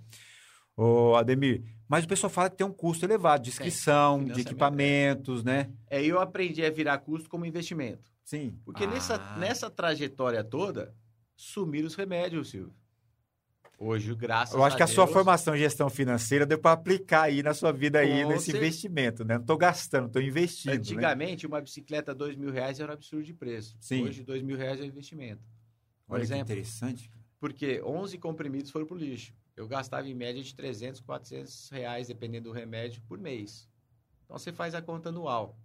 Ô, 0.77 1.15
Ademir, 1.17 1.63
mas 1.89 2.05
o 2.05 2.09
pessoal 2.09 2.29
fala 2.29 2.51
que 2.51 2.59
tem 2.59 2.67
um 2.67 2.73
custo 2.75 3.07
elevado 3.07 3.45
de 3.45 3.49
inscrição, 3.49 4.19
de 4.19 4.25
financiamento, 4.25 4.49
equipamentos, 4.51 5.43
né? 5.43 5.71
É, 5.89 6.05
eu 6.05 6.21
aprendi 6.21 6.63
a 6.63 6.69
virar 6.71 6.99
custo 6.99 7.27
como 7.31 7.47
investimento. 7.47 8.03
Sim. 8.23 8.59
Porque 8.67 8.87
nessa, 8.87 9.15
Ah, 9.15 9.39
nessa 9.39 9.71
trajetória 9.71 10.45
toda, 10.45 10.95
sumiram 11.35 11.87
os 11.87 11.95
remédios, 11.95 12.51
Silvio. 12.51 12.75
Hoje, 13.79 14.15
graças 14.15 14.55
Eu 14.55 14.63
acho 14.63 14.77
que 14.77 14.83
a 14.83 14.87
sua 14.87 15.07
Deus, 15.07 15.15
formação 15.15 15.57
em 15.57 15.59
gestão 15.59 15.89
financeira 15.89 16.45
deu 16.45 16.59
para 16.59 16.73
aplicar 16.73 17.23
aí 17.23 17.43
na 17.43 17.55
sua 17.55 17.73
vida 17.73 17.99
aí 18.01 18.27
nesse 18.27 18.55
investimento, 18.55 19.25
né? 19.25 19.39
Não 19.39 19.45
tô 19.47 19.57
gastando, 19.57 20.11
tô 20.11 20.21
investindo. 20.21 20.71
né? 20.73 20.77
Antigamente, 20.77 21.47
uma 21.47 21.63
bicicleta 21.63 22.15
dois 22.15 22.37
mil 22.37 22.53
reais 22.53 22.79
era 22.79 22.93
um 22.93 22.95
absurdo 22.95 23.25
de 23.25 23.33
preço. 23.33 23.75
Sim. 23.81 24.05
Hoje, 24.05 24.23
dois 24.23 24.43
mil 24.43 24.59
reais 24.59 24.79
é 24.79 24.85
investimento. 24.85 25.41
Por 26.13 26.17
Olha 26.17 26.27
que 26.27 26.33
exemplo, 26.35 26.53
interessante. 26.53 27.11
porque 27.41 27.81
11 27.83 28.19
comprimidos 28.19 28.71
foram 28.71 28.85
pro 28.85 28.95
lixo. 28.99 29.33
Eu 29.57 29.67
gastava 29.67 30.07
em 30.07 30.15
média 30.15 30.43
de 30.43 30.55
300, 30.55 31.01
400 31.01 31.71
reais, 31.71 32.09
dependendo 32.09 32.51
do 32.51 32.55
remédio, 32.55 33.01
por 33.09 33.19
mês. 33.19 33.67
Então, 34.27 34.37
você 34.37 34.53
faz 34.53 34.75
a 34.75 34.83
conta 34.83 35.09
anual. 35.09 35.57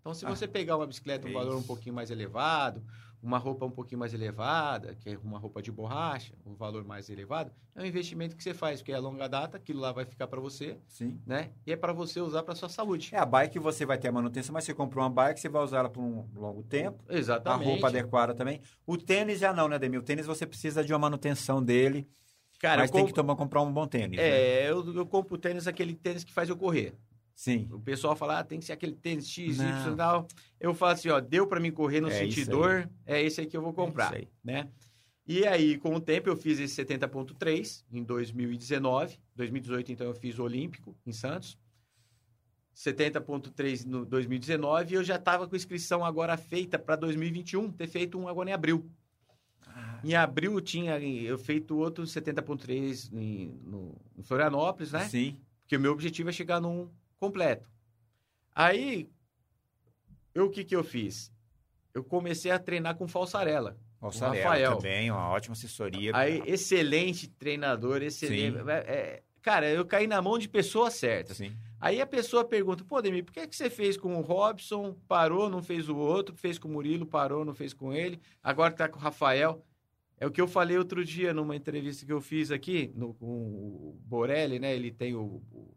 Então, 0.00 0.14
se 0.14 0.24
Ah, 0.24 0.30
você 0.34 0.48
pegar 0.48 0.78
uma 0.78 0.86
bicicleta 0.86 1.28
um 1.28 1.32
valor 1.34 1.56
um 1.58 1.62
pouquinho 1.62 1.94
mais 1.94 2.10
elevado, 2.10 2.82
uma 3.24 3.38
roupa 3.38 3.64
um 3.64 3.70
pouquinho 3.70 3.98
mais 3.98 4.12
elevada, 4.12 4.94
que 4.94 5.08
é 5.10 5.18
uma 5.24 5.38
roupa 5.38 5.62
de 5.62 5.72
borracha, 5.72 6.34
um 6.44 6.54
valor 6.54 6.84
mais 6.84 7.08
elevado, 7.08 7.50
é 7.74 7.80
um 7.82 7.86
investimento 7.86 8.36
que 8.36 8.42
você 8.44 8.52
faz, 8.52 8.80
porque 8.80 8.92
é 8.92 8.96
a 8.96 9.00
longa 9.00 9.26
data, 9.26 9.56
aquilo 9.56 9.80
lá 9.80 9.92
vai 9.92 10.04
ficar 10.04 10.26
para 10.26 10.40
você, 10.40 10.76
Sim. 10.86 11.18
né? 11.26 11.50
E 11.66 11.72
é 11.72 11.76
para 11.76 11.92
você 11.94 12.20
usar 12.20 12.42
para 12.42 12.54
sua 12.54 12.68
saúde. 12.68 13.08
É 13.14 13.18
a 13.18 13.24
bike 13.24 13.58
você 13.58 13.86
vai 13.86 13.96
ter 13.96 14.08
a 14.08 14.12
manutenção, 14.12 14.52
mas 14.52 14.64
você 14.64 14.74
comprou 14.74 15.02
uma 15.02 15.10
bike, 15.10 15.40
você 15.40 15.48
vai 15.48 15.62
usar 15.64 15.78
ela 15.78 15.88
por 15.88 16.02
um 16.02 16.26
longo 16.36 16.62
tempo. 16.62 17.02
A 17.08 17.14
Exatamente. 17.16 17.66
roupa 17.70 17.88
adequada 17.88 18.34
também. 18.34 18.60
O 18.86 18.98
tênis 18.98 19.38
já 19.38 19.52
não, 19.54 19.68
né, 19.68 19.78
Demir? 19.78 19.98
O 19.98 20.02
tênis 20.02 20.26
você 20.26 20.46
precisa 20.46 20.84
de 20.84 20.92
uma 20.92 20.98
manutenção 20.98 21.62
dele, 21.62 22.06
Cara, 22.60 22.82
mas 22.82 22.90
tem 22.90 23.00
comp- 23.00 23.08
que 23.08 23.14
tomar, 23.14 23.36
comprar 23.36 23.62
um 23.62 23.72
bom 23.72 23.86
tênis. 23.86 24.18
né? 24.18 24.26
é, 24.26 24.70
eu, 24.70 24.94
eu 24.94 25.06
compro 25.06 25.38
tênis, 25.38 25.66
aquele 25.66 25.94
tênis 25.94 26.24
que 26.24 26.32
faz 26.32 26.48
eu 26.50 26.56
correr. 26.56 26.94
Sim. 27.34 27.68
O 27.72 27.80
pessoal 27.80 28.14
fala, 28.14 28.38
ah, 28.38 28.44
tem 28.44 28.58
que 28.60 28.64
ser 28.64 28.72
aquele 28.72 28.94
tênis 28.94 29.28
X, 29.28 29.58
Não. 29.58 29.68
Y 29.68 29.92
e 29.92 29.96
tal. 29.96 30.28
Eu 30.60 30.72
falo 30.74 30.92
assim, 30.92 31.08
ó, 31.08 31.20
deu 31.20 31.46
para 31.46 31.58
mim 31.60 31.72
correr, 31.72 32.00
não 32.00 32.08
É 32.08 32.24
dor, 32.46 32.88
é 33.04 33.20
esse 33.22 33.40
aí 33.40 33.46
que 33.46 33.56
eu 33.56 33.62
vou 33.62 33.72
comprar, 33.72 34.14
É 34.14 34.18
isso 34.20 34.28
aí. 34.28 34.28
né? 34.42 34.68
E 35.26 35.46
aí, 35.46 35.78
com 35.78 35.94
o 35.94 36.00
tempo, 36.00 36.28
eu 36.28 36.36
fiz 36.36 36.58
esse 36.60 36.84
70.3 36.84 37.84
em 37.90 38.02
2019. 38.04 39.18
2018, 39.34 39.90
então, 39.90 40.06
eu 40.06 40.14
fiz 40.14 40.38
o 40.38 40.42
Olímpico, 40.44 40.94
em 41.06 41.12
Santos. 41.12 41.58
70.3 42.74 43.84
no 43.86 44.04
2019 44.04 44.92
e 44.92 44.96
eu 44.96 45.04
já 45.04 45.16
estava 45.16 45.46
com 45.46 45.54
inscrição 45.54 46.04
agora 46.04 46.36
feita 46.36 46.78
para 46.78 46.96
2021, 46.96 47.70
ter 47.70 47.86
feito 47.86 48.18
um 48.18 48.26
agora 48.28 48.50
em 48.50 48.52
abril. 48.52 48.90
Ah, 49.66 50.00
Em 50.02 50.14
abril 50.14 50.54
eu 50.54 50.60
tinha 50.60 50.98
eu 50.98 51.38
feito 51.38 51.76
outro 51.76 52.04
70.3 52.04 53.12
em, 53.12 53.48
no, 53.64 53.94
em 54.18 54.22
Florianópolis, 54.22 54.92
né? 54.92 55.08
Sim. 55.08 55.38
Porque 55.62 55.76
o 55.76 55.80
meu 55.80 55.92
objetivo 55.92 56.28
é 56.28 56.32
chegar 56.32 56.60
num 56.60 56.90
completo. 57.18 57.68
Aí, 58.54 59.08
eu, 60.34 60.46
o 60.46 60.50
que 60.50 60.64
que 60.64 60.76
eu 60.76 60.84
fiz? 60.84 61.32
Eu 61.92 62.04
comecei 62.04 62.50
a 62.50 62.58
treinar 62.58 62.96
com 62.96 63.06
falsarela. 63.06 63.76
Rafael 64.00 64.32
Rafael. 64.32 64.76
também, 64.76 65.10
uma 65.10 65.28
ótima 65.30 65.54
assessoria. 65.54 66.12
Aí, 66.14 66.42
excelente 66.46 67.28
treinador, 67.28 68.02
excelente. 68.02 68.58
É, 68.68 68.72
é, 68.72 69.22
cara, 69.40 69.68
eu 69.70 69.84
caí 69.86 70.06
na 70.06 70.20
mão 70.20 70.38
de 70.38 70.48
pessoas 70.48 70.94
certas. 70.94 71.38
Sim. 71.38 71.52
Aí 71.80 72.00
a 72.00 72.06
pessoa 72.06 72.44
pergunta, 72.44 72.84
pô, 72.84 73.00
Demir, 73.00 73.24
por 73.24 73.32
que, 73.32 73.46
que 73.46 73.56
você 73.56 73.68
fez 73.68 73.96
com 73.96 74.16
o 74.16 74.20
Robson, 74.20 74.96
parou, 75.06 75.50
não 75.50 75.62
fez 75.62 75.88
o 75.88 75.96
outro, 75.96 76.34
fez 76.34 76.58
com 76.58 76.68
o 76.68 76.72
Murilo, 76.72 77.06
parou, 77.06 77.44
não 77.44 77.54
fez 77.54 77.74
com 77.74 77.92
ele, 77.92 78.20
agora 78.42 78.72
tá 78.72 78.88
com 78.88 78.98
o 78.98 79.02
Rafael. 79.02 79.62
É 80.18 80.26
o 80.26 80.30
que 80.30 80.40
eu 80.40 80.48
falei 80.48 80.78
outro 80.78 81.04
dia 81.04 81.34
numa 81.34 81.56
entrevista 81.56 82.06
que 82.06 82.12
eu 82.12 82.20
fiz 82.20 82.50
aqui 82.50 82.92
no, 82.94 83.12
com 83.14 83.26
o 83.26 83.98
Borelli, 84.04 84.58
né? 84.58 84.74
Ele 84.74 84.90
tem 84.90 85.14
o, 85.14 85.42
o 85.52 85.74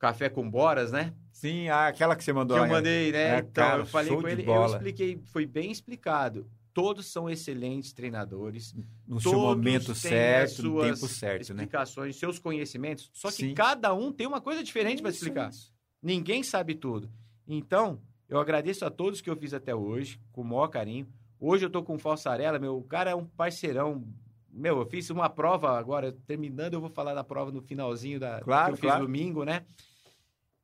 Café 0.00 0.30
com 0.30 0.50
Boras, 0.50 0.90
né? 0.90 1.12
Sim, 1.30 1.68
ah, 1.68 1.86
aquela 1.88 2.16
que 2.16 2.24
você 2.24 2.32
mandou. 2.32 2.56
que 2.56 2.62
eu 2.62 2.66
né? 2.66 2.72
mandei, 2.72 3.12
né? 3.12 3.36
É, 3.36 3.38
então, 3.38 3.52
cara, 3.52 3.82
eu 3.82 3.86
falei 3.86 4.16
com 4.16 4.26
ele, 4.26 4.44
eu 4.48 4.66
expliquei, 4.66 5.20
foi 5.26 5.46
bem 5.46 5.70
explicado. 5.70 6.46
Todos 6.72 7.06
são 7.12 7.28
excelentes 7.28 7.92
treinadores, 7.92 8.74
No 9.06 9.20
seu 9.20 9.38
momento 9.38 9.94
certo, 9.94 10.52
as 10.52 10.58
no 10.58 10.80
tempo 10.80 11.08
certo, 11.08 11.52
né? 11.52 11.64
explicações, 11.64 12.16
seus 12.16 12.38
conhecimentos, 12.38 13.10
só 13.12 13.28
que 13.28 13.48
Sim. 13.48 13.54
cada 13.54 13.92
um 13.92 14.10
tem 14.10 14.26
uma 14.26 14.40
coisa 14.40 14.64
diferente 14.64 15.02
para 15.02 15.10
explicar. 15.10 15.50
isso. 15.50 15.72
Ninguém 16.02 16.42
sabe 16.42 16.74
tudo. 16.74 17.10
Então, 17.46 18.00
eu 18.26 18.38
agradeço 18.38 18.86
a 18.86 18.90
todos 18.90 19.20
que 19.20 19.28
eu 19.28 19.36
fiz 19.36 19.52
até 19.52 19.74
hoje, 19.74 20.18
com 20.32 20.40
o 20.40 20.44
maior 20.44 20.68
carinho. 20.68 21.06
Hoje 21.38 21.66
eu 21.66 21.70
tô 21.70 21.82
com 21.82 21.96
o 21.96 21.98
Falsarela, 21.98 22.58
meu, 22.58 22.78
o 22.78 22.84
cara 22.84 23.10
é 23.10 23.14
um 23.14 23.26
parceirão. 23.26 24.02
Meu, 24.50 24.78
eu 24.78 24.86
fiz 24.86 25.10
uma 25.10 25.28
prova 25.28 25.78
agora, 25.78 26.16
terminando, 26.26 26.74
eu 26.74 26.80
vou 26.80 26.90
falar 26.90 27.12
da 27.12 27.22
prova 27.22 27.50
no 27.50 27.60
finalzinho 27.60 28.18
da 28.18 28.40
Claro, 28.40 28.66
que 28.68 28.72
eu 28.72 28.76
fiz 28.76 28.90
claro. 28.90 29.04
domingo, 29.04 29.44
né? 29.44 29.64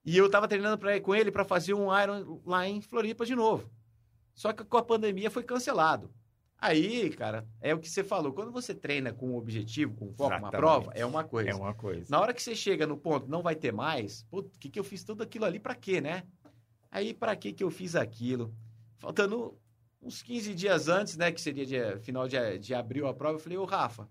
E 0.06 0.16
eu 0.16 0.30
tava 0.30 0.46
treinando 0.46 0.78
pra, 0.78 1.00
com 1.00 1.12
ele 1.12 1.32
para 1.32 1.44
fazer 1.44 1.74
um 1.74 1.88
Iron 2.00 2.40
lá 2.46 2.66
em 2.66 2.80
Floripa 2.80 3.26
de 3.26 3.34
novo. 3.34 3.68
Só 4.32 4.52
que 4.52 4.64
com 4.64 4.76
a 4.76 4.82
pandemia 4.82 5.32
foi 5.32 5.42
cancelado. 5.42 6.14
Aí, 6.58 7.10
cara, 7.10 7.44
é 7.60 7.74
o 7.74 7.78
que 7.80 7.88
você 7.88 8.04
falou. 8.04 8.32
Quando 8.32 8.52
você 8.52 8.72
treina 8.72 9.12
com 9.12 9.30
um 9.30 9.36
objetivo, 9.36 9.96
com 9.96 10.12
foco, 10.14 10.36
uma 10.36 10.50
prova, 10.50 10.92
é 10.94 11.04
uma 11.04 11.24
coisa. 11.24 11.50
É 11.50 11.54
uma 11.54 11.74
coisa. 11.74 12.06
Na 12.08 12.20
hora 12.20 12.32
que 12.32 12.40
você 12.42 12.54
chega 12.54 12.86
no 12.86 12.96
ponto, 12.96 13.28
não 13.28 13.42
vai 13.42 13.56
ter 13.56 13.72
mais, 13.72 14.24
o 14.30 14.44
que, 14.44 14.70
que 14.70 14.78
eu 14.78 14.84
fiz 14.84 15.02
tudo 15.02 15.24
aquilo 15.24 15.44
ali 15.44 15.58
pra 15.58 15.74
quê, 15.74 16.00
né? 16.00 16.22
Aí, 16.90 17.12
pra 17.12 17.34
que 17.34 17.52
que 17.52 17.64
eu 17.64 17.70
fiz 17.70 17.96
aquilo? 17.96 18.54
Faltando 18.98 19.58
uns 20.00 20.22
15 20.22 20.54
dias 20.54 20.88
antes, 20.88 21.16
né, 21.16 21.32
que 21.32 21.40
seria 21.40 21.66
dia, 21.66 21.98
final 21.98 22.28
de, 22.28 22.58
de 22.58 22.74
abril 22.74 23.08
a 23.08 23.12
prova, 23.12 23.34
eu 23.34 23.40
falei, 23.40 23.58
ô 23.58 23.64
Rafa, 23.64 24.08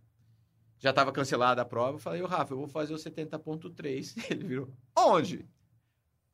já 0.77 0.91
tava 0.91 1.11
cancelada 1.11 1.61
a 1.61 1.65
prova, 1.65 1.93
eu 1.95 1.99
falei, 1.99 2.21
ô 2.21 2.27
Rafa, 2.27 2.53
eu 2.53 2.57
vou 2.57 2.67
fazer 2.67 2.93
o 2.93 2.97
70.3. 2.97 4.13
Ele 4.29 4.43
virou, 4.43 4.69
onde? 4.95 5.47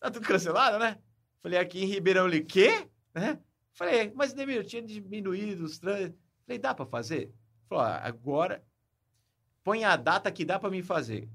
Tá 0.01 0.09
tudo 0.11 0.25
cancelado, 0.27 0.79
né? 0.79 0.97
Falei, 1.41 1.59
aqui 1.59 1.81
em 1.83 1.85
Ribeirão, 1.85 2.27
ele, 2.27 2.41
quê? 2.41 2.87
Né? 3.13 3.39
Falei, 3.73 4.11
mas 4.15 4.33
Demir, 4.33 4.55
eu 4.57 4.63
tinha 4.65 4.81
diminuído 4.81 5.63
os 5.63 5.77
trânsitos. 5.79 6.19
Falei, 6.45 6.59
dá 6.59 6.73
pra 6.73 6.85
fazer? 6.85 7.31
Falou, 7.69 7.85
ah, 7.85 8.01
agora 8.03 8.63
põe 9.63 9.83
a 9.85 9.95
data 9.95 10.31
que 10.31 10.43
dá 10.43 10.59
pra 10.59 10.69
mim 10.69 10.81
fazer. 10.81 11.29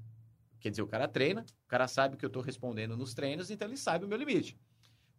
Quer 0.59 0.69
dizer, 0.69 0.81
o 0.81 0.87
cara 0.87 1.07
treina, 1.07 1.45
o 1.65 1.67
cara 1.67 1.87
sabe 1.87 2.17
que 2.17 2.25
eu 2.25 2.29
tô 2.29 2.41
respondendo 2.41 2.97
nos 2.97 3.13
treinos, 3.13 3.49
então 3.49 3.67
ele 3.67 3.77
sabe 3.77 4.05
o 4.05 4.07
meu 4.07 4.17
limite. 4.17 4.57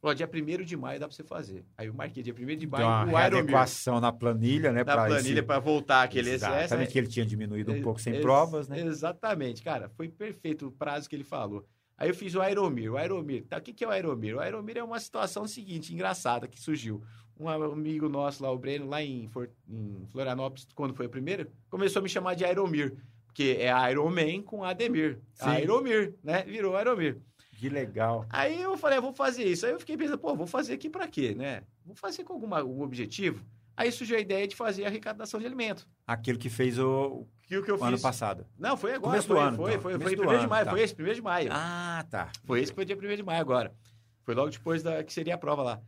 Falou, 0.01 0.15
dia 0.15 0.29
1 0.33 0.65
de 0.65 0.77
maio 0.77 1.01
dá 1.01 1.09
pra 1.09 1.17
você 1.17 1.25
fazer. 1.25 1.65
Aí 1.77 1.87
eu 1.89 1.95
marquei 1.95 2.23
dia 2.23 2.33
1 2.35 2.57
de 2.57 2.67
maio 2.67 2.87
uma 2.87 3.05
o 3.05 3.09
Iron 3.09 3.17
readequação 3.17 3.99
na 4.01 4.13
planilha, 4.13 4.73
né? 4.73 4.85
na 4.85 4.95
planilha 4.95 5.33
esse- 5.39 5.43
pra 5.43 5.59
voltar 5.59 6.03
aquele 6.05 6.31
excesso. 6.31 6.55
Exatamente, 6.55 6.87
né? 6.87 6.93
que 6.93 6.99
ele 6.99 7.09
tinha 7.09 7.27
diminuído 7.27 7.73
um 7.73 7.83
pouco 7.83 8.01
sem 8.01 8.13
ex- 8.13 8.23
provas, 8.23 8.69
né? 8.69 8.79
Exatamente, 8.81 9.63
cara. 9.63 9.89
Foi 9.97 10.09
perfeito 10.09 10.69
o 10.69 10.71
prazo 10.73 11.09
que 11.09 11.17
ele 11.17 11.25
falou. 11.25 11.67
Aí 11.99 12.09
eu 12.09 12.15
fiz 12.15 12.35
o 12.35 12.41
Aeromir. 12.41 12.93
O 12.93 12.97
Aeromir, 12.97 13.45
tá, 13.47 13.59
o 13.59 13.61
que, 13.61 13.73
que 13.75 13.85
é 13.85 13.89
o 13.89 13.91
Aeromir? 13.91 14.37
O 14.37 14.41
Aeromir 14.41 14.77
é 14.79 14.83
uma 14.85 15.01
situação 15.01 15.47
seguinte, 15.49 15.93
engraçada, 15.93 16.47
que 16.47 16.61
surgiu. 16.61 17.03
Um 17.39 17.49
amigo 17.49 18.09
nosso 18.09 18.43
lá, 18.43 18.51
o 18.51 18.59
Breno, 18.59 18.89
lá 18.89 19.03
em, 19.03 19.29
For- 19.29 19.51
em 19.69 20.07
Florianópolis, 20.11 20.67
quando 20.75 20.95
foi 20.95 21.07
o 21.07 21.11
primeiro, 21.11 21.51
começou 21.69 22.01
a 22.01 22.03
me 22.03 22.09
chamar 22.09 22.35
de 22.35 22.45
Aeromir. 22.45 22.97
Porque 23.27 23.57
é 23.61 23.91
Iron 23.91 24.11
Man 24.11 24.43
com 24.43 24.65
Ademir. 24.65 25.21
Sim. 25.35 25.47
Aeromir, 25.49 26.15
né? 26.23 26.43
Virou 26.45 26.77
Aeromir. 26.77 27.19
Que 27.57 27.69
legal. 27.69 28.25
Aí 28.31 28.61
eu 28.63 28.77
falei, 28.77 28.99
ah, 28.99 29.01
vou 29.01 29.13
fazer 29.13 29.45
isso. 29.45 29.67
Aí 29.67 29.73
eu 29.73 29.81
fiquei 29.81 29.97
pensando, 29.97 30.19
pô, 30.19 30.35
vou 30.35 30.47
fazer 30.47 30.75
aqui 30.75 30.89
pra 30.89 31.09
quê, 31.09 31.35
né? 31.35 31.63
Vou 31.85 31.95
fazer 31.97 32.23
com 32.25 32.33
algum 32.35 32.55
algum 32.55 32.83
objetivo. 32.83 33.45
Aí 33.77 33.91
surgiu 33.93 34.17
a 34.17 34.21
ideia 34.21 34.47
de 34.47 34.55
fazer 34.57 34.85
a 34.85 34.89
arrecadação 34.89 35.39
de 35.39 35.47
alimentos. 35.47 35.87
Aquilo 36.07 36.39
que 36.39 36.49
fez 36.49 36.79
o, 36.79 37.27
Que 37.49 37.57
o 37.57 37.63
que 37.65 37.71
eu 37.71 37.77
o 37.77 37.79
fiz... 37.79 37.87
ano 37.89 38.01
passado. 38.01 38.47
Não, 38.59 38.77
foi 38.77 38.91
agora. 38.95 39.11
Começo 39.13 39.29
do 39.29 39.35
foi, 39.35 39.43
ano, 39.43 39.57
Foi, 39.57 39.71
então. 39.71 39.83
foi, 39.83 39.93
Começo 39.95 40.17
foi, 40.17 40.27
do 40.27 40.33
1 40.33 40.39
de 40.41 40.47
maio. 40.47 40.65
tá. 40.67 40.71
Foi 40.71 40.81
esse, 40.83 41.03
1 41.03 41.13
de 41.15 41.23
maio. 41.23 41.49
Ah, 41.53 42.07
tá. 42.11 42.31
Foi 42.45 42.61
esse 42.61 42.71
que 42.73 42.77
foi 42.77 42.85
dia 42.85 42.97
1 42.97 43.17
de 43.17 43.23
maio 43.23 43.41
agora. 43.41 43.75
Foi 44.23 44.35
logo 44.35 44.51
depois 44.51 44.83
da 44.83 45.03
que 45.03 45.13
seria 45.13 45.35
a 45.35 45.39
prova 45.39 45.63
lá. 45.63 45.83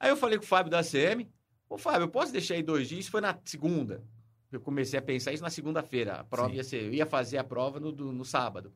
Aí 0.00 0.08
eu 0.10 0.16
falei 0.16 0.38
com 0.38 0.44
o 0.44 0.48
Fábio 0.48 0.70
da 0.70 0.82
CM. 0.82 1.30
Ô, 1.68 1.76
Fábio, 1.78 2.04
eu 2.04 2.08
posso 2.08 2.32
deixar 2.32 2.54
aí 2.54 2.62
dois 2.62 2.88
dias? 2.88 3.00
Isso 3.02 3.10
foi 3.10 3.20
na 3.20 3.38
segunda. 3.44 4.02
Eu 4.50 4.60
comecei 4.60 4.98
a 4.98 5.02
pensar 5.02 5.32
isso 5.32 5.42
na 5.42 5.50
segunda-feira. 5.50 6.14
A 6.16 6.24
prova 6.24 6.48
Sim. 6.50 6.56
ia 6.56 6.64
ser... 6.64 6.82
Eu 6.84 6.92
ia 6.94 7.06
fazer 7.06 7.38
a 7.38 7.44
prova 7.44 7.78
no, 7.78 7.92
do- 7.92 8.12
no 8.12 8.24
sábado. 8.24 8.72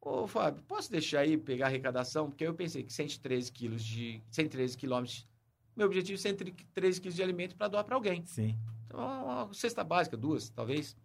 Ô, 0.00 0.26
Fábio, 0.26 0.62
posso 0.62 0.90
deixar 0.90 1.20
aí, 1.20 1.36
pegar 1.36 1.66
a 1.66 1.68
arrecadação? 1.68 2.28
Porque 2.28 2.44
eu 2.44 2.54
pensei 2.54 2.82
que 2.84 2.92
113 2.92 3.50
quilos 3.52 3.84
de... 3.84 4.22
113 4.30 4.76
quilômetros... 4.76 5.26
Meu 5.76 5.86
objetivo 5.86 6.14
é 6.18 6.22
113 6.22 7.00
quilos 7.00 7.14
de 7.16 7.22
alimento 7.22 7.56
para 7.56 7.68
doar 7.68 7.84
para 7.84 7.94
alguém. 7.94 8.24
Sim. 8.24 8.56
Então, 8.86 8.98
uma 8.98 9.52
cesta 9.54 9.84
básica, 9.84 10.16
duas, 10.16 10.48
talvez. 10.50 10.96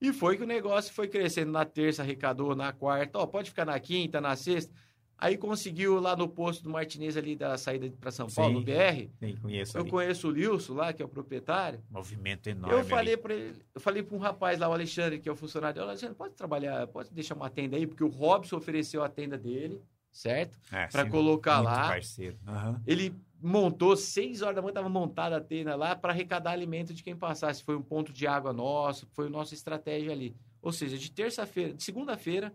E 0.00 0.12
foi 0.12 0.36
que 0.36 0.42
o 0.42 0.46
negócio 0.46 0.92
foi 0.92 1.08
crescendo. 1.08 1.50
Na 1.52 1.64
terça 1.64 2.02
arrecadou, 2.02 2.54
na 2.54 2.72
quarta, 2.72 3.18
ó, 3.18 3.26
pode 3.26 3.50
ficar 3.50 3.64
na 3.64 3.78
quinta, 3.80 4.20
na 4.20 4.36
sexta. 4.36 4.72
Aí 5.16 5.38
conseguiu 5.38 6.00
lá 6.00 6.16
no 6.16 6.28
posto 6.28 6.62
do 6.64 6.68
Martinez 6.70 7.16
ali 7.16 7.36
da 7.36 7.56
saída 7.56 7.88
para 8.00 8.10
São 8.10 8.26
Paulo, 8.26 8.54
Sim. 8.54 8.58
no 8.58 8.64
BR. 8.64 9.08
Sim, 9.20 9.36
conheço 9.40 9.76
Eu 9.78 9.82
ali. 9.82 9.90
conheço 9.90 10.28
o 10.28 10.30
Lilson 10.32 10.74
lá, 10.74 10.92
que 10.92 11.00
é 11.00 11.04
o 11.04 11.08
proprietário. 11.08 11.80
Movimento 11.88 12.48
enorme. 12.48 12.76
Eu 12.76 12.84
falei 12.84 13.16
para 13.16 13.32
ele, 13.32 13.62
eu 13.74 13.80
falei 13.80 14.02
para 14.02 14.16
um 14.16 14.18
rapaz 14.18 14.58
lá, 14.58 14.68
o 14.68 14.72
Alexandre, 14.72 15.20
que 15.20 15.28
é 15.28 15.32
o 15.32 15.36
funcionário 15.36 15.74
dele, 15.76 15.86
Alexandre, 15.88 16.16
pode 16.16 16.34
trabalhar, 16.34 16.86
pode 16.88 17.10
deixar 17.14 17.36
uma 17.36 17.48
tenda 17.48 17.76
aí, 17.76 17.86
porque 17.86 18.02
o 18.04 18.08
Robson 18.08 18.56
ofereceu 18.56 19.02
a 19.04 19.08
tenda 19.08 19.38
dele, 19.38 19.80
certo? 20.10 20.58
É, 20.70 20.88
sim, 20.90 21.08
colocar 21.08 21.60
lá. 21.60 21.88
parceiro. 21.88 22.36
Aham. 22.46 22.82
Ele 22.84 23.14
montou, 23.44 23.96
seis 23.96 24.40
horas 24.42 24.56
da 24.56 24.62
manhã, 24.62 24.70
estava 24.70 24.88
montada 24.88 25.36
a 25.36 25.40
tenda 25.40 25.76
lá 25.76 25.94
para 25.94 26.12
arrecadar 26.12 26.52
alimento 26.52 26.94
de 26.94 27.02
quem 27.02 27.14
passasse. 27.14 27.62
Foi 27.62 27.76
um 27.76 27.82
ponto 27.82 28.12
de 28.12 28.26
água 28.26 28.52
nosso, 28.52 29.06
foi 29.12 29.26
a 29.26 29.30
nossa 29.30 29.54
estratégia 29.54 30.12
ali. 30.12 30.34
Ou 30.62 30.72
seja, 30.72 30.96
de 30.96 31.10
terça-feira, 31.10 31.74
de 31.74 31.82
segunda-feira 31.82 32.52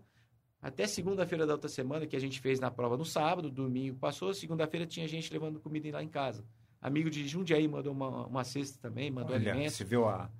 até 0.60 0.86
segunda-feira 0.86 1.46
da 1.46 1.54
outra 1.54 1.70
semana, 1.70 2.06
que 2.06 2.14
a 2.14 2.20
gente 2.20 2.38
fez 2.38 2.60
na 2.60 2.70
prova 2.70 2.96
no 2.96 3.04
sábado, 3.04 3.50
domingo 3.50 3.96
passou, 3.96 4.34
segunda-feira 4.34 4.84
tinha 4.84 5.08
gente 5.08 5.32
levando 5.32 5.58
comida 5.58 5.90
lá 5.90 6.02
em 6.02 6.08
casa. 6.08 6.44
Amigo 6.82 7.08
de 7.08 7.26
Jundiaí 7.26 7.66
mandou 7.66 7.92
uma, 7.92 8.26
uma 8.26 8.44
cesta 8.44 8.78
também, 8.80 9.10
mandou 9.10 9.34
Olha, 9.34 9.52
alimentos. 9.52 9.76
você 9.76 9.84
viu 9.84 10.06
a, 10.06 10.30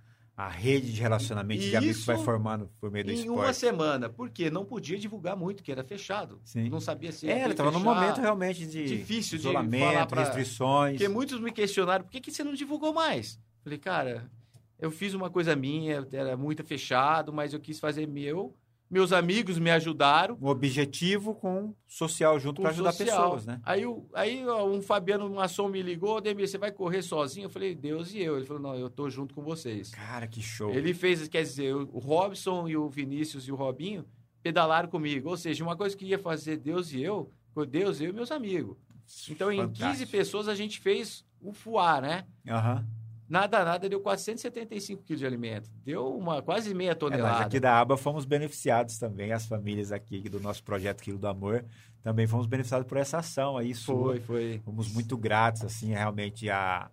a 0.46 0.48
rede 0.48 0.92
de 0.92 1.00
relacionamento 1.00 1.60
de 1.62 1.76
amigos 1.76 1.98
que 2.00 2.06
vai 2.06 2.16
formando 2.18 2.70
por 2.80 2.90
meio 2.90 3.04
do 3.04 3.10
Em 3.10 3.14
esporte. 3.14 3.38
uma 3.46 3.52
semana, 3.52 4.08
porque 4.08 4.50
não 4.50 4.64
podia 4.64 4.98
divulgar 4.98 5.36
muito, 5.36 5.62
que 5.62 5.70
era 5.70 5.84
fechado. 5.84 6.40
Sim. 6.44 6.68
Não 6.70 6.80
sabia 6.80 7.12
se 7.12 7.28
É, 7.28 7.42
ele 7.42 7.50
estava 7.52 7.70
num 7.70 7.80
momento 7.80 8.20
realmente 8.20 8.66
de 8.66 8.84
Difícil 8.86 9.38
de 9.38 9.42
isolamento, 9.44 9.84
falar 9.92 10.06
pra- 10.06 10.24
restrições. 10.24 10.92
Porque 10.92 11.08
muitos 11.08 11.38
me 11.40 11.52
questionaram, 11.52 12.04
por 12.04 12.10
que, 12.10 12.20
que 12.20 12.30
você 12.32 12.42
não 12.42 12.54
divulgou 12.54 12.94
mais? 12.94 13.38
Falei, 13.62 13.78
cara, 13.78 14.30
eu 14.78 14.90
fiz 14.90 15.12
uma 15.12 15.28
coisa 15.28 15.54
minha, 15.54 16.06
era 16.10 16.36
muito 16.38 16.64
fechado, 16.64 17.32
mas 17.32 17.52
eu 17.52 17.60
quis 17.60 17.78
fazer 17.78 18.06
meu. 18.06 18.56
Meus 18.90 19.12
amigos 19.12 19.56
me 19.58 19.70
ajudaram. 19.70 20.36
Um 20.40 20.48
objetivo 20.48 21.32
com 21.34 21.72
social 21.86 22.40
junto 22.40 22.60
para 22.60 22.70
ajudar 22.70 22.90
social. 22.90 23.22
pessoas, 23.22 23.46
né? 23.46 23.60
Aí, 23.62 23.84
aí 24.12 24.44
um 24.48 24.82
Fabiano 24.82 25.30
Masson 25.30 25.68
me 25.68 25.80
ligou, 25.80 26.16
Ademir, 26.16 26.48
você 26.48 26.58
vai 26.58 26.72
correr 26.72 27.00
sozinho? 27.02 27.44
Eu 27.44 27.50
falei, 27.50 27.72
Deus 27.72 28.12
e 28.12 28.20
eu. 28.20 28.36
Ele 28.36 28.44
falou, 28.44 28.60
não, 28.60 28.74
eu 28.74 28.90
tô 28.90 29.08
junto 29.08 29.32
com 29.32 29.42
vocês. 29.42 29.90
Cara, 29.90 30.26
que 30.26 30.42
show. 30.42 30.72
Ele 30.74 30.92
fez, 30.92 31.28
quer 31.28 31.42
dizer, 31.42 31.72
o 31.72 31.98
Robson 31.98 32.66
e 32.66 32.76
o 32.76 32.88
Vinícius 32.88 33.44
e 33.44 33.52
o 33.52 33.54
Robinho 33.54 34.04
pedalaram 34.42 34.88
comigo. 34.88 35.30
Ou 35.30 35.36
seja, 35.36 35.62
uma 35.62 35.76
coisa 35.76 35.96
que 35.96 36.06
ia 36.06 36.18
fazer 36.18 36.56
Deus 36.56 36.92
e 36.92 37.00
eu, 37.00 37.32
foi 37.54 37.66
Deus, 37.66 38.00
eu 38.00 38.10
e 38.10 38.12
meus 38.12 38.32
amigos. 38.32 38.76
Então, 39.28 39.52
em 39.52 39.68
15 39.68 39.80
Fantástico. 39.80 40.10
pessoas, 40.10 40.48
a 40.48 40.54
gente 40.54 40.80
fez 40.80 41.24
o 41.40 41.52
fuá, 41.52 42.00
né? 42.00 42.24
Aham. 42.48 42.84
Nada, 43.30 43.64
nada, 43.64 43.88
deu 43.88 44.00
475 44.00 45.04
quilos 45.04 45.20
de 45.20 45.24
alimento. 45.26 45.70
Deu 45.84 46.14
uma 46.16 46.42
quase 46.42 46.74
meia 46.74 46.88
É, 46.88 46.90
nós 46.94 46.98
tonelada. 46.98 47.44
aqui 47.46 47.60
da 47.60 47.78
aba 47.80 47.96
fomos 47.96 48.24
beneficiados 48.24 48.98
também, 48.98 49.32
as 49.32 49.46
famílias 49.46 49.92
aqui 49.92 50.28
do 50.28 50.40
nosso 50.40 50.64
projeto 50.64 51.00
Quilo 51.00 51.16
do 51.18 51.28
Amor, 51.28 51.64
também 52.02 52.26
fomos 52.26 52.46
beneficiados 52.48 52.88
por 52.88 52.98
essa 52.98 53.18
ação 53.18 53.56
aí 53.56 53.72
sua. 53.72 54.14
Foi, 54.14 54.20
foi. 54.20 54.60
Fomos 54.64 54.92
muito 54.92 55.16
gratos, 55.16 55.62
assim, 55.64 55.90
realmente 55.90 56.50
a... 56.50 56.90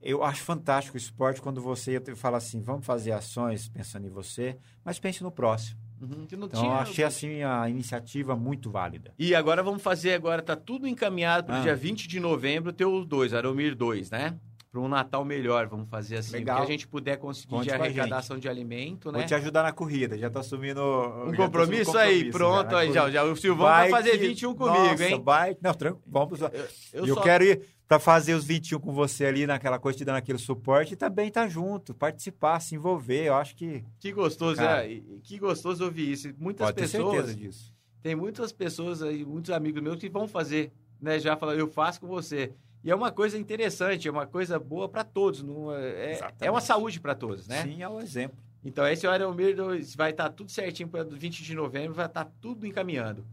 Eu 0.00 0.22
acho 0.24 0.42
fantástico 0.42 0.96
o 0.96 0.98
esporte 0.98 1.40
quando 1.42 1.60
você 1.62 2.00
fala 2.16 2.36
assim, 2.38 2.60
vamos 2.62 2.84
fazer 2.86 3.12
ações 3.12 3.68
pensando 3.68 4.06
em 4.06 4.10
você, 4.10 4.56
mas 4.84 4.98
pense 4.98 5.22
no 5.22 5.30
próximo. 5.30 5.78
Uhum, 6.00 6.26
Então, 6.30 6.48
tinha- 6.48 6.72
achei, 6.76 7.04
assim, 7.04 7.42
a 7.42 7.68
iniciativa 7.70 8.34
muito 8.36 8.70
válida. 8.70 9.12
E 9.18 9.34
agora 9.34 9.62
vamos 9.62 9.82
fazer, 9.82 10.12
agora 10.14 10.42
tá 10.42 10.56
tudo 10.56 10.86
encaminhado 10.86 11.46
para 11.46 11.56
o 11.56 11.58
Ah. 11.58 11.62
dia 11.62 11.76
20 11.76 12.06
de 12.08 12.20
novembro 12.20 12.72
ter 12.72 12.84
os 12.84 13.06
dois, 13.06 13.32
Aromir 13.32 13.74
2, 13.74 14.10
né? 14.10 14.38
Para 14.74 14.82
um 14.82 14.88
Natal 14.88 15.24
melhor, 15.24 15.68
vamos 15.68 15.88
fazer 15.88 16.16
assim. 16.16 16.32
Legal. 16.32 16.56
Que 16.56 16.62
a 16.64 16.66
gente 16.66 16.88
puder 16.88 17.16
conseguir 17.16 17.46
Conte 17.54 17.66
de 17.66 17.70
arrecadação 17.70 18.36
de 18.40 18.48
alimento, 18.48 19.12
né? 19.12 19.18
Vou 19.20 19.26
te 19.28 19.32
ajudar 19.32 19.62
na 19.62 19.70
corrida, 19.72 20.18
já 20.18 20.28
tô 20.28 20.40
assumindo... 20.40 20.80
Um 20.82 21.30
já 21.30 21.36
compromisso 21.36 21.96
assumindo 21.96 21.98
aí, 21.98 22.24
compromisso, 22.24 22.38
pronto. 22.38 22.70
né, 22.72 22.76
aí, 22.78 22.92
já, 22.92 23.08
já, 23.08 23.22
o 23.22 23.36
Silvão 23.36 23.66
vai, 23.68 23.88
fazer 23.88 24.10
que- 24.18 24.26
21 24.26 24.52
comigo, 24.56 24.76
Nossa, 24.76 25.04
hein? 25.08 25.22
vai... 25.24 25.56
Não, 25.62 25.72
tranquilo, 25.72 26.02
vamos... 26.04 26.40
lá. 26.40 26.50
Eu, 26.92 27.06
eu 27.06 27.14
só- 27.14 27.20
quero 27.20 27.44
ir 27.44 27.60
para 27.86 28.00
fazer 28.00 28.34
os 28.34 28.44
21 28.44 28.80
com 28.80 28.92
você 28.92 29.26
ali 29.26 29.46
naquela 29.46 29.78
coisa, 29.78 29.96
te 29.96 30.04
dando 30.04 30.16
aquele 30.16 30.38
suporte 30.38 30.94
e 30.94 30.96
também 30.96 31.28
estar 31.28 31.46
junto, 31.46 31.94
participar, 31.94 32.58
se 32.58 32.74
envolver. 32.74 33.26
Eu 33.26 33.34
acho 33.36 33.54
que 33.54 33.84
Que 34.00 34.10
gostoso, 34.10 34.56
Cara. 34.56 34.84
é, 34.92 35.00
que 35.22 35.38
gostoso 35.38 35.84
ouvir 35.84 36.10
isso. 36.10 36.34
Muitas 36.36 36.66
pode 36.66 36.76
ter 36.78 36.82
pessoas, 36.82 37.14
certeza 37.14 37.36
disso. 37.36 37.72
tem 38.02 38.16
muitas 38.16 38.52
pessoas 38.52 39.02
aí, 39.04 39.24
muitos 39.24 39.52
amigos 39.52 39.80
meus 39.80 40.00
que 40.00 40.08
vão 40.08 40.26
fazer, 40.26 40.72
né? 41.00 41.20
Já 41.20 41.36
falaram, 41.36 41.60
eu 41.60 41.68
faço 41.68 42.00
com 42.00 42.08
você. 42.08 42.52
E 42.84 42.90
é 42.90 42.94
uma 42.94 43.10
coisa 43.10 43.38
interessante, 43.38 44.06
é 44.06 44.10
uma 44.10 44.26
coisa 44.26 44.58
boa 44.58 44.88
para 44.88 45.02
todos. 45.02 45.42
Não 45.42 45.72
é, 45.74 46.12
é- 46.12 46.20
é 46.42 46.50
uma 46.50 46.60
saúde 46.60 47.00
para 47.00 47.14
todos, 47.14 47.48
né? 47.48 47.62
Sim, 47.62 47.82
é 47.82 47.88
o 47.88 47.98
exemplo. 47.98 48.36
Então, 48.62 48.86
esse 48.86 49.06
Hora 49.06 49.24
Almir 49.24 49.56
vai 49.96 50.10
estar 50.10 50.28
tudo 50.30 50.50
certinho 50.50 50.88
para 50.88 51.02
20 51.02 51.42
de 51.42 51.54
novembro, 51.54 51.94
vai 51.94 52.06
estar 52.06 52.30
tudo 52.40 52.66
encaminhando. 52.66 53.24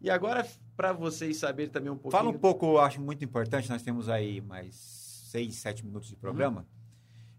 E 0.00 0.10
agora, 0.10 0.46
para 0.76 0.92
vocês 0.92 1.36
saberem 1.36 1.70
também 1.70 1.90
um 1.90 1.96
pouquinho. 1.96 2.12
Fala 2.12 2.28
um 2.28 2.38
pouco, 2.38 2.66
eu 2.66 2.80
acho 2.80 3.00
muito 3.00 3.24
importante, 3.24 3.68
nós 3.68 3.82
temos 3.82 4.08
aí 4.08 4.40
mais 4.40 4.74
seis, 4.74 5.56
sete 5.56 5.84
minutos 5.84 6.08
de 6.08 6.16
programa. 6.16 6.66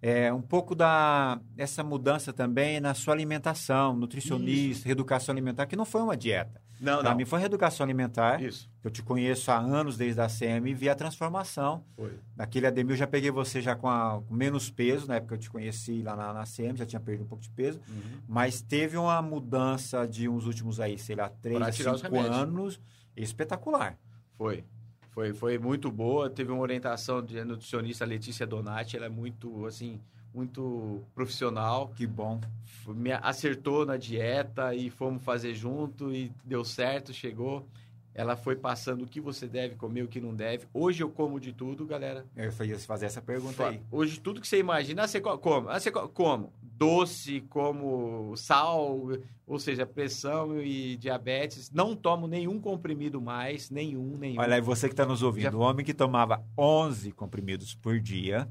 É, 0.01 0.31
um 0.31 0.41
pouco 0.41 0.73
da 0.75 1.41
essa 1.57 1.83
mudança 1.83 2.31
também 2.31 2.79
na 2.79 2.93
sua 2.93 3.13
alimentação, 3.13 3.95
nutricionista, 3.95 4.85
reeducação 4.85 5.33
alimentar, 5.33 5.65
que 5.65 5.75
não 5.75 5.85
foi 5.85 6.01
uma 6.01 6.15
dieta. 6.15 6.61
Não, 6.79 7.01
Para 7.01 7.13
mim 7.13 7.25
foi 7.25 7.39
reeducação 7.39 7.83
alimentar. 7.83 8.41
Isso. 8.41 8.69
Eu 8.83 8.89
te 8.89 9.03
conheço 9.03 9.51
há 9.51 9.57
anos 9.57 9.97
desde 9.97 10.21
a 10.21 10.27
CM 10.29 10.69
e 10.69 10.73
vi 10.73 10.87
a 10.89 10.95
transformação. 10.95 11.83
Foi. 11.95 12.13
Naquele 12.37 12.67
Ademir, 12.67 12.93
eu 12.93 12.97
já 12.97 13.05
peguei 13.07 13.29
você 13.31 13.61
já 13.61 13.75
com, 13.75 13.89
a- 13.89 14.21
com 14.25 14.33
menos 14.33 14.69
peso, 14.69 15.05
na 15.07 15.15
época 15.15 15.29
que 15.29 15.33
eu 15.35 15.43
te 15.43 15.49
conheci 15.49 16.01
lá 16.01 16.15
na, 16.15 16.31
na 16.33 16.43
CM, 16.45 16.77
já 16.77 16.85
tinha 16.85 16.99
perdido 16.99 17.25
um 17.25 17.27
pouco 17.27 17.43
de 17.43 17.49
peso. 17.49 17.81
Uhum. 17.89 18.21
Mas 18.27 18.61
teve 18.61 18.95
uma 18.97 19.21
mudança 19.21 20.07
de 20.07 20.29
uns 20.29 20.45
últimos 20.45 20.79
aí, 20.79 20.97
sei 20.97 21.15
lá, 21.17 21.27
três 21.29 21.59
cinco 21.75 22.15
anos. 22.41 22.79
Espetacular. 23.15 23.97
Foi. 24.37 24.63
Foi, 25.11 25.33
foi 25.33 25.57
muito 25.59 25.91
boa. 25.91 26.29
Teve 26.29 26.51
uma 26.51 26.61
orientação 26.61 27.21
de 27.21 27.43
nutricionista 27.43 28.05
Letícia 28.05 28.47
Donati. 28.47 28.95
Ela 28.95 29.07
é 29.07 29.09
muito, 29.09 29.65
assim, 29.65 29.99
muito 30.33 31.01
profissional. 31.15 31.91
Que 31.95 32.05
bom. 32.07 32.39
Me 32.87 33.11
acertou 33.11 33.85
na 33.85 33.97
dieta 33.97 34.73
e 34.73 34.89
fomos 34.89 35.23
fazer 35.23 35.53
junto 35.53 36.13
e 36.13 36.31
deu 36.43 36.63
certo, 36.65 37.13
chegou. 37.13 37.65
Ela 38.13 38.35
foi 38.35 38.55
passando 38.55 39.03
o 39.03 39.07
que 39.07 39.21
você 39.21 39.47
deve 39.47 39.75
comer, 39.75 40.01
o 40.03 40.07
que 40.07 40.19
não 40.19 40.33
deve. 40.33 40.65
Hoje 40.73 41.01
eu 41.03 41.09
como 41.09 41.39
de 41.39 41.53
tudo, 41.53 41.85
galera. 41.85 42.25
Eu 42.35 42.51
ia 42.65 42.79
fazer 42.79 43.05
essa 43.05 43.21
pergunta 43.21 43.67
aí. 43.67 43.79
Hoje 43.91 44.19
tudo 44.19 44.41
que 44.41 44.47
você 44.47 44.57
imagina, 44.59 45.07
você 45.07 45.21
co- 45.21 45.37
come. 45.37 45.67
Ah, 45.69 45.79
você 45.79 45.91
co- 45.91 46.09
como? 46.09 46.51
Doce, 46.61 47.41
como 47.49 48.35
sal, 48.35 49.09
ou 49.45 49.59
seja, 49.59 49.85
pressão 49.85 50.59
e 50.61 50.97
diabetes. 50.97 51.69
Não 51.71 51.95
tomo 51.95 52.27
nenhum 52.27 52.59
comprimido 52.59 53.21
mais, 53.21 53.69
nenhum, 53.69 54.17
nenhum. 54.17 54.39
Olha 54.41 54.55
aí, 54.55 54.61
você 54.61 54.87
que 54.87 54.93
está 54.93 55.05
nos 55.05 55.21
ouvindo, 55.21 55.43
Já- 55.51 55.55
o 55.57 55.59
homem 55.59 55.85
que 55.85 55.93
tomava 55.93 56.43
11 56.57 57.11
comprimidos 57.11 57.75
por 57.75 57.99
dia, 57.99 58.49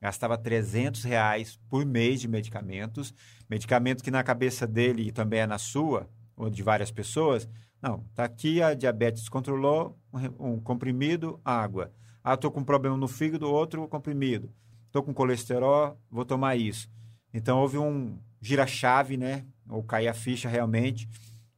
gastava 0.00 0.38
300 0.38 1.04
reais 1.04 1.58
por 1.68 1.84
mês 1.84 2.20
de 2.20 2.28
medicamentos, 2.28 3.12
medicamento 3.48 4.02
que 4.02 4.10
na 4.10 4.22
cabeça 4.22 4.66
dele 4.66 5.08
e 5.08 5.12
também 5.12 5.40
é 5.40 5.46
na 5.46 5.58
sua, 5.58 6.08
ou 6.36 6.48
de 6.48 6.62
várias 6.62 6.90
pessoas, 6.90 7.48
não, 7.80 8.00
tá 8.14 8.24
aqui 8.24 8.60
a 8.60 8.74
diabetes 8.74 9.28
controlou, 9.28 9.96
um, 10.38 10.58
comprimido, 10.58 11.40
água. 11.44 11.92
Ah, 12.22 12.36
tô 12.36 12.50
com 12.50 12.60
um 12.60 12.64
problema 12.64 12.96
no 12.96 13.06
fígado, 13.06 13.48
outro 13.48 13.86
comprimido. 13.88 14.50
Tô 14.90 15.02
com 15.02 15.14
colesterol, 15.14 16.00
vou 16.10 16.24
tomar 16.24 16.56
isso. 16.56 16.88
Então 17.32 17.60
houve 17.60 17.78
um 17.78 18.18
gira-chave, 18.40 19.16
né? 19.16 19.44
Ou 19.68 19.82
cair 19.82 20.08
a 20.08 20.14
ficha 20.14 20.48
realmente, 20.48 21.08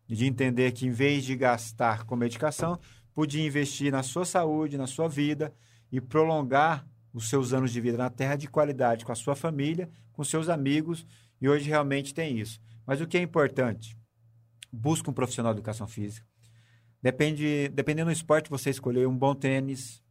de 0.06 0.26
entender 0.26 0.72
que 0.72 0.86
em 0.86 0.90
vez 0.90 1.24
de 1.24 1.36
gastar 1.36 2.04
com 2.04 2.16
medicação, 2.16 2.78
podia 3.14 3.46
investir 3.46 3.92
na 3.92 4.02
sua 4.02 4.24
saúde, 4.24 4.76
na 4.76 4.86
sua 4.86 5.08
vida 5.08 5.54
e 5.90 6.00
prolongar 6.00 6.86
os 7.12 7.28
seus 7.28 7.52
anos 7.52 7.72
de 7.72 7.80
vida 7.80 7.98
na 7.98 8.10
terra 8.10 8.36
de 8.36 8.48
qualidade 8.48 9.04
com 9.04 9.12
a 9.12 9.16
sua 9.16 9.34
família, 9.34 9.88
com 10.12 10.22
seus 10.22 10.48
amigos, 10.48 11.06
e 11.40 11.48
hoje 11.48 11.68
realmente 11.68 12.14
tem 12.14 12.38
isso. 12.38 12.60
Mas 12.86 13.00
o 13.00 13.06
que 13.06 13.18
é 13.18 13.22
importante? 13.22 13.96
Busca 14.72 15.10
um 15.10 15.14
profissional 15.14 15.52
de 15.52 15.58
educação 15.58 15.86
física. 15.86 16.26
Depende, 17.02 17.68
dependendo 17.68 18.10
do 18.10 18.12
esporte 18.12 18.50
você 18.50 18.70
escolher 18.70 19.08
um 19.08 19.16
bom 19.16 19.34
tênis. 19.34 20.02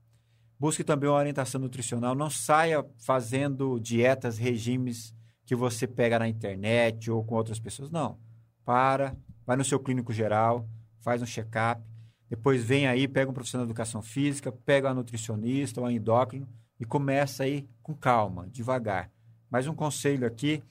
Busque 0.60 0.84
também 0.84 1.10
uma 1.10 1.18
orientação 1.18 1.62
nutricional. 1.62 2.16
Não 2.16 2.30
saia 2.30 2.86
fazendo 2.98 3.80
dietas, 3.80 4.38
regimes 4.38 5.14
que 5.46 5.56
você 5.56 5.88
pega 5.88 6.20
na 6.20 6.28
internet 6.28 7.10
ou 7.10 7.24
com 7.24 7.36
outras 7.36 7.60
pessoas. 7.60 7.92
Não. 7.92 8.20
Para, 8.66 9.16
vai 9.46 9.56
no 9.56 9.64
seu 9.64 9.80
clínico 9.80 10.12
geral, 10.12 10.68
faz 11.00 11.22
um 11.22 11.26
check-up. 11.26 11.82
Depois 12.30 12.64
vem 12.64 12.88
aí, 12.88 13.08
pega 13.08 13.30
um 13.30 13.34
profissional 13.34 13.66
de 13.66 13.72
educação 13.72 14.02
física, 14.02 14.52
pega 14.52 14.92
um 14.92 14.96
nutricionista 14.96 15.80
ou 15.80 15.88
um 15.88 15.90
endócrino 15.90 16.48
e 16.80 16.86
começa 16.86 17.44
aí 17.44 17.68
com 17.84 17.94
calma, 17.94 18.48
devagar. 18.52 19.10
Mas 19.50 19.68
um 19.68 19.74
conselho 19.76 20.26
aqui 20.26 20.64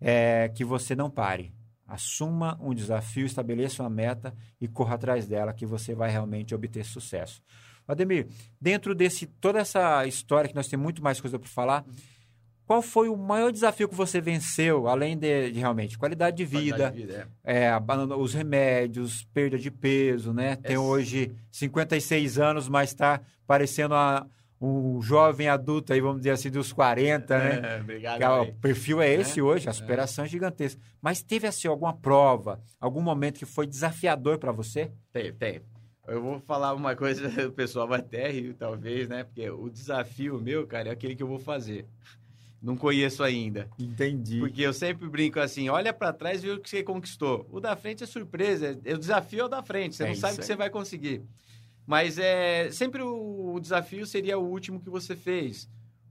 é 0.00 0.48
que 0.54 0.64
você 0.64 0.94
não 0.94 1.10
pare. 1.10 1.52
Assuma 1.86 2.58
um 2.60 2.74
desafio, 2.74 3.26
estabeleça 3.26 3.82
uma 3.82 3.90
meta 3.90 4.34
e 4.60 4.66
corra 4.68 4.94
atrás 4.96 5.26
dela, 5.26 5.52
que 5.52 5.64
você 5.64 5.94
vai 5.94 6.10
realmente 6.10 6.54
obter 6.54 6.84
sucesso. 6.84 7.42
Ademir, 7.86 8.26
dentro 8.60 8.94
desse 8.94 9.26
toda 9.26 9.60
essa 9.60 10.04
história 10.06 10.48
que 10.48 10.54
nós 10.56 10.66
temos 10.66 10.82
muito 10.82 11.02
mais 11.02 11.20
coisa 11.20 11.38
para 11.38 11.48
falar, 11.48 11.84
Qual 12.66 12.82
foi 12.82 13.08
o 13.08 13.16
maior 13.16 13.52
desafio 13.52 13.88
que 13.88 13.94
você 13.94 14.20
venceu, 14.20 14.88
além 14.88 15.16
de, 15.16 15.52
de 15.52 15.60
realmente 15.60 15.96
qualidade 15.96 16.36
de 16.36 16.44
vida, 16.44 16.90
Qualidade 16.90 16.96
de 16.96 17.02
vida, 17.06 17.28
é. 17.44 17.66
é, 17.68 17.78
os 18.18 18.34
remédios, 18.34 19.22
perda 19.32 19.56
de 19.56 19.70
peso, 19.70 20.32
né? 20.32 20.56
Tem 20.56 20.74
É. 20.74 20.78
hoje 20.78 21.30
56 21.52 22.40
anos, 22.40 22.68
mas 22.68 22.90
está 22.90 23.20
parecendo 23.46 23.94
a- 23.94 24.26
um 24.60 25.00
jovem 25.02 25.48
adulto 25.48 25.92
aí, 25.92 26.00
vamos 26.00 26.18
dizer 26.18 26.30
assim, 26.30 26.50
dos 26.50 26.72
40, 26.72 27.38
né? 27.38 27.76
É, 27.76 27.80
obrigado. 27.80 28.18
Que 28.18 28.24
aí. 28.24 28.50
o 28.50 28.54
perfil 28.54 29.02
é 29.02 29.12
esse 29.12 29.40
hoje, 29.42 29.68
a 29.68 29.72
superação 29.72 30.24
é 30.24 30.28
gigantesca. 30.28 30.80
Mas 31.00 31.22
teve 31.22 31.46
assim 31.46 31.68
alguma 31.68 31.94
prova, 31.94 32.60
algum 32.80 33.00
momento 33.00 33.38
que 33.38 33.46
foi 33.46 33.66
desafiador 33.66 34.38
para 34.38 34.52
você? 34.52 34.90
Tem, 35.12 35.32
tem. 35.32 35.60
Eu 36.08 36.22
vou 36.22 36.40
falar 36.40 36.72
uma 36.72 36.94
coisa, 36.94 37.28
o 37.46 37.52
pessoal 37.52 37.86
vai 37.88 37.98
até 37.98 38.30
rir, 38.30 38.54
talvez, 38.54 39.08
né? 39.08 39.24
Porque 39.24 39.48
o 39.50 39.68
desafio 39.68 40.40
meu, 40.40 40.66
cara, 40.66 40.88
é 40.88 40.92
aquele 40.92 41.16
que 41.16 41.22
eu 41.22 41.28
vou 41.28 41.38
fazer. 41.38 41.86
Não 42.62 42.76
conheço 42.76 43.22
ainda. 43.22 43.68
Entendi. 43.78 44.38
Porque 44.38 44.62
eu 44.62 44.72
sempre 44.72 45.08
brinco 45.08 45.38
assim, 45.38 45.68
olha 45.68 45.92
pra 45.92 46.12
trás 46.12 46.42
e 46.42 46.46
vê 46.46 46.52
o 46.52 46.60
que 46.60 46.70
você 46.70 46.82
conquistou. 46.82 47.46
O 47.50 47.60
da 47.60 47.76
frente 47.76 48.02
é 48.02 48.06
surpresa, 48.06 48.78
é- 48.84 48.94
o 48.94 48.98
desafio 48.98 49.40
é 49.40 49.44
o 49.44 49.48
da 49.48 49.62
frente, 49.62 49.94
você 49.96 50.04
É 50.04 50.08
não 50.08 50.14
sabe 50.14 50.34
o 50.34 50.38
que 50.38 50.44
você 50.44 50.56
vai 50.56 50.70
conseguir. 50.70 51.22
Mas 51.86 52.18
é 52.18 52.70
sempre 52.70 53.00
o, 53.02 53.54
o 53.54 53.60
desafio 53.60 54.04
seria 54.06 54.36
o 54.38 54.44
último 54.44 54.80
que 54.80 54.90
você 54.90 55.14
fez. 55.14 55.68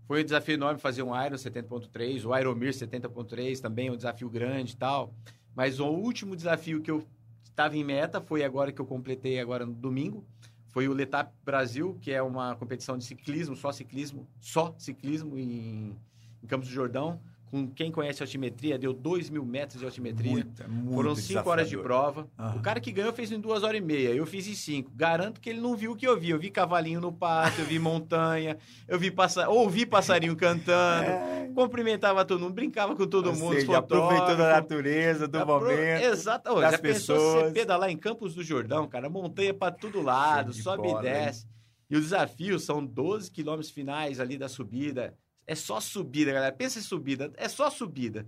Foi 0.08 0.22
um 0.22 0.24
desafio 0.24 0.54
enorme 0.54 0.80
fazer 0.80 1.04
um 1.04 1.10
Iron 1.26 1.36
70.3, 1.36 2.26
o 2.26 2.38
Ironmir 2.38 2.72
70.3 2.72 3.60
também, 3.60 3.90
um 3.90 3.98
desafio 3.98 4.30
grande 4.30 4.74
e 4.74 4.78
tal. 4.78 5.14
Mas 5.56 5.80
o 5.80 5.88
último 5.88 6.36
desafio 6.36 6.82
que 6.82 6.92
eu 6.92 7.06
estava 7.44 7.76
em 7.76 7.84
meta 7.84 8.22
foi 8.22 8.44
agora 8.44 8.72
que 8.72 8.80
eu 8.80 8.86
completei 8.86 9.40
agora 9.40 9.66
no 9.66 9.74
domingo. 9.74 10.24
Foi 10.68 10.88
o 10.88 10.94
Letap 10.94 11.32
Brasil, 11.44 11.98
que 12.02 12.12
é 12.12 12.22
uma 12.22 12.56
competição 12.56 12.98
de 12.98 13.06
ciclismo, 13.06 13.56
só 13.56 13.72
ciclismo, 13.72 14.28
só 14.40 14.76
ciclismo 14.78 15.38
em, 15.38 15.96
em 16.44 16.48
Campos 16.48 16.68
do 16.68 16.74
Jordão. 16.74 17.20
Com 17.52 17.68
quem 17.70 17.92
conhece 17.92 18.22
altimetria, 18.22 18.78
deu 18.78 18.92
2 18.92 19.30
mil 19.30 19.46
metros 19.46 19.80
de 19.80 19.86
altimetria. 19.86 20.32
Muito, 20.32 20.70
muito 20.70 20.94
Foram 20.94 21.16
5 21.16 21.50
horas 21.50 21.70
de 21.70 21.78
prova. 21.78 22.28
Aham. 22.38 22.58
O 22.58 22.62
cara 22.62 22.80
que 22.82 22.92
ganhou 22.92 23.14
fez 23.14 23.32
em 23.32 23.40
2 23.40 23.64
horas 23.64 23.80
e 23.80 23.84
meia. 23.84 24.10
Eu 24.10 24.26
fiz 24.26 24.48
em 24.48 24.56
5. 24.56 24.92
Garanto 24.94 25.40
que 25.40 25.50
ele 25.52 25.62
não 25.62 25.76
viu 25.76 25.92
o 25.94 25.96
que 25.96 26.06
eu 26.08 26.20
vi. 26.20 26.32
Eu 26.32 26.40
vi 26.40 26.50
cavalinho 26.50 27.00
no 27.00 27.14
pátio, 27.14 27.62
eu 27.62 27.66
vi 27.68 27.80
montanha, 27.80 28.58
eu 28.88 28.98
vi 29.00 29.10
passa... 29.12 29.48
ouvi 29.48 29.86
passarinho 29.86 30.36
cantando, 30.36 31.08
cumprimentava 31.54 32.26
todo 32.26 32.42
mundo, 32.42 32.54
brincava 32.54 32.96
com 32.96 33.08
todo 33.08 33.30
É. 33.30 33.32
Ou 33.32 33.38
mundo. 33.38 33.54
seja, 33.60 33.78
aproveitando 33.78 34.42
a 34.42 34.50
natureza, 34.50 35.28
do 35.28 35.38
Apro- 35.40 35.60
momento. 35.62 36.04
Exato. 36.04 36.52
Ô, 36.52 36.60
das 36.60 36.72
já 36.72 36.78
pensou 36.80 37.16
você 37.16 37.34
pessoas. 37.36 37.54
pedalar 37.54 37.90
em 37.90 37.98
Campos 37.98 38.34
do 38.36 38.44
Jordão, 38.44 38.88
cara? 38.88 39.10
Montanha 39.10 39.54
pra 39.54 39.72
todo 39.72 40.02
lado, 40.02 40.52
sobe 40.52 40.88
bola, 40.90 41.00
e 41.00 41.04
desce. 41.04 41.48
E 41.90 41.96
o 41.96 42.02
desafio 42.02 42.60
são 42.60 42.84
12 42.86 43.30
quilômetros 43.32 43.70
finais 43.70 44.20
ali 44.20 44.38
da 44.38 44.50
subida. 44.50 45.14
É 45.48 45.54
só 45.56 45.80
subida, 45.80 46.32
galera. 46.34 46.54
Pensa 46.56 46.80
em 46.80 46.82
subida. 46.82 47.32
É 47.38 47.48
só 47.48 47.70
subida. 47.70 48.26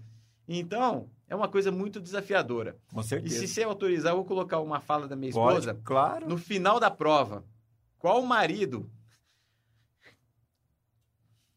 Então, 0.48 1.10
é 1.28 1.36
uma 1.36 1.48
coisa 1.50 1.72
muito 1.72 2.00
desafiadora. 2.00 2.78
Com 2.94 3.02
E 3.02 3.04
certeza. 3.04 3.40
se 3.40 3.48
você 3.48 3.64
autorizar, 3.64 4.12
eu 4.14 4.18
vou 4.18 4.26
colocar 4.26 4.60
uma 4.60 4.80
fala 4.80 5.08
da 5.08 5.16
minha 5.16 5.32
Pode, 5.34 5.60
esposa. 5.60 5.82
claro. 5.84 6.28
No 6.30 6.38
final 6.38 6.80
da 6.80 6.90
prova, 6.92 7.44
qual 8.00 8.22
marido 8.22 8.90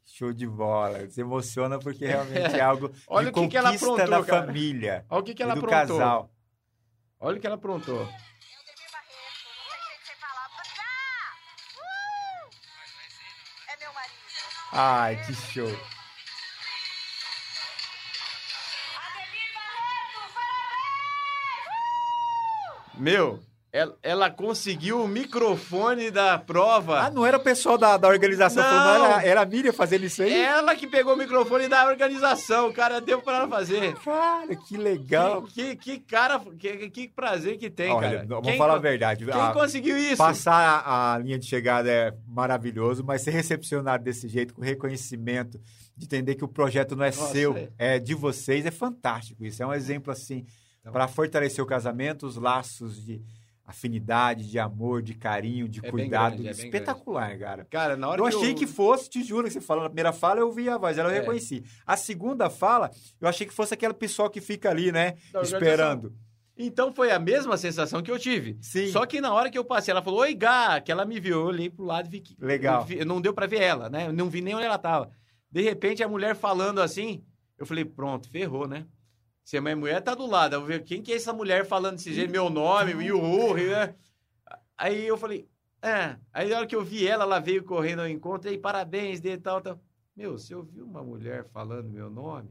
Show 0.05 0.33
de 0.33 0.47
bola. 0.47 1.09
Se 1.09 1.21
emociona 1.21 1.79
porque 1.79 2.05
realmente 2.07 2.55
é 2.55 2.61
algo 2.61 2.91
Olha 3.07 3.31
de 3.33 3.39
o 3.39 3.43
que 3.43 3.49
que 3.49 3.57
ela 3.57 3.69
conquista 3.71 3.87
aprontou, 3.87 4.11
da 4.21 4.25
cara. 4.25 4.47
família 4.47 5.07
Olha 5.09 5.21
o 5.21 5.25
que, 5.25 5.35
que 5.35 5.43
e 5.43 5.45
ela 5.45 5.55
do 5.55 5.59
aprontou. 5.61 5.99
casal. 5.99 6.31
Olha 7.21 7.37
o 7.37 7.41
que 7.41 7.47
ela 7.47 7.57
aprontou. 7.57 8.09
Ai, 14.73 15.17
que 15.25 15.35
show. 15.35 15.71
Meu, 22.95 23.43
ela, 23.73 23.97
ela 24.03 24.31
conseguiu 24.31 25.01
o 25.03 25.07
microfone 25.09 26.11
da 26.11 26.37
prova. 26.39 27.01
Ah, 27.03 27.11
não 27.11 27.25
era 27.25 27.37
o 27.37 27.41
pessoal 27.41 27.79
da, 27.79 27.97
da 27.97 28.09
organização, 28.09 28.63
Não. 28.63 28.69
falando, 28.71 29.05
era, 29.05 29.23
era 29.27 29.41
a 29.43 29.47
Miriam 29.47 29.73
fazendo 29.73 30.05
isso 30.05 30.23
aí? 30.23 30.33
Ela 30.33 30.75
que 30.75 30.87
pegou 30.87 31.15
o 31.15 31.17
microfone 31.17 31.69
da 31.69 31.87
organização. 31.87 32.69
O 32.69 32.73
cara 32.75 33.01
deu 33.01 33.23
pra 33.23 33.37
ela 33.37 33.49
fazer. 33.49 33.95
Cara, 34.01 34.57
que 34.57 34.77
legal. 34.77 35.43
Que, 35.43 35.77
que, 35.77 35.77
que 35.77 35.99
cara, 36.01 36.41
que, 36.59 36.91
que 36.91 37.09
prazer 37.09 37.59
que 37.59 37.71
tem, 37.71 37.93
Olha, 37.93 38.11
cara. 38.11 38.27
vamos 38.27 38.47
Quem 38.49 38.59
falar 38.59 38.75
a 38.75 38.79
verdade. 38.79 39.25
Quem 39.25 39.41
a- 39.41 39.53
conseguiu 39.53 39.97
isso? 39.97 40.17
Passar 40.17 40.83
a, 40.85 41.15
a 41.15 41.19
linha 41.19 41.39
de 41.39 41.47
chegada 41.47 41.89
é 41.91 42.13
maravilhoso, 42.27 43.05
mas 43.05 43.23
ser 43.23 43.31
recepcionado 43.31 44.03
desse 44.03 44.29
jeito, 44.29 44.53
com 44.53 44.63
reconhecimento, 44.63 45.61
de 45.97 46.07
entender 46.07 46.35
que 46.35 46.45
o 46.45 46.49
projeto 46.49 46.97
não 46.97 47.05
é 47.05 47.11
Nossa, 47.11 47.33
seu, 47.33 47.57
é. 47.57 47.69
é 47.79 47.99
de 47.99 48.15
vocês, 48.15 48.67
é 48.67 48.71
fantástico. 48.71 49.45
Isso 49.45 49.63
é 49.63 49.67
um 49.67 49.73
exemplo, 49.73 50.11
assim, 50.13 50.45
Então. 50.81 50.93
para 50.93 51.07
fortalecer 51.07 51.63
o 51.63 51.67
casamento, 51.67 52.27
os 52.27 52.37
laços 52.37 53.05
de 53.05 53.21
afinidade, 53.71 54.49
de 54.51 54.59
amor, 54.59 55.03
de 55.03 55.15
carinho, 55.15 55.69
de 55.69 55.85
É 55.85 55.91
cuidado. 55.91 56.33
grande, 56.43 56.49
é 56.49 56.51
Espetacular, 56.51 57.39
cara. 57.39 57.65
Cara, 57.71 57.97
na 57.97 58.09
hora 58.09 58.21
Eu 58.21 58.29
que 58.29 58.37
achei 58.37 58.55
que 58.55 58.67
fosse, 58.67 59.09
te 59.09 59.23
juro, 59.25 59.47
que 59.47 59.53
você 59.53 59.61
falou 59.61 59.83
na 59.85 59.89
primeira 59.89 60.13
fala, 60.13 60.41
eu 60.41 60.47
ouvi 60.47 60.69
a 60.69 60.77
voz, 60.79 60.99
ela 60.99 61.09
eu 61.11 61.15
É. 61.17 61.21
reconheci. 61.21 61.65
A 61.87 61.97
segunda 61.97 62.51
fala, 62.51 62.91
eu 63.21 63.27
achei 63.29 63.47
que 63.47 63.53
fosse 63.55 63.73
aquele 63.75 63.95
pessoal 63.95 64.29
que 64.31 64.41
fica 64.41 64.71
ali, 64.71 64.93
né, 64.93 65.15
organização. 65.35 65.43
esperando. 65.59 66.15
Então 66.63 66.93
foi 66.93 67.11
a 67.11 67.19
mesma 67.19 67.57
sensação 67.57 68.03
que 68.03 68.11
eu 68.11 68.19
tive. 68.19 68.59
Sim. 68.61 68.89
Só 68.89 69.07
que 69.07 69.19
na 69.21 69.33
hora 69.33 69.51
que 69.51 69.57
eu 69.57 69.65
passei, 69.65 69.93
ela 69.93 70.03
falou, 70.03 70.21
oi, 70.21 70.35
Gá, 70.35 70.79
que 70.81 70.93
ela 70.93 71.07
me 71.07 71.19
viu. 71.19 71.41
Eu 71.41 71.47
olhei 71.47 71.71
pro 71.71 71.85
lado 71.87 72.07
e 72.07 72.11
vi 72.11 72.21
que. 72.21 72.37
Legal. 72.39 72.81
eu 72.83 72.87
vi- 72.87 73.05
não 73.05 73.19
deu 73.21 73.33
pra 73.33 73.47
ver 73.47 73.63
ela, 73.63 73.89
né? 73.89 74.09
Eu 74.09 74.13
não 74.13 74.29
vi 74.29 74.43
nem 74.43 74.55
onde 74.55 74.67
ela 74.67 74.77
tava. 74.77 75.11
De 75.51 75.63
repente, 75.63 76.03
a 76.03 76.09
mulher 76.09 76.37
falando 76.37 76.81
assim, 76.83 77.25
eu 77.59 77.65
falei, 77.65 77.85
pronto, 77.85 78.29
ferrou, 78.31 78.69
né? 78.69 78.85
Se 79.45 79.57
a 79.57 79.61
minha 79.61 79.77
mulher 79.77 80.01
tá 80.03 80.15
do 80.15 80.27
lado, 80.27 80.55
eu 80.55 80.61
vou 80.61 80.69
ver 80.69 80.85
quem 80.85 81.03
que 81.03 81.13
é 81.13 81.17
essa 81.17 81.33
mulher 81.33 81.65
falando 81.67 81.97
desse 81.97 82.13
jeito, 82.13 82.31
meu 82.31 82.49
nome, 82.51 82.95
o 82.95 83.55
né? 83.55 83.95
Aí 84.77 85.07
eu 85.07 85.17
falei, 85.19 85.49
é. 85.83 86.17
Aí 86.33 86.49
na 86.49 86.59
hora 86.59 86.67
que 86.67 86.77
eu 86.77 86.85
vi 86.85 87.07
ela, 87.07 87.25
ela 87.25 87.39
veio 87.41 87.65
correndo 87.65 88.01
ao 88.01 88.09
encontro, 88.09 88.51
e 88.51 88.59
parabéns, 88.59 89.21
de 89.21 89.37
tal, 89.39 89.61
tal. 89.61 89.81
Meu, 90.17 90.33
você 90.39 90.55
ouviu 90.55 90.85
uma 90.85 91.03
mulher 91.03 91.45
falando 91.53 91.89
meu 91.91 92.11
nome? 92.11 92.51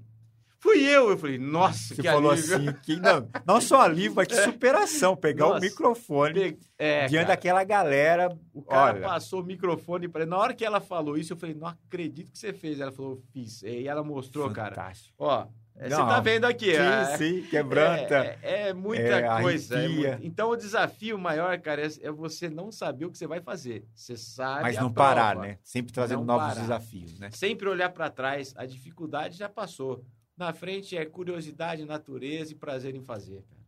Fui 0.61 0.79
eu! 0.83 1.09
Eu 1.09 1.17
falei, 1.17 1.37
nossa, 1.37 1.95
Você 1.95 2.01
que 2.01 2.07
falou 2.09 2.31
alívio. 2.31 2.55
assim, 2.57 2.73
que 2.83 2.97
não, 2.97 3.29
não 3.47 3.61
só 3.61 3.79
alívio, 3.81 4.13
mas 4.15 4.27
que 4.27 4.35
superação, 4.43 5.15
pegar 5.15 5.45
o 5.45 5.49
Nossa. 5.51 5.61
microfone 5.65 6.33
Pe- 6.33 6.59
É, 6.77 7.05
diante 7.07 7.27
cara. 7.27 7.35
daquela 7.37 7.63
galera. 7.63 8.37
O 8.53 8.61
cara 8.61 8.97
Olha. 8.97 9.07
passou 9.07 9.39
o 9.41 9.45
microfone 9.45 10.09
para 10.09 10.25
Na 10.25 10.37
hora 10.37 10.53
que 10.53 10.65
ela 10.65 10.81
falou 10.81 11.17
isso, 11.17 11.31
eu 11.31 11.37
falei, 11.37 11.55
não 11.55 11.67
acredito 11.67 12.29
que 12.29 12.37
você 12.37 12.51
fez. 12.51 12.77
Ela 12.81 12.91
falou, 12.91 13.21
fiz. 13.31 13.63
E 13.63 13.87
ela 13.87 14.03
mostrou, 14.03 14.49
cara. 14.51 14.75
Fantástico. 14.75 15.15
Ó, 15.17 15.47
é, 15.79 15.89
você 15.89 15.95
Não, 15.95 16.07
tá 16.07 16.19
vendo 16.19 16.45
aqui. 16.45 16.69
é, 16.71 17.05
Sim, 17.15 17.17
sim, 17.41 17.47
quebranta. 17.49 18.15
É, 18.15 18.39
é- 18.43 18.67
é 18.69 18.73
muita 18.73 19.01
É, 19.01 19.41
coisa. 19.41 19.79
é 19.79 19.87
muito- 19.87 20.25
Então, 20.25 20.49
o 20.51 20.55
desafio 20.55 21.17
maior, 21.17 21.57
cara, 21.59 21.81
é, 21.87 22.11
você 22.11 22.49
não 22.49 22.71
saber 22.71 23.05
o 23.05 23.11
que 23.11 23.17
você 23.17 23.25
vai 23.25 23.39
fazer. 23.41 23.85
Você 23.95 24.15
sabe 24.17 24.63
mas 24.63 24.77
a 24.77 24.81
não 24.81 24.91
prova. 24.91 25.09
parar, 25.09 25.35
né? 25.37 25.57
Sempre 25.63 25.91
trazendo 25.93 26.23
novos 26.23 26.49
parar. 26.49 26.61
desafios, 26.61 27.17
né? 27.17 27.31
Sempre 27.31 27.67
olhar 27.69 27.89
para 27.89 28.09
trás. 28.09 28.53
A 28.57 28.65
dificuldade 28.65 29.37
já 29.37 29.47
passou. 29.49 30.03
Na 30.37 30.53
frente 30.53 30.95
é 30.97 31.05
curiosidade, 31.05 31.83
natureza 31.85 32.51
e 32.51 32.55
prazer 32.55 32.93
em 32.95 33.01
fazer, 33.01 33.41
cara. 33.49 33.59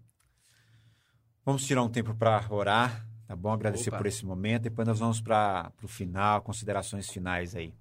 Vamos 1.46 1.66
tirar 1.66 1.82
um 1.84 1.90
tempo 1.90 2.14
para 2.14 2.46
orar, 2.50 3.06
tá 3.28 3.36
bom? 3.36 3.52
Agradecer 3.52 3.90
Opa. 3.90 3.98
por 3.98 4.06
esse 4.06 4.26
momento. 4.26 4.64
Depois 4.64 4.88
nós 4.88 5.00
vamos 5.00 5.20
para 5.20 5.72
o 5.82 5.88
final, 5.88 6.42
considerações 6.42 7.10
finais 7.10 7.56
aí. 7.56 7.74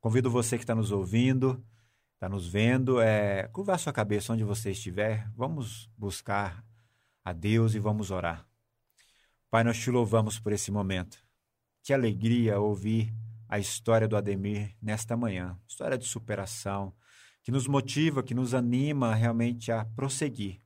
Convido 0.00 0.30
você 0.30 0.56
que 0.58 0.64
está 0.64 0.74
nos 0.74 0.92
ouvindo, 0.92 1.64
está 2.22 2.28
nos 2.28 2.46
vendo, 2.46 3.00
é, 3.00 3.48
curvar 3.48 3.80
sua 3.80 3.92
cabeça 3.92 4.32
onde 4.32 4.44
você 4.44 4.70
estiver. 4.70 5.28
Vamos 5.34 5.90
buscar 5.98 6.64
a 7.24 7.32
Deus 7.32 7.74
e 7.74 7.80
vamos 7.80 8.12
orar. 8.12 8.46
Pai, 9.50 9.64
nós 9.64 9.76
te 9.76 9.90
louvamos 9.90 10.38
por 10.38 10.52
esse 10.52 10.70
momento. 10.70 11.18
Que 11.82 11.92
alegria 11.92 12.60
ouvir 12.60 13.12
a 13.48 13.58
história 13.58 14.06
do 14.06 14.16
Ademir 14.16 14.72
nesta 14.80 15.16
manhã. 15.16 15.58
História 15.66 15.98
de 15.98 16.06
superação, 16.06 16.94
que 17.42 17.50
nos 17.50 17.66
motiva, 17.66 18.22
que 18.22 18.34
nos 18.34 18.54
anima 18.54 19.16
realmente 19.16 19.72
a 19.72 19.84
prosseguir. 19.84 20.60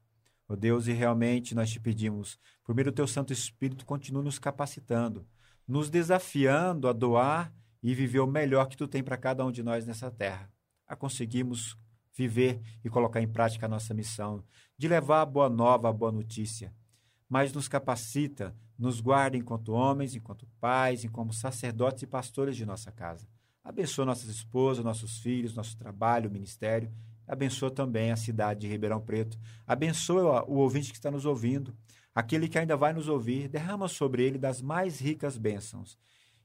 Ó 0.46 0.54
Deus, 0.54 0.86
e 0.86 0.92
realmente 0.92 1.54
nós 1.54 1.70
te 1.70 1.80
pedimos, 1.80 2.38
por 2.62 2.74
meio 2.74 2.84
do 2.84 2.92
teu 2.92 3.06
Santo 3.06 3.32
Espírito, 3.32 3.86
continue 3.86 4.22
nos 4.22 4.38
capacitando, 4.38 5.26
nos 5.66 5.88
desafiando 5.88 6.86
a 6.86 6.92
doar 6.92 7.50
e 7.82 7.94
viver 7.94 8.20
o 8.20 8.26
melhor 8.26 8.68
que 8.68 8.76
tu 8.76 8.86
tem 8.86 9.02
para 9.02 9.16
cada 9.16 9.42
um 9.42 9.50
de 9.50 9.62
nós 9.62 9.86
nessa 9.86 10.10
terra. 10.10 10.54
A 10.86 10.94
conseguirmos 10.94 11.76
viver 12.14 12.60
e 12.84 12.88
colocar 12.88 13.20
em 13.20 13.28
prática 13.28 13.66
a 13.66 13.68
nossa 13.68 13.92
missão 13.92 14.42
de 14.78 14.88
levar 14.88 15.22
a 15.22 15.26
boa 15.26 15.48
nova, 15.48 15.88
a 15.88 15.92
boa 15.92 16.10
notícia. 16.10 16.72
Mas 17.28 17.52
nos 17.52 17.68
capacita, 17.68 18.54
nos 18.78 19.00
guarda 19.00 19.36
enquanto 19.36 19.72
homens, 19.72 20.14
enquanto 20.14 20.46
pais, 20.60 21.04
enquanto 21.04 21.34
sacerdotes 21.34 22.02
e 22.02 22.06
pastores 22.06 22.56
de 22.56 22.64
nossa 22.64 22.92
casa. 22.92 23.26
Abençoa 23.64 24.04
nossas 24.04 24.28
esposas, 24.28 24.84
nossos 24.84 25.18
filhos, 25.18 25.54
nosso 25.54 25.76
trabalho, 25.76 26.30
ministério. 26.30 26.92
Abençoa 27.26 27.70
também 27.70 28.12
a 28.12 28.16
cidade 28.16 28.60
de 28.60 28.68
Ribeirão 28.68 29.00
Preto. 29.00 29.38
Abençoa 29.66 30.44
o 30.48 30.58
ouvinte 30.58 30.90
que 30.90 30.96
está 30.96 31.10
nos 31.10 31.24
ouvindo, 31.24 31.76
aquele 32.14 32.48
que 32.48 32.58
ainda 32.58 32.76
vai 32.76 32.92
nos 32.92 33.08
ouvir. 33.08 33.48
Derrama 33.48 33.88
sobre 33.88 34.22
ele 34.22 34.38
das 34.38 34.62
mais 34.62 35.00
ricas 35.00 35.36
bênçãos. 35.36 35.98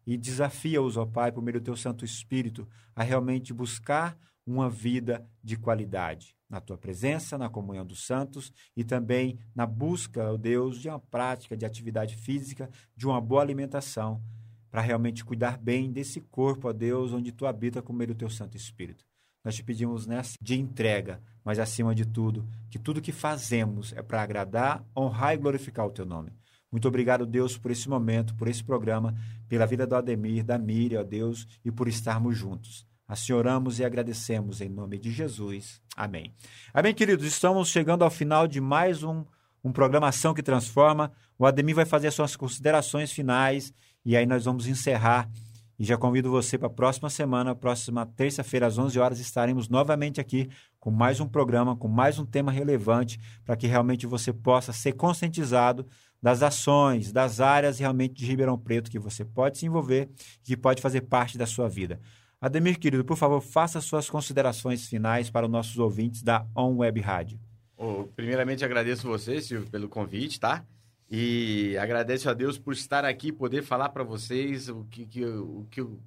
E 0.06 0.18
desafia-os, 0.18 0.98
ó 0.98 1.06
Pai, 1.06 1.32
por 1.32 1.44
meio 1.44 1.60
do 1.60 1.64
teu 1.64 1.76
Santo 1.76 2.04
Espírito, 2.04 2.68
a 2.96 3.04
realmente 3.04 3.54
buscar 3.54 4.18
uma 4.46 4.70
vida 4.70 5.26
de 5.44 5.56
qualidade 5.58 6.36
na 6.50 6.60
tua 6.60 6.78
presença, 6.78 7.38
na 7.38 7.50
comunhão 7.50 7.86
dos 7.86 8.06
santos 8.06 8.52
e 8.76 8.84
também 8.84 9.40
na 9.56 9.66
busca, 9.66 10.34
ó 10.34 10.38
Deus, 10.38 10.80
de 10.80 10.90
uma 10.90 11.00
prática 11.00 11.56
de 11.56 11.66
atividade 11.66 12.18
física, 12.18 12.70
de 12.96 13.08
uma 13.08 13.22
boa 13.22 13.42
alimentação, 13.42 14.22
para 14.70 14.82
realmente 14.82 15.24
cuidar 15.24 15.58
bem 15.58 15.92
desse 15.92 16.20
corpo, 16.20 16.68
ó 16.68 16.74
Deus, 16.74 17.14
onde 17.14 17.32
tu 17.32 17.46
habita 17.46 17.82
com 17.82 17.94
meio 17.94 18.10
do 18.10 18.16
teu 18.16 18.30
Santo 18.30 18.58
Espírito. 18.58 19.06
Nós 19.44 19.56
te 19.56 19.64
pedimos 19.64 20.06
nessa 20.06 20.38
de 20.42 20.60
entrega, 20.60 21.22
mas 21.44 21.58
acima 21.58 21.96
de 21.96 22.06
tudo, 22.06 22.48
que 22.70 22.78
tudo 22.78 23.02
que 23.02 23.12
fazemos 23.12 23.94
é 23.94 24.02
para 24.02 24.22
agradar, 24.22 24.86
honrar 24.96 25.34
e 25.34 25.38
glorificar 25.38 25.86
o 25.86 25.92
teu 25.92 26.06
nome. 26.06 26.32
Muito 26.72 26.88
obrigado, 26.88 27.26
Deus, 27.26 27.58
por 27.58 27.72
esse 27.72 27.90
momento, 27.90 28.36
por 28.36 28.48
esse 28.48 28.64
programa, 28.64 29.16
pela 29.48 29.66
vida 29.66 29.88
do 29.88 29.96
Ademir, 29.96 30.44
da 30.44 30.58
Miriam, 30.58 31.02
ó 31.02 31.04
Deus, 31.04 31.48
e 31.66 31.72
por 31.72 31.88
estarmos 31.88 32.38
juntos. 32.38 32.86
Assim 33.12 33.34
oramos 33.34 33.78
e 33.78 33.84
agradecemos 33.84 34.62
em 34.62 34.70
nome 34.70 34.98
de 34.98 35.12
Jesus. 35.12 35.82
Amém. 35.98 36.34
Amém, 36.74 36.94
queridos. 36.94 37.26
Estamos 37.26 37.68
chegando 37.68 38.06
ao 38.06 38.10
final 38.10 38.48
de 38.48 38.62
mais 38.62 39.04
um, 39.04 39.26
um 39.62 39.70
Programação 39.70 40.34
que 40.34 40.42
Transforma. 40.42 41.12
O 41.38 41.46
Ademir 41.46 41.76
vai 41.76 41.84
fazer 41.84 42.08
as 42.08 42.14
suas 42.14 42.38
considerações 42.38 43.12
finais 43.12 43.74
e 44.06 44.16
aí 44.16 44.26
nós 44.26 44.46
vamos 44.46 44.66
encerrar. 44.66 45.30
E 45.78 45.84
já 45.84 45.98
convido 45.98 46.32
você 46.32 46.58
para 46.58 46.68
a 46.68 46.72
próxima 46.72 47.10
semana, 47.10 47.54
próxima 47.54 48.06
terça-feira, 48.06 48.68
às 48.68 48.78
11 48.78 48.98
horas, 48.98 49.20
estaremos 49.20 49.68
novamente 49.68 50.22
aqui 50.22 50.48
com 50.80 50.90
mais 50.90 51.20
um 51.20 51.28
programa, 51.28 51.76
com 51.76 51.90
mais 51.90 52.18
um 52.18 52.26
tema 52.26 52.50
relevante, 52.50 53.20
para 53.44 53.58
que 53.58 53.68
realmente 53.68 54.08
você 54.08 54.32
possa 54.32 54.72
ser 54.72 54.94
conscientizado 54.94 55.86
das 56.22 56.42
ações, 56.42 57.12
das 57.12 57.42
áreas 57.42 57.78
realmente 57.78 58.14
de 58.14 58.26
Ribeirão 58.26 58.58
Preto 58.58 58.90
que 58.90 59.00
você 59.00 59.26
pode 59.26 59.58
se 59.58 59.66
envolver 59.66 60.10
e 60.44 60.46
que 60.46 60.56
pode 60.56 60.82
fazer 60.82 61.02
parte 61.02 61.38
da 61.38 61.46
sua 61.46 61.68
vida. 61.68 62.00
Ademir, 62.42 62.80
querido, 62.80 63.06
por 63.06 63.18
favor, 63.18 63.40
faça 63.40 63.80
suas 63.80 64.10
considerações 64.10 64.88
finais 64.88 65.30
para 65.30 65.46
os 65.46 65.52
nossos 65.52 65.78
ouvintes 65.78 66.24
da 66.24 66.44
On 66.56 66.78
Web 66.78 67.00
Rádio. 67.00 67.40
Oh, 67.78 68.06
primeiramente, 68.16 68.66
agradeço 68.66 69.08
você, 69.08 69.40
Silvio, 69.40 69.70
pelo 69.70 69.88
convite, 69.88 70.40
tá? 70.40 70.66
E 71.08 71.78
agradeço 71.78 72.28
a 72.28 72.34
Deus 72.34 72.58
por 72.58 72.74
estar 72.74 73.06
aqui, 73.06 73.32
poder 73.32 73.62
falar 73.62 73.90
para 73.90 74.04
vocês 74.04 74.70
o 74.70 74.84
que, 74.86 75.06
que, 75.06 75.24
o, 75.24 75.68
que, 75.70 75.82
o 75.82 76.00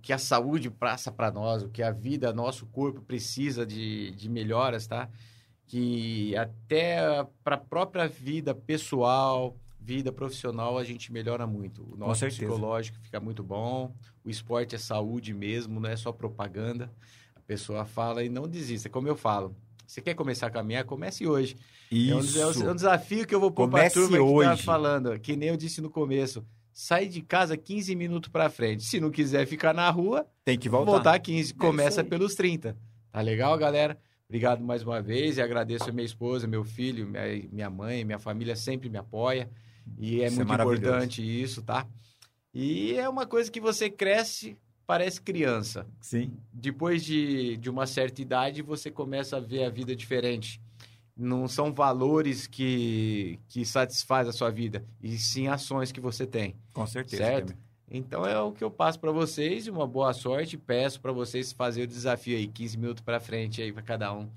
que 0.00 0.14
a 0.14 0.18
saúde 0.18 0.70
passa 0.70 1.12
para 1.12 1.30
nós, 1.30 1.62
o 1.62 1.68
que 1.68 1.82
a 1.82 1.90
vida, 1.90 2.32
nosso 2.32 2.64
corpo 2.68 3.02
precisa 3.02 3.66
de, 3.66 4.12
de 4.12 4.30
melhoras, 4.30 4.86
tá? 4.86 5.10
Que 5.66 6.34
até 6.36 7.22
para 7.44 7.56
a 7.56 7.58
própria 7.58 8.08
vida 8.08 8.54
pessoal, 8.54 9.58
vida 9.84 10.12
profissional, 10.12 10.78
a 10.78 10.84
gente 10.84 11.12
melhora 11.12 11.46
muito. 11.46 11.82
O 11.92 11.96
nosso 11.96 12.24
psicológico 12.26 12.98
fica 13.00 13.18
muito 13.18 13.42
bom. 13.42 13.92
O 14.24 14.30
esporte 14.30 14.76
é 14.76 14.78
saúde 14.78 15.34
mesmo, 15.34 15.80
não 15.80 15.90
é 15.90 15.96
só 15.96 16.12
propaganda. 16.12 16.90
A 17.34 17.40
pessoa 17.40 17.84
fala 17.84 18.22
e 18.22 18.28
não 18.28 18.46
desista. 18.46 18.88
Como 18.88 19.08
eu 19.08 19.16
falo, 19.16 19.56
você 19.86 20.00
quer 20.00 20.14
começar 20.14 20.46
a 20.46 20.50
caminhar? 20.50 20.84
Comece 20.84 21.26
hoje. 21.26 21.56
Isso. 21.90 22.40
É 22.40 22.46
um, 22.46 22.68
é 22.68 22.70
um 22.70 22.74
desafio 22.74 23.26
que 23.26 23.34
eu 23.34 23.40
vou 23.40 23.50
pôr 23.50 23.68
para 23.68 23.88
a 23.88 23.90
turma 23.90 24.18
hoje. 24.20 24.48
que 24.48 24.54
está 24.54 24.72
falando. 24.72 25.18
Que 25.18 25.36
nem 25.36 25.48
eu 25.48 25.56
disse 25.56 25.80
no 25.80 25.90
começo. 25.90 26.44
Sai 26.72 27.06
de 27.06 27.20
casa 27.20 27.56
15 27.56 27.94
minutos 27.96 28.30
para 28.30 28.48
frente. 28.48 28.84
Se 28.84 29.00
não 29.00 29.10
quiser 29.10 29.46
ficar 29.46 29.74
na 29.74 29.90
rua, 29.90 30.26
tem 30.44 30.56
que 30.56 30.68
voltar. 30.68 30.92
Voltar 30.92 31.18
15. 31.18 31.52
É 31.52 31.56
Começa 31.56 32.04
pelos 32.04 32.34
30. 32.34 32.76
Tá 33.10 33.20
legal, 33.20 33.58
galera? 33.58 33.98
Obrigado 34.26 34.64
mais 34.64 34.82
uma 34.82 35.02
vez 35.02 35.36
e 35.36 35.42
agradeço 35.42 35.90
a 35.90 35.92
minha 35.92 36.06
esposa, 36.06 36.46
meu 36.46 36.64
filho, 36.64 37.06
minha, 37.06 37.48
minha 37.52 37.68
mãe, 37.68 38.02
minha 38.02 38.18
família 38.18 38.56
sempre 38.56 38.88
me 38.88 38.96
apoia. 38.96 39.50
E 39.98 40.20
é 40.20 40.26
isso 40.26 40.40
é 40.40 40.44
muito 40.44 40.60
é 40.60 40.64
importante 40.64 41.42
isso, 41.42 41.62
tá? 41.62 41.86
E 42.54 42.94
é 42.94 43.08
uma 43.08 43.26
coisa 43.26 43.50
que 43.50 43.60
você 43.60 43.88
cresce, 43.88 44.56
parece 44.86 45.20
criança. 45.20 45.86
Sim. 46.00 46.36
Depois 46.52 47.04
de, 47.04 47.56
de 47.56 47.70
uma 47.70 47.86
certa 47.86 48.20
idade, 48.20 48.62
você 48.62 48.90
começa 48.90 49.36
a 49.36 49.40
ver 49.40 49.64
a 49.64 49.70
vida 49.70 49.96
diferente. 49.96 50.60
Não 51.16 51.46
são 51.46 51.72
valores 51.72 52.46
que, 52.46 53.38
que 53.48 53.64
satisfaz 53.64 54.28
a 54.28 54.32
sua 54.32 54.50
vida, 54.50 54.84
e 55.02 55.16
sim 55.18 55.46
ações 55.46 55.92
que 55.92 56.00
você 56.00 56.26
tem. 56.26 56.56
Com 56.72 56.86
certeza. 56.86 57.22
Certo? 57.22 57.46
Também. 57.48 57.72
Então 57.94 58.24
é 58.24 58.40
o 58.40 58.52
que 58.52 58.64
eu 58.64 58.70
passo 58.70 58.98
para 58.98 59.12
vocês, 59.12 59.68
uma 59.68 59.86
boa 59.86 60.14
sorte. 60.14 60.56
Peço 60.56 60.98
para 60.98 61.12
vocês 61.12 61.52
fazer 61.52 61.82
o 61.82 61.86
desafio 61.86 62.38
aí, 62.38 62.48
15 62.48 62.78
minutos 62.78 63.02
para 63.02 63.20
frente 63.20 63.60
aí 63.60 63.70
para 63.70 63.82
cada 63.82 64.14
um. 64.14 64.30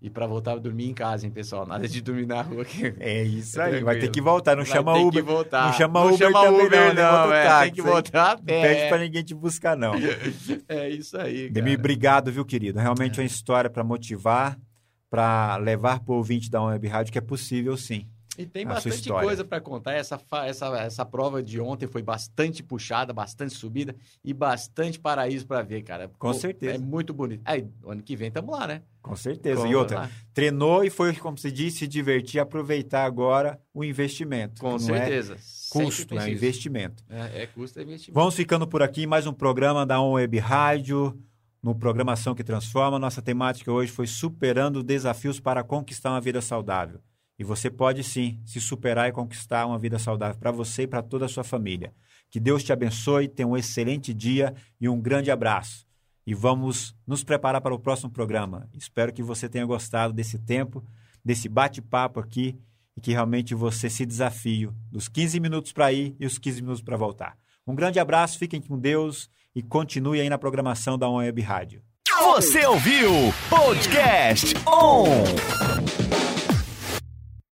E 0.00 0.08
para 0.08 0.28
voltar 0.28 0.52
a 0.52 0.56
dormir 0.56 0.88
em 0.88 0.94
casa, 0.94 1.26
hein, 1.26 1.32
pessoal? 1.32 1.66
Nada 1.66 1.88
de 1.88 2.00
dormir 2.00 2.24
na 2.24 2.40
rua 2.40 2.62
aqui. 2.62 2.94
É 3.00 3.24
isso 3.24 3.60
aí, 3.60 3.82
vai 3.82 3.98
ter 3.98 4.08
que 4.10 4.20
voltar, 4.20 4.56
não 4.56 4.64
vai 4.64 4.72
chama 4.72 4.96
Uber. 4.96 5.24
Voltar. 5.24 5.66
Não 5.66 5.72
chama 5.72 6.00
não 6.00 6.14
Uber 6.14 6.18
chama 6.18 6.44
também 6.44 6.66
Uber, 6.66 6.94
não, 6.94 7.26
não, 7.26 7.32
é, 7.32 7.60
tem 7.64 7.72
que 7.72 7.82
voltar 7.82 8.32
a 8.32 8.36
Não 8.36 8.44
pede 8.44 8.88
para 8.88 8.98
ninguém 8.98 9.24
te 9.24 9.34
buscar 9.34 9.76
não. 9.76 9.94
é 10.68 10.88
isso 10.88 11.18
aí, 11.18 11.50
Demi, 11.50 11.74
obrigado, 11.74 12.30
viu, 12.30 12.44
querido? 12.44 12.78
Realmente 12.78 13.18
é 13.18 13.22
uma 13.22 13.26
história 13.26 13.68
para 13.68 13.82
motivar, 13.82 14.56
para 15.10 15.56
levar 15.56 15.98
para 15.98 16.12
o 16.12 16.16
ouvinte 16.16 16.48
da 16.48 16.62
Web 16.62 16.86
Rádio 16.86 17.12
que 17.12 17.18
é 17.18 17.22
possível 17.22 17.76
sim. 17.76 18.06
E 18.38 18.46
tem 18.46 18.64
bastante 18.64 19.08
coisa 19.08 19.44
para 19.44 19.60
contar. 19.60 19.94
Essa, 19.94 20.20
essa, 20.44 20.66
essa 20.78 21.04
prova 21.04 21.42
de 21.42 21.60
ontem 21.60 21.88
foi 21.88 22.02
bastante 22.02 22.62
puxada, 22.62 23.12
bastante 23.12 23.52
subida 23.52 23.96
e 24.24 24.32
bastante 24.32 24.96
paraíso 25.00 25.44
para 25.44 25.60
ver, 25.60 25.82
cara. 25.82 26.08
Com 26.16 26.32
certeza. 26.32 26.76
É 26.76 26.78
muito 26.78 27.12
bonito. 27.12 27.42
Aí, 27.44 27.66
ano 27.84 28.00
que 28.00 28.14
vem 28.14 28.28
estamos 28.28 28.56
lá, 28.56 28.68
né? 28.68 28.82
Com 29.02 29.16
certeza. 29.16 29.66
e 29.66 29.74
outra, 29.74 30.00
lá. 30.02 30.10
treinou 30.32 30.84
e 30.84 30.90
foi, 30.90 31.16
como 31.16 31.36
se 31.36 31.50
disse, 31.50 31.78
se 31.78 31.88
divertir, 31.88 32.38
aproveitar 32.38 33.04
agora 33.04 33.60
o 33.74 33.82
investimento. 33.82 34.60
Com 34.60 34.78
certeza. 34.78 35.34
É 35.34 35.38
custo, 35.70 36.16
é 36.16 36.30
investimento. 36.30 37.02
É, 37.10 37.42
é 37.42 37.46
custo, 37.48 37.80
é 37.80 37.82
investimento. 37.82 38.14
Vamos 38.14 38.36
ficando 38.36 38.68
por 38.68 38.82
aqui. 38.82 39.04
Mais 39.04 39.26
um 39.26 39.32
programa 39.32 39.84
da 39.84 40.00
On 40.00 40.12
Web 40.12 40.38
Rádio 40.38 41.18
no 41.60 41.74
Programação 41.74 42.36
que 42.36 42.44
Transforma. 42.44 43.00
Nossa 43.00 43.20
temática 43.20 43.72
hoje 43.72 43.90
foi 43.90 44.06
superando 44.06 44.80
desafios 44.84 45.40
para 45.40 45.64
conquistar 45.64 46.10
uma 46.10 46.20
vida 46.20 46.40
saudável. 46.40 47.00
E 47.38 47.44
você 47.44 47.70
pode 47.70 48.02
sim 48.02 48.40
se 48.44 48.60
superar 48.60 49.08
e 49.08 49.12
conquistar 49.12 49.66
uma 49.66 49.78
vida 49.78 49.98
saudável 49.98 50.38
para 50.38 50.50
você 50.50 50.82
e 50.82 50.86
para 50.86 51.02
toda 51.02 51.26
a 51.26 51.28
sua 51.28 51.44
família. 51.44 51.92
Que 52.30 52.40
Deus 52.40 52.64
te 52.64 52.72
abençoe, 52.72 53.28
tenha 53.28 53.46
um 53.46 53.56
excelente 53.56 54.12
dia 54.12 54.54
e 54.80 54.88
um 54.88 55.00
grande 55.00 55.30
abraço. 55.30 55.86
E 56.26 56.34
vamos 56.34 56.94
nos 57.06 57.24
preparar 57.24 57.60
para 57.60 57.74
o 57.74 57.78
próximo 57.78 58.10
programa. 58.10 58.68
Espero 58.74 59.12
que 59.12 59.22
você 59.22 59.48
tenha 59.48 59.64
gostado 59.64 60.12
desse 60.12 60.38
tempo, 60.38 60.84
desse 61.24 61.48
bate-papo 61.48 62.20
aqui 62.20 62.58
e 62.96 63.00
que 63.00 63.12
realmente 63.12 63.54
você 63.54 63.88
se 63.88 64.04
desafie 64.04 64.68
dos 64.90 65.08
15 65.08 65.40
minutos 65.40 65.72
para 65.72 65.92
ir 65.92 66.16
e 66.18 66.26
os 66.26 66.38
15 66.38 66.60
minutos 66.60 66.82
para 66.82 66.96
voltar. 66.96 67.38
Um 67.66 67.74
grande 67.74 68.00
abraço, 68.00 68.38
fiquem 68.38 68.60
com 68.60 68.78
Deus 68.78 69.30
e 69.54 69.62
continue 69.62 70.20
aí 70.20 70.28
na 70.28 70.38
programação 70.38 70.98
da 70.98 71.08
On 71.08 71.16
Web 71.16 71.40
Rádio. 71.40 71.82
Você 72.34 72.66
ouviu 72.66 73.10
Podcast 73.48 74.54
On! 74.66 76.07